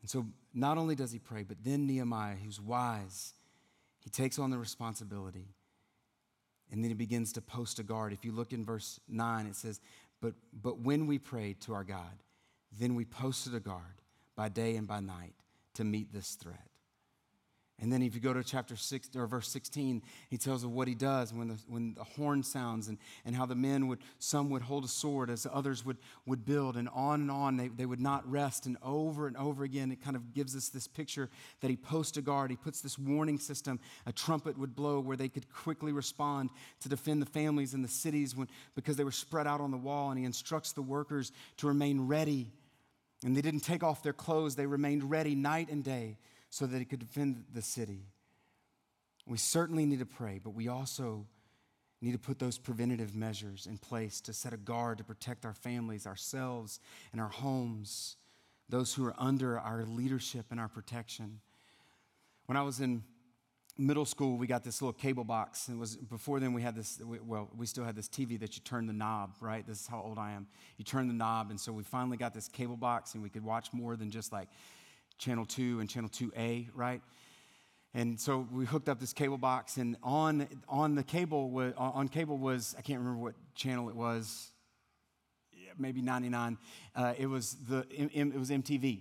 And 0.00 0.08
so 0.08 0.26
not 0.54 0.78
only 0.78 0.94
does 0.94 1.12
he 1.12 1.18
pray, 1.18 1.42
but 1.42 1.58
then 1.62 1.86
Nehemiah, 1.86 2.36
who's 2.36 2.60
wise, 2.60 3.34
he 3.98 4.08
takes 4.08 4.38
on 4.38 4.50
the 4.50 4.58
responsibility. 4.58 5.54
And 6.72 6.82
then 6.82 6.90
he 6.90 6.94
begins 6.94 7.32
to 7.32 7.42
post 7.42 7.78
a 7.78 7.82
guard. 7.82 8.12
If 8.12 8.24
you 8.24 8.32
look 8.32 8.52
in 8.52 8.64
verse 8.64 9.00
9, 9.08 9.46
it 9.46 9.56
says, 9.56 9.80
But 10.22 10.34
but 10.52 10.78
when 10.78 11.06
we 11.06 11.18
prayed 11.18 11.60
to 11.62 11.74
our 11.74 11.84
God, 11.84 12.22
then 12.78 12.94
we 12.94 13.04
posted 13.04 13.54
a 13.54 13.60
guard 13.60 14.00
by 14.40 14.48
day 14.48 14.76
and 14.76 14.88
by 14.88 15.00
night 15.00 15.34
to 15.74 15.84
meet 15.84 16.14
this 16.14 16.30
threat. 16.30 16.70
And 17.78 17.92
then 17.92 18.00
if 18.00 18.14
you 18.14 18.22
go 18.22 18.32
to 18.32 18.42
chapter 18.42 18.74
6 18.74 19.10
or 19.14 19.26
verse 19.26 19.48
16, 19.48 20.00
he 20.30 20.38
tells 20.38 20.64
of 20.64 20.72
what 20.72 20.88
he 20.88 20.94
does 20.94 21.30
when 21.34 21.48
the, 21.48 21.58
when 21.68 21.92
the 21.92 22.04
horn 22.04 22.42
sounds 22.42 22.88
and, 22.88 22.96
and 23.26 23.36
how 23.36 23.44
the 23.44 23.54
men 23.54 23.86
would, 23.88 23.98
some 24.18 24.48
would 24.48 24.62
hold 24.62 24.86
a 24.86 24.88
sword 24.88 25.28
as 25.28 25.46
others 25.52 25.84
would, 25.84 25.98
would 26.24 26.46
build 26.46 26.78
and 26.78 26.88
on 26.94 27.20
and 27.20 27.30
on. 27.30 27.58
They, 27.58 27.68
they 27.68 27.84
would 27.84 28.00
not 28.00 28.26
rest. 28.30 28.64
And 28.64 28.78
over 28.82 29.26
and 29.26 29.36
over 29.36 29.62
again, 29.62 29.92
it 29.92 30.02
kind 30.02 30.16
of 30.16 30.32
gives 30.32 30.56
us 30.56 30.70
this 30.70 30.86
picture 30.86 31.28
that 31.60 31.68
he 31.68 31.76
posts 31.76 32.16
a 32.16 32.22
guard. 32.22 32.50
He 32.50 32.56
puts 32.56 32.80
this 32.80 32.98
warning 32.98 33.38
system. 33.38 33.78
A 34.06 34.12
trumpet 34.12 34.56
would 34.56 34.74
blow 34.74 35.00
where 35.00 35.18
they 35.18 35.28
could 35.28 35.52
quickly 35.52 35.92
respond 35.92 36.48
to 36.80 36.88
defend 36.88 37.20
the 37.20 37.26
families 37.26 37.74
and 37.74 37.84
the 37.84 37.88
cities 37.88 38.34
when, 38.34 38.48
because 38.74 38.96
they 38.96 39.04
were 39.04 39.12
spread 39.12 39.46
out 39.46 39.60
on 39.60 39.70
the 39.70 39.76
wall. 39.76 40.08
And 40.08 40.18
he 40.18 40.24
instructs 40.24 40.72
the 40.72 40.80
workers 40.80 41.30
to 41.58 41.66
remain 41.66 42.06
ready. 42.06 42.52
And 43.24 43.36
they 43.36 43.42
didn't 43.42 43.60
take 43.60 43.82
off 43.82 44.02
their 44.02 44.12
clothes. 44.12 44.56
They 44.56 44.66
remained 44.66 45.10
ready 45.10 45.34
night 45.34 45.68
and 45.70 45.84
day 45.84 46.18
so 46.48 46.66
that 46.66 46.80
it 46.80 46.86
could 46.86 47.00
defend 47.00 47.44
the 47.52 47.62
city. 47.62 48.06
We 49.26 49.36
certainly 49.36 49.84
need 49.84 49.98
to 49.98 50.06
pray, 50.06 50.40
but 50.42 50.50
we 50.50 50.68
also 50.68 51.26
need 52.00 52.12
to 52.12 52.18
put 52.18 52.38
those 52.38 52.58
preventative 52.58 53.14
measures 53.14 53.66
in 53.66 53.76
place 53.78 54.20
to 54.22 54.32
set 54.32 54.52
a 54.52 54.56
guard 54.56 54.98
to 54.98 55.04
protect 55.04 55.44
our 55.44 55.52
families, 55.52 56.06
ourselves, 56.06 56.80
and 57.12 57.20
our 57.20 57.28
homes, 57.28 58.16
those 58.68 58.94
who 58.94 59.04
are 59.04 59.14
under 59.18 59.58
our 59.58 59.84
leadership 59.84 60.46
and 60.50 60.58
our 60.58 60.68
protection. 60.68 61.40
When 62.46 62.56
I 62.56 62.62
was 62.62 62.80
in 62.80 63.04
middle 63.80 64.04
school, 64.04 64.36
we 64.36 64.46
got 64.46 64.62
this 64.62 64.82
little 64.82 64.92
cable 64.92 65.24
box. 65.24 65.68
It 65.68 65.76
was 65.76 65.96
before 65.96 66.38
then 66.38 66.52
we 66.52 66.62
had 66.62 66.76
this, 66.76 67.00
well, 67.26 67.48
we 67.56 67.66
still 67.66 67.84
had 67.84 67.96
this 67.96 68.08
TV 68.08 68.38
that 68.40 68.54
you 68.54 68.62
turn 68.62 68.86
the 68.86 68.92
knob, 68.92 69.34
right? 69.40 69.66
This 69.66 69.80
is 69.80 69.86
how 69.86 70.02
old 70.02 70.18
I 70.18 70.32
am. 70.32 70.46
You 70.76 70.84
turn 70.84 71.08
the 71.08 71.14
knob. 71.14 71.50
And 71.50 71.58
so 71.58 71.72
we 71.72 71.82
finally 71.82 72.16
got 72.16 72.34
this 72.34 72.48
cable 72.48 72.76
box 72.76 73.14
and 73.14 73.22
we 73.22 73.30
could 73.30 73.44
watch 73.44 73.72
more 73.72 73.96
than 73.96 74.10
just 74.10 74.32
like 74.32 74.48
channel 75.18 75.46
2 75.46 75.80
and 75.80 75.88
channel 75.88 76.10
2A, 76.10 76.68
right? 76.74 77.00
And 77.92 78.20
so 78.20 78.46
we 78.52 78.66
hooked 78.66 78.88
up 78.88 79.00
this 79.00 79.12
cable 79.12 79.38
box, 79.38 79.76
and 79.76 79.96
on, 80.04 80.46
on 80.68 80.94
the 80.94 81.02
cable 81.02 81.50
was, 81.50 81.74
on 81.76 82.06
cable 82.06 82.38
was 82.38 82.76
I 82.78 82.82
can't 82.82 83.00
remember 83.00 83.20
what 83.20 83.34
channel 83.56 83.88
it 83.88 83.96
was, 83.96 84.52
maybe 85.76 86.00
99. 86.00 86.56
Uh, 86.94 87.14
it 87.18 87.26
was 87.26 87.56
the 87.68 87.84
it 87.90 88.38
was 88.38 88.50
MTV. 88.50 89.00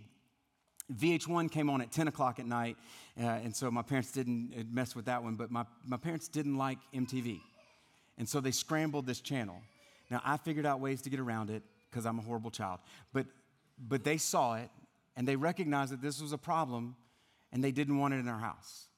VH1 0.95 1.51
came 1.51 1.69
on 1.69 1.81
at 1.81 1.91
10 1.91 2.07
o'clock 2.07 2.39
at 2.39 2.45
night, 2.45 2.77
uh, 3.19 3.25
and 3.25 3.55
so 3.55 3.69
my 3.69 3.81
parents 3.81 4.11
didn't 4.11 4.53
uh, 4.57 4.63
mess 4.71 4.95
with 4.95 5.05
that 5.05 5.23
one. 5.23 5.35
But 5.35 5.51
my, 5.51 5.65
my 5.85 5.97
parents 5.97 6.27
didn't 6.27 6.57
like 6.57 6.79
MTV, 6.93 7.39
and 8.17 8.27
so 8.27 8.39
they 8.41 8.51
scrambled 8.51 9.05
this 9.05 9.21
channel. 9.21 9.61
Now 10.09 10.21
I 10.25 10.37
figured 10.37 10.65
out 10.65 10.79
ways 10.79 11.01
to 11.03 11.09
get 11.09 11.19
around 11.19 11.49
it 11.49 11.63
because 11.89 12.05
I'm 12.05 12.19
a 12.19 12.21
horrible 12.21 12.51
child, 12.51 12.79
but 13.13 13.25
but 13.87 14.03
they 14.03 14.17
saw 14.17 14.55
it 14.55 14.69
and 15.15 15.27
they 15.27 15.35
recognized 15.35 15.93
that 15.93 16.01
this 16.01 16.21
was 16.21 16.33
a 16.33 16.37
problem 16.37 16.95
and 17.51 17.63
they 17.63 17.71
didn't 17.71 17.97
want 17.97 18.13
it 18.13 18.17
in 18.17 18.27
our 18.27 18.39
house. 18.39 18.88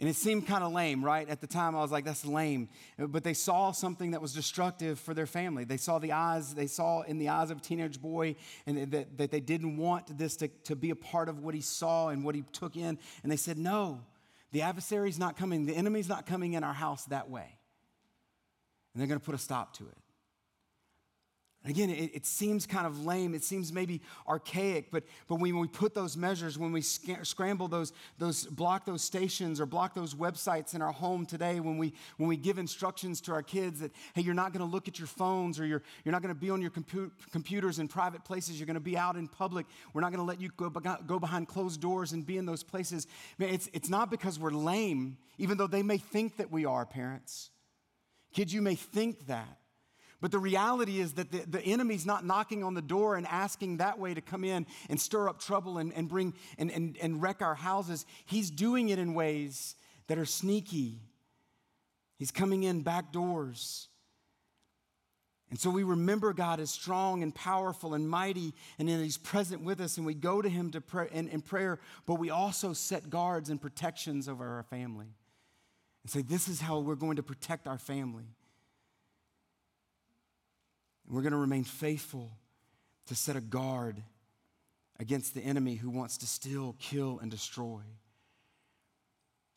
And 0.00 0.08
it 0.08 0.14
seemed 0.14 0.46
kind 0.46 0.62
of 0.62 0.72
lame, 0.72 1.04
right? 1.04 1.28
At 1.28 1.40
the 1.40 1.48
time, 1.48 1.74
I 1.74 1.80
was 1.80 1.90
like, 1.90 2.04
that's 2.04 2.24
lame. 2.24 2.68
But 2.98 3.24
they 3.24 3.34
saw 3.34 3.72
something 3.72 4.12
that 4.12 4.22
was 4.22 4.32
destructive 4.32 5.00
for 5.00 5.12
their 5.12 5.26
family. 5.26 5.64
They 5.64 5.76
saw 5.76 5.98
the 5.98 6.12
eyes, 6.12 6.54
they 6.54 6.68
saw 6.68 7.02
in 7.02 7.18
the 7.18 7.30
eyes 7.30 7.50
of 7.50 7.58
a 7.58 7.60
teenage 7.60 8.00
boy, 8.00 8.36
and 8.64 8.92
that, 8.92 9.18
that 9.18 9.32
they 9.32 9.40
didn't 9.40 9.76
want 9.76 10.16
this 10.16 10.36
to, 10.36 10.48
to 10.64 10.76
be 10.76 10.90
a 10.90 10.96
part 10.96 11.28
of 11.28 11.40
what 11.40 11.52
he 11.52 11.60
saw 11.60 12.10
and 12.10 12.22
what 12.22 12.36
he 12.36 12.42
took 12.52 12.76
in. 12.76 12.96
And 13.24 13.32
they 13.32 13.36
said, 13.36 13.58
no, 13.58 14.02
the 14.52 14.62
adversary's 14.62 15.18
not 15.18 15.36
coming, 15.36 15.66
the 15.66 15.74
enemy's 15.74 16.08
not 16.08 16.26
coming 16.26 16.52
in 16.52 16.62
our 16.62 16.74
house 16.74 17.04
that 17.06 17.28
way. 17.28 17.58
And 18.94 19.00
they're 19.00 19.08
going 19.08 19.20
to 19.20 19.26
put 19.26 19.34
a 19.34 19.38
stop 19.38 19.76
to 19.78 19.84
it. 19.84 19.98
Again, 21.64 21.90
it, 21.90 22.14
it, 22.14 22.24
seems 22.24 22.66
kind 22.66 22.86
of 22.86 23.04
lame. 23.04 23.34
It 23.34 23.42
seems 23.42 23.72
maybe 23.72 24.00
archaic, 24.28 24.90
but, 24.92 25.02
but 25.26 25.36
when 25.40 25.58
we 25.58 25.66
put 25.66 25.92
those 25.92 26.16
measures, 26.16 26.56
when 26.56 26.70
we 26.70 26.80
sc- 26.80 27.24
scramble 27.24 27.66
those, 27.66 27.92
those, 28.16 28.46
block 28.46 28.86
those 28.86 29.02
stations 29.02 29.60
or 29.60 29.66
block 29.66 29.92
those 29.92 30.14
websites 30.14 30.74
in 30.74 30.82
our 30.82 30.92
home 30.92 31.26
today, 31.26 31.58
when 31.58 31.76
we, 31.76 31.94
when 32.16 32.28
we 32.28 32.36
give 32.36 32.58
instructions 32.58 33.20
to 33.22 33.32
our 33.32 33.42
kids 33.42 33.80
that, 33.80 33.90
hey, 34.14 34.22
you're 34.22 34.34
not 34.34 34.52
going 34.52 34.64
to 34.64 34.72
look 34.72 34.86
at 34.86 35.00
your 35.00 35.08
phones 35.08 35.58
or 35.58 35.66
you're, 35.66 35.82
you're 36.04 36.12
not 36.12 36.22
going 36.22 36.32
to 36.32 36.40
be 36.40 36.48
on 36.48 36.62
your 36.62 36.70
compu- 36.70 37.10
computers 37.32 37.80
in 37.80 37.88
private 37.88 38.24
places, 38.24 38.58
you're 38.58 38.66
going 38.66 38.74
to 38.74 38.80
be 38.80 38.96
out 38.96 39.16
in 39.16 39.26
public, 39.26 39.66
we're 39.92 40.00
not 40.00 40.12
going 40.12 40.20
to 40.20 40.28
let 40.28 40.40
you 40.40 40.50
go, 40.56 40.70
go 40.70 41.18
behind 41.18 41.48
closed 41.48 41.80
doors 41.80 42.12
and 42.12 42.24
be 42.24 42.38
in 42.38 42.46
those 42.46 42.62
places. 42.62 43.08
Man, 43.36 43.48
it's, 43.48 43.68
it's 43.72 43.90
not 43.90 44.10
because 44.10 44.38
we're 44.38 44.52
lame, 44.52 45.18
even 45.38 45.58
though 45.58 45.66
they 45.66 45.82
may 45.82 45.98
think 45.98 46.36
that 46.36 46.52
we 46.52 46.64
are, 46.64 46.86
parents. 46.86 47.50
Kids, 48.32 48.54
you 48.54 48.62
may 48.62 48.76
think 48.76 49.26
that. 49.26 49.58
But 50.20 50.32
the 50.32 50.38
reality 50.38 50.98
is 50.98 51.12
that 51.14 51.30
the, 51.30 51.44
the 51.46 51.62
enemy's 51.62 52.04
not 52.04 52.24
knocking 52.24 52.64
on 52.64 52.74
the 52.74 52.82
door 52.82 53.16
and 53.16 53.26
asking 53.26 53.76
that 53.76 53.98
way 53.98 54.14
to 54.14 54.20
come 54.20 54.42
in 54.42 54.66
and 54.88 55.00
stir 55.00 55.28
up 55.28 55.38
trouble 55.38 55.78
and, 55.78 55.92
and 55.94 56.08
bring 56.08 56.34
and, 56.58 56.70
and, 56.72 56.96
and 57.00 57.22
wreck 57.22 57.40
our 57.40 57.54
houses. 57.54 58.04
He's 58.26 58.50
doing 58.50 58.88
it 58.88 58.98
in 58.98 59.14
ways 59.14 59.76
that 60.08 60.18
are 60.18 60.26
sneaky. 60.26 60.98
He's 62.18 62.32
coming 62.32 62.64
in 62.64 62.82
back 62.82 63.12
doors. 63.12 63.88
And 65.50 65.58
so 65.58 65.70
we 65.70 65.82
remember 65.82 66.32
God 66.32 66.60
is 66.60 66.70
strong 66.70 67.22
and 67.22 67.34
powerful 67.34 67.94
and 67.94 68.08
mighty, 68.08 68.52
and 68.78 68.88
then 68.88 69.02
He's 69.02 69.16
present 69.16 69.62
with 69.62 69.80
us, 69.80 69.96
and 69.96 70.04
we 70.04 70.14
go 70.14 70.42
to 70.42 70.48
Him 70.48 70.70
to 70.72 70.80
pray, 70.80 71.08
in, 71.10 71.28
in 71.28 71.40
prayer, 71.40 71.78
but 72.04 72.16
we 72.16 72.28
also 72.28 72.74
set 72.74 73.08
guards 73.08 73.48
and 73.48 73.60
protections 73.60 74.28
over 74.28 74.46
our 74.46 74.62
family 74.64 75.06
and 76.02 76.10
say, 76.10 76.20
This 76.20 76.48
is 76.48 76.60
how 76.60 76.80
we're 76.80 76.96
going 76.96 77.16
to 77.16 77.22
protect 77.22 77.66
our 77.66 77.78
family. 77.78 78.26
And 81.08 81.16
we're 81.16 81.22
going 81.22 81.32
to 81.32 81.38
remain 81.38 81.64
faithful 81.64 82.30
to 83.06 83.14
set 83.14 83.34
a 83.34 83.40
guard 83.40 83.96
against 85.00 85.34
the 85.34 85.40
enemy 85.40 85.74
who 85.74 85.88
wants 85.88 86.18
to 86.18 86.26
steal, 86.26 86.76
kill, 86.78 87.18
and 87.22 87.30
destroy. 87.30 87.80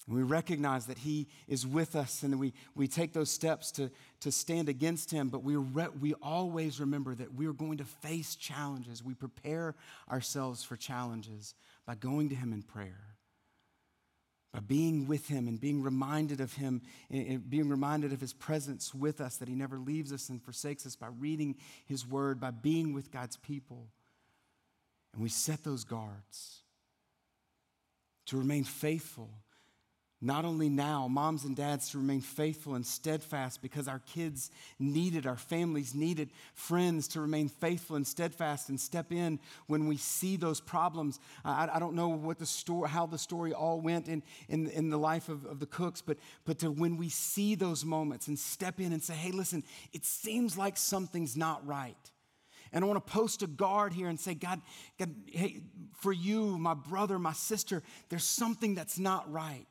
And 0.07 0.15
we 0.15 0.23
recognize 0.23 0.85
that 0.85 0.99
He 0.99 1.27
is 1.49 1.67
with 1.67 1.95
us 1.95 2.23
and 2.23 2.39
we, 2.39 2.53
we 2.73 2.87
take 2.87 3.11
those 3.11 3.29
steps 3.29 3.71
to, 3.73 3.91
to 4.21 4.31
stand 4.31 4.69
against 4.69 5.11
Him, 5.11 5.27
but 5.27 5.43
we, 5.43 5.57
re, 5.57 5.87
we 5.99 6.13
always 6.15 6.79
remember 6.79 7.13
that 7.15 7.33
we 7.33 7.47
are 7.47 7.53
going 7.53 7.77
to 7.79 7.85
face 7.85 8.35
challenges. 8.35 9.03
We 9.03 9.13
prepare 9.13 9.75
ourselves 10.09 10.63
for 10.63 10.77
challenges 10.77 11.53
by 11.85 11.95
going 11.95 12.29
to 12.29 12.35
Him 12.35 12.53
in 12.53 12.61
prayer 12.61 13.10
by 14.53 14.59
being 14.59 15.07
with 15.07 15.27
him 15.27 15.47
and 15.47 15.59
being 15.59 15.81
reminded 15.81 16.41
of 16.41 16.53
him 16.53 16.81
and 17.09 17.49
being 17.49 17.69
reminded 17.69 18.11
of 18.11 18.19
his 18.19 18.33
presence 18.33 18.93
with 18.93 19.21
us 19.21 19.37
that 19.37 19.47
he 19.47 19.55
never 19.55 19.79
leaves 19.79 20.11
us 20.11 20.29
and 20.29 20.43
forsakes 20.43 20.85
us 20.85 20.95
by 20.95 21.07
reading 21.19 21.55
his 21.85 22.05
word 22.05 22.39
by 22.39 22.51
being 22.51 22.93
with 22.93 23.11
god's 23.11 23.37
people. 23.37 23.87
And 25.13 25.23
we 25.23 25.29
set 25.29 25.63
those 25.63 25.83
guards 25.83 26.61
to 28.27 28.37
remain 28.37 28.63
faithful 28.63 29.29
not 30.23 30.45
only 30.45 30.69
now, 30.69 31.07
moms 31.07 31.45
and 31.45 31.55
dads 31.55 31.89
to 31.89 31.97
remain 31.97 32.21
faithful 32.21 32.75
and 32.75 32.85
steadfast 32.85 33.59
because 33.59 33.87
our 33.87 33.99
kids 33.99 34.51
needed, 34.77 35.25
our 35.25 35.35
families 35.35 35.95
needed 35.95 36.29
friends 36.53 37.07
to 37.09 37.21
remain 37.21 37.49
faithful 37.49 37.95
and 37.95 38.05
steadfast 38.05 38.69
and 38.69 38.79
step 38.79 39.11
in 39.11 39.39
when 39.65 39.87
we 39.87 39.97
see 39.97 40.35
those 40.35 40.61
problems. 40.61 41.19
I, 41.43 41.69
I 41.73 41.79
don't 41.79 41.95
know 41.95 42.09
what 42.09 42.37
the 42.37 42.45
story, 42.45 42.87
how 42.87 43.07
the 43.07 43.17
story 43.17 43.51
all 43.51 43.81
went 43.81 44.07
in, 44.07 44.21
in, 44.47 44.69
in 44.69 44.91
the 44.91 44.97
life 44.97 45.27
of, 45.27 45.43
of 45.45 45.59
the 45.59 45.65
cooks, 45.65 46.01
but, 46.01 46.17
but 46.45 46.59
to 46.59 46.69
when 46.69 46.97
we 46.97 47.09
see 47.09 47.55
those 47.55 47.83
moments 47.83 48.27
and 48.27 48.37
step 48.37 48.79
in 48.79 48.93
and 48.93 49.01
say, 49.01 49.15
hey, 49.15 49.31
listen, 49.31 49.63
it 49.91 50.05
seems 50.05 50.55
like 50.55 50.77
something's 50.77 51.35
not 51.35 51.65
right. 51.65 52.11
And 52.71 52.85
I 52.85 52.87
want 52.87 53.05
to 53.05 53.11
post 53.11 53.41
a 53.41 53.47
guard 53.47 53.91
here 53.91 54.07
and 54.07 54.19
say, 54.19 54.35
God, 54.35 54.61
God, 54.99 55.13
hey, 55.25 55.61
for 55.99 56.13
you, 56.13 56.59
my 56.59 56.75
brother, 56.75 57.17
my 57.17 57.33
sister, 57.33 57.81
there's 58.09 58.23
something 58.23 58.75
that's 58.75 58.99
not 58.99 59.29
right 59.31 59.67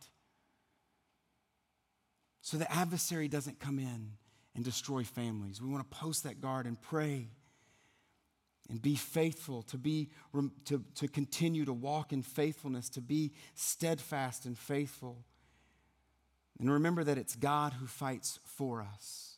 so 2.50 2.56
the 2.56 2.72
adversary 2.72 3.28
doesn't 3.28 3.60
come 3.60 3.78
in 3.78 4.10
and 4.56 4.64
destroy 4.64 5.04
families. 5.04 5.62
We 5.62 5.68
want 5.68 5.88
to 5.88 5.96
post 5.96 6.24
that 6.24 6.40
guard 6.40 6.66
and 6.66 6.82
pray 6.82 7.28
and 8.68 8.82
be 8.82 8.96
faithful, 8.96 9.62
to, 9.62 9.78
be, 9.78 10.10
to, 10.64 10.82
to 10.96 11.06
continue 11.06 11.64
to 11.64 11.72
walk 11.72 12.12
in 12.12 12.22
faithfulness, 12.22 12.88
to 12.88 13.00
be 13.00 13.30
steadfast 13.54 14.46
and 14.46 14.58
faithful. 14.58 15.24
And 16.58 16.72
remember 16.72 17.04
that 17.04 17.18
it's 17.18 17.36
God 17.36 17.74
who 17.74 17.86
fights 17.86 18.40
for 18.42 18.82
us. 18.82 19.36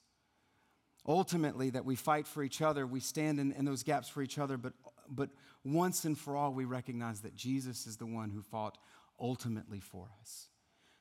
Ultimately, 1.06 1.68
that 1.68 1.84
we 1.84 1.96
fight 1.96 2.26
for 2.26 2.42
each 2.42 2.62
other, 2.62 2.86
we 2.86 3.00
stand 3.00 3.38
in, 3.38 3.52
in 3.52 3.66
those 3.66 3.82
gaps 3.82 4.08
for 4.08 4.22
each 4.22 4.38
other, 4.38 4.56
but, 4.56 4.72
but 5.06 5.28
once 5.66 6.06
and 6.06 6.16
for 6.16 6.34
all, 6.34 6.54
we 6.54 6.64
recognize 6.64 7.20
that 7.20 7.34
Jesus 7.34 7.86
is 7.86 7.98
the 7.98 8.06
one 8.06 8.30
who 8.30 8.40
fought 8.40 8.78
ultimately 9.20 9.80
for 9.80 10.08
us 10.22 10.48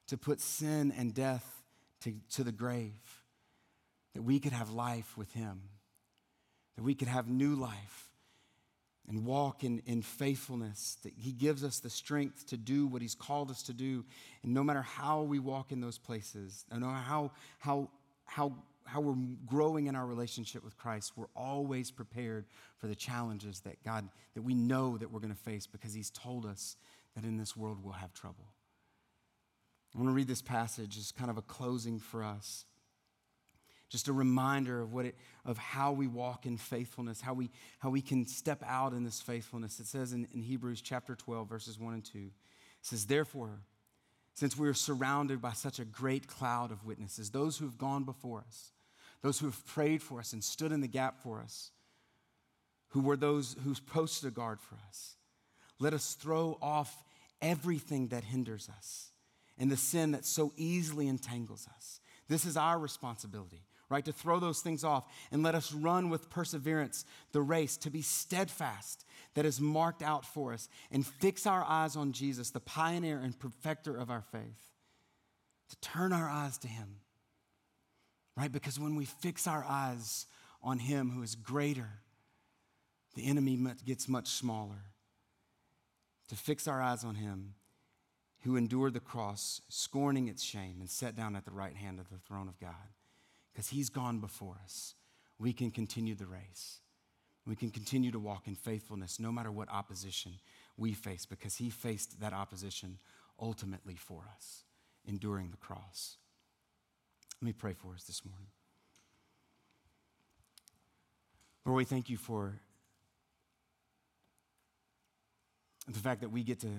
to 0.08 0.18
put 0.18 0.42
sin 0.42 0.94
and 0.98 1.14
death 1.14 1.61
to, 2.02 2.14
to 2.34 2.44
the 2.44 2.52
grave, 2.52 2.94
that 4.14 4.22
we 4.22 4.40
could 4.40 4.54
have 4.54 4.72
life 4.72 5.18
with 5.18 5.32
Him, 5.34 5.62
that 6.76 6.84
we 6.84 6.96
could 6.96 7.08
have 7.08 7.28
new 7.28 7.56
life 7.56 8.12
and 9.08 9.26
walk 9.26 9.64
in, 9.64 9.82
in 9.86 10.02
faithfulness, 10.02 10.98
that 11.04 11.14
He 11.18 11.32
gives 11.32 11.64
us 11.64 11.80
the 11.80 11.90
strength 11.90 12.48
to 12.48 12.58
do 12.58 12.88
what 12.88 13.02
He's 13.02 13.16
called 13.16 13.50
us 13.50 13.64
to 13.64 13.74
do. 13.74 14.06
And 14.44 14.54
no 14.54 14.64
matter 14.64 14.82
how 14.82 15.22
we 15.22 15.40
walk 15.40 15.72
in 15.72 15.82
those 15.82 15.98
places, 15.98 16.66
no 16.72 16.80
matter 16.80 17.04
how, 17.04 17.32
how, 17.60 17.90
how, 18.26 18.54
how 18.86 19.02
we're 19.02 19.16
growing 19.46 19.88
in 19.88 19.96
our 19.96 20.06
relationship 20.06 20.64
with 20.64 20.78
Christ, 20.78 21.14
we're 21.16 21.26
always 21.36 21.92
prepared 21.92 22.46
for 22.78 22.88
the 22.88 22.96
challenges 22.96 23.62
that 23.62 23.84
God, 23.84 24.08
that 24.36 24.42
we 24.42 24.54
know 24.54 24.98
that 24.98 25.12
we're 25.12 25.20
going 25.20 25.34
to 25.34 25.40
face 25.40 25.68
because 25.68 25.94
He's 25.94 26.10
told 26.12 26.46
us 26.46 26.76
that 27.16 27.24
in 27.24 27.38
this 27.38 27.58
world 27.58 27.80
we'll 27.84 27.94
have 27.94 28.14
trouble. 28.14 28.46
I 29.94 29.98
want 29.98 30.10
to 30.10 30.14
read 30.14 30.28
this 30.28 30.42
passage 30.42 30.98
as 30.98 31.12
kind 31.12 31.30
of 31.30 31.38
a 31.38 31.42
closing 31.42 32.00
for 32.00 32.24
us. 32.24 32.66
Just 33.90 34.08
a 34.08 34.14
reminder 34.14 34.82
of 34.82 34.94
what 34.94 35.06
it 35.06 35.16
of 35.44 35.58
how 35.58 35.92
we 35.92 36.08
walk 36.08 36.46
in 36.46 36.56
faithfulness 36.56 37.20
how 37.20 37.34
we 37.34 37.52
how 37.80 37.90
we 37.90 38.02
can 38.02 38.26
step 38.26 38.64
out 38.66 38.94
in 38.94 39.04
this 39.04 39.20
faithfulness. 39.20 39.82
It 39.82 39.88
says 39.88 40.14
in, 40.14 40.28
in 40.34 40.42
hebrews 40.42 40.82
chapter 40.82 41.14
12 41.14 41.50
verses 41.50 41.78
1 41.78 41.94
and 41.96 42.06
2 42.06 42.20
it 42.20 42.32
says 42.82 43.06
therefore 43.06 43.64
since 44.34 44.58
we 44.58 44.70
are 44.70 44.74
surrounded 44.74 45.42
by 45.42 45.52
such 45.52 45.78
a 45.78 45.84
great 45.84 46.26
cloud 46.26 46.72
of 46.72 46.86
witnesses 46.86 47.32
those 47.32 47.58
who 47.58 47.66
have 47.66 47.78
gone 47.78 48.06
before 48.06 48.40
us 48.48 48.72
those 49.24 49.40
who 49.40 49.48
have 49.48 49.68
prayed 49.68 50.02
for 50.02 50.20
us 50.20 50.32
and 50.32 50.42
stood 50.42 50.72
in 50.72 50.80
the 50.80 50.88
gap 50.88 51.22
for 51.22 51.42
us 51.42 51.72
who 52.92 53.02
were 53.02 53.18
those 53.18 53.58
who 53.66 53.76
posted 53.88 54.30
a 54.30 54.32
guard 54.32 54.62
for 54.62 54.78
us 54.88 55.18
let 55.80 55.94
us 55.94 56.14
throw 56.14 56.58
off 56.62 57.04
everything 57.42 58.08
that 58.08 58.24
hinders 58.24 58.70
us 58.78 59.11
and 59.58 59.72
the 59.72 59.78
sin 59.78 60.12
that 60.12 60.26
so 60.26 60.54
easily 60.56 61.08
entangles 61.08 61.68
us 61.76 62.00
this 62.28 62.46
is 62.46 62.56
our 62.56 62.80
responsibility 62.80 63.64
right? 63.92 64.06
To 64.06 64.14
throw 64.14 64.40
those 64.40 64.62
things 64.62 64.84
off 64.84 65.06
and 65.32 65.44
let 65.44 65.54
us 65.54 65.74
run 65.74 66.10
with 66.10 66.30
perseverance 66.30 67.06
the 67.34 67.42
race, 67.42 67.76
to 67.78 67.92
be 67.92 68.02
steadfast 68.02 69.06
that 69.36 69.46
is 69.46 69.60
marked 69.60 70.02
out 70.02 70.26
for 70.26 70.54
us, 70.54 70.70
and 70.92 71.06
fix 71.06 71.46
our 71.46 71.64
eyes 71.68 71.98
on 71.98 72.14
Jesus, 72.14 72.52
the 72.52 72.62
pioneer 72.62 73.20
and 73.22 73.38
perfecter 73.38 73.96
of 73.96 74.10
our 74.10 74.22
faith. 74.22 74.72
To 75.70 75.76
turn 75.78 76.14
our 76.14 76.30
eyes 76.30 76.58
to 76.60 76.68
Him, 76.68 76.98
right? 78.38 78.52
Because 78.52 78.80
when 78.80 78.96
we 78.96 79.06
fix 79.06 79.46
our 79.46 79.66
eyes 79.68 80.26
on 80.64 80.80
Him 80.80 81.12
who 81.12 81.22
is 81.22 81.36
greater, 81.36 81.90
the 83.16 83.26
enemy 83.26 83.60
gets 83.86 84.08
much 84.08 84.30
smaller. 84.30 84.84
To 86.30 86.36
fix 86.36 86.66
our 86.66 86.82
eyes 86.82 87.04
on 87.04 87.16
Him 87.16 87.56
who 88.44 88.56
endured 88.56 88.94
the 88.94 89.00
cross, 89.00 89.62
scorning 89.70 90.28
its 90.28 90.44
shame, 90.44 90.78
and 90.80 90.90
sat 90.90 91.16
down 91.16 91.36
at 91.36 91.46
the 91.46 91.52
right 91.52 91.76
hand 91.76 92.00
of 92.00 92.10
the 92.10 92.18
throne 92.18 92.48
of 92.48 92.60
God 92.60 92.90
because 93.52 93.70
He's 93.70 93.90
gone 93.90 94.20
before 94.20 94.58
us. 94.64 94.96
We 95.40 95.54
can 95.54 95.72
continue 95.72 96.16
the 96.16 96.26
race. 96.26 96.80
We 97.46 97.56
can 97.56 97.70
continue 97.70 98.12
to 98.12 98.20
walk 98.20 98.48
in 98.48 98.56
faithfulness 98.56 99.20
no 99.20 99.32
matter 99.32 99.52
what 99.52 99.70
opposition 99.70 100.34
we 100.78 100.94
face 100.94 101.26
because 101.26 101.56
He 101.56 101.70
faced 101.70 102.20
that 102.20 102.34
opposition 102.34 102.98
ultimately 103.40 103.96
for 103.96 104.24
us, 104.36 104.64
enduring 105.06 105.52
the 105.52 105.58
cross. 105.58 106.18
Let 107.42 107.48
me 107.48 107.54
pray 107.54 107.74
for 107.74 107.94
us 107.94 108.04
this 108.04 108.24
morning. 108.26 108.48
Lord, 111.66 111.78
we 111.78 111.86
thank 111.86 112.10
you 112.10 112.18
for 112.18 112.60
the 115.88 116.00
fact 116.00 116.22
that 116.22 116.30
we 116.30 116.44
get 116.44 116.60
to 116.62 116.70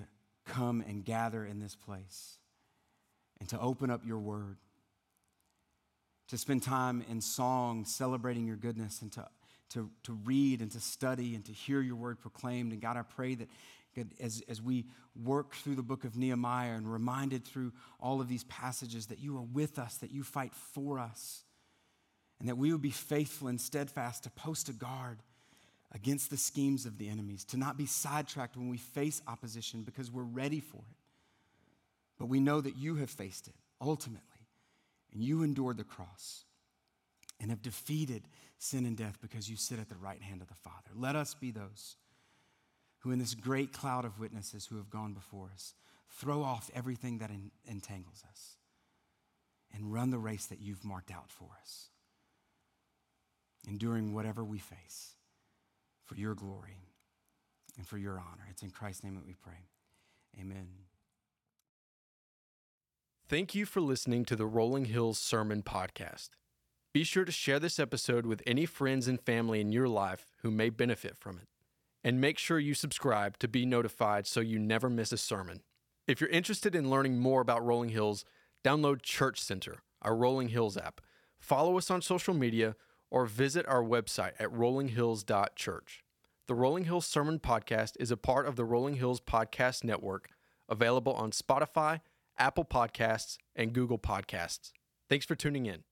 come 0.45 0.83
and 0.87 1.03
gather 1.03 1.45
in 1.45 1.59
this 1.59 1.75
place 1.75 2.37
and 3.39 3.49
to 3.49 3.59
open 3.59 3.89
up 3.89 4.01
your 4.05 4.19
word 4.19 4.57
to 6.33 6.37
spend 6.39 6.63
time 6.63 7.03
in 7.09 7.21
song 7.21 7.85
celebrating 7.85 8.47
your 8.47 8.55
goodness 8.55 9.01
and 9.03 9.11
to, 9.11 9.27
to, 9.69 9.89
to 10.01 10.13
read 10.25 10.61
and 10.61 10.71
to 10.71 10.79
study 10.79 11.35
and 11.35 11.45
to 11.45 11.51
hear 11.51 11.81
your 11.81 11.95
word 11.95 12.19
proclaimed. 12.19 12.71
And 12.71 12.81
God, 12.81 12.97
I 12.97 13.03
pray 13.03 13.35
that 13.35 13.49
God, 13.95 14.09
as, 14.19 14.41
as 14.47 14.61
we 14.61 14.85
work 15.23 15.53
through 15.53 15.75
the 15.75 15.83
book 15.83 16.03
of 16.03 16.17
Nehemiah 16.17 16.73
and 16.73 16.91
reminded 16.91 17.45
through 17.45 17.71
all 17.99 18.19
of 18.19 18.27
these 18.27 18.45
passages 18.45 19.07
that 19.07 19.19
you 19.19 19.37
are 19.37 19.43
with 19.43 19.77
us, 19.77 19.97
that 19.97 20.11
you 20.11 20.23
fight 20.23 20.53
for 20.55 20.97
us, 20.97 21.43
and 22.39 22.49
that 22.49 22.57
we 22.57 22.71
would 22.71 22.81
be 22.81 22.89
faithful 22.89 23.47
and 23.47 23.61
steadfast 23.61 24.23
to 24.23 24.31
post 24.31 24.69
a 24.69 24.73
guard 24.73 25.19
against 25.93 26.29
the 26.29 26.37
schemes 26.37 26.85
of 26.85 26.97
the 26.97 27.09
enemies, 27.09 27.43
to 27.45 27.57
not 27.57 27.77
be 27.77 27.85
sidetracked 27.85 28.57
when 28.57 28.69
we 28.69 28.77
face 28.77 29.21
opposition 29.27 29.83
because 29.83 30.09
we're 30.09 30.23
ready 30.23 30.59
for 30.59 30.77
it. 30.77 30.97
But 32.17 32.29
we 32.29 32.39
know 32.39 32.61
that 32.61 32.77
you 32.77 32.95
have 32.95 33.09
faced 33.09 33.47
it 33.47 33.55
ultimately 33.79 34.21
and 35.13 35.23
you 35.23 35.43
endured 35.43 35.77
the 35.77 35.83
cross 35.83 36.45
and 37.39 37.51
have 37.51 37.61
defeated 37.61 38.23
sin 38.57 38.85
and 38.85 38.97
death 38.97 39.19
because 39.21 39.49
you 39.49 39.55
sit 39.55 39.79
at 39.79 39.89
the 39.89 39.97
right 39.97 40.21
hand 40.21 40.41
of 40.41 40.47
the 40.47 40.55
Father. 40.55 40.91
Let 40.95 41.15
us 41.15 41.33
be 41.33 41.51
those 41.51 41.97
who, 42.99 43.11
in 43.11 43.19
this 43.19 43.35
great 43.35 43.73
cloud 43.73 44.05
of 44.05 44.19
witnesses 44.19 44.65
who 44.65 44.77
have 44.77 44.89
gone 44.89 45.13
before 45.13 45.51
us, 45.53 45.73
throw 46.09 46.41
off 46.41 46.71
everything 46.73 47.19
that 47.19 47.31
entangles 47.67 48.23
us 48.29 48.55
and 49.73 49.91
run 49.91 50.11
the 50.11 50.19
race 50.19 50.45
that 50.47 50.61
you've 50.61 50.85
marked 50.85 51.11
out 51.11 51.31
for 51.31 51.49
us, 51.61 51.89
enduring 53.67 54.13
whatever 54.13 54.43
we 54.43 54.59
face 54.59 55.15
for 56.13 56.19
your 56.19 56.35
glory 56.35 56.77
and 57.77 57.87
for 57.87 57.97
your 57.97 58.13
honor. 58.13 58.47
It's 58.49 58.61
in 58.61 58.69
Christ's 58.69 59.03
name 59.03 59.15
that 59.15 59.25
we 59.25 59.33
pray. 59.33 59.67
Amen. 60.39 60.67
Thank 63.27 63.55
you 63.55 63.65
for 63.65 63.81
listening 63.81 64.25
to 64.25 64.35
the 64.35 64.45
Rolling 64.45 64.85
Hills 64.85 65.17
Sermon 65.17 65.63
Podcast. 65.63 66.29
Be 66.93 67.03
sure 67.03 67.25
to 67.25 67.31
share 67.31 67.59
this 67.59 67.79
episode 67.79 68.27
with 68.27 68.43
any 68.45 68.67
friends 68.67 69.07
and 69.07 69.19
family 69.19 69.59
in 69.59 69.71
your 69.71 69.87
life 69.87 70.27
who 70.43 70.51
may 70.51 70.69
benefit 70.69 71.17
from 71.19 71.37
it. 71.37 71.47
And 72.03 72.21
make 72.21 72.37
sure 72.37 72.59
you 72.59 72.75
subscribe 72.75 73.39
to 73.39 73.47
be 73.47 73.65
notified 73.65 74.27
so 74.27 74.39
you 74.39 74.59
never 74.59 74.89
miss 74.89 75.11
a 75.11 75.17
sermon. 75.17 75.61
If 76.05 76.21
you're 76.21 76.29
interested 76.29 76.75
in 76.75 76.91
learning 76.91 77.17
more 77.17 77.41
about 77.41 77.65
Rolling 77.65 77.89
Hills, 77.89 78.23
download 78.63 79.01
Church 79.01 79.41
Center, 79.41 79.77
our 80.03 80.15
Rolling 80.15 80.49
Hills 80.49 80.77
app. 80.77 81.01
Follow 81.39 81.77
us 81.77 81.89
on 81.89 82.03
social 82.03 82.35
media 82.35 82.75
or 83.09 83.25
visit 83.25 83.65
our 83.67 83.81
website 83.81 84.33
at 84.39 84.49
rollinghills.church. 84.49 86.02
The 86.47 86.55
Rolling 86.55 86.85
Hills 86.85 87.05
Sermon 87.05 87.39
Podcast 87.39 87.93
is 87.99 88.11
a 88.11 88.17
part 88.17 88.47
of 88.47 88.55
the 88.55 88.65
Rolling 88.65 88.95
Hills 88.95 89.21
Podcast 89.21 89.83
Network, 89.83 90.29
available 90.67 91.13
on 91.13 91.31
Spotify 91.31 92.01
Apple 92.37 92.65
Podcasts, 92.65 93.37
and 93.55 93.73
Google 93.73 93.99
Podcasts. 93.99 94.71
Thanks 95.09 95.25
for 95.25 95.35
tuning 95.35 95.65
in. 95.65 95.83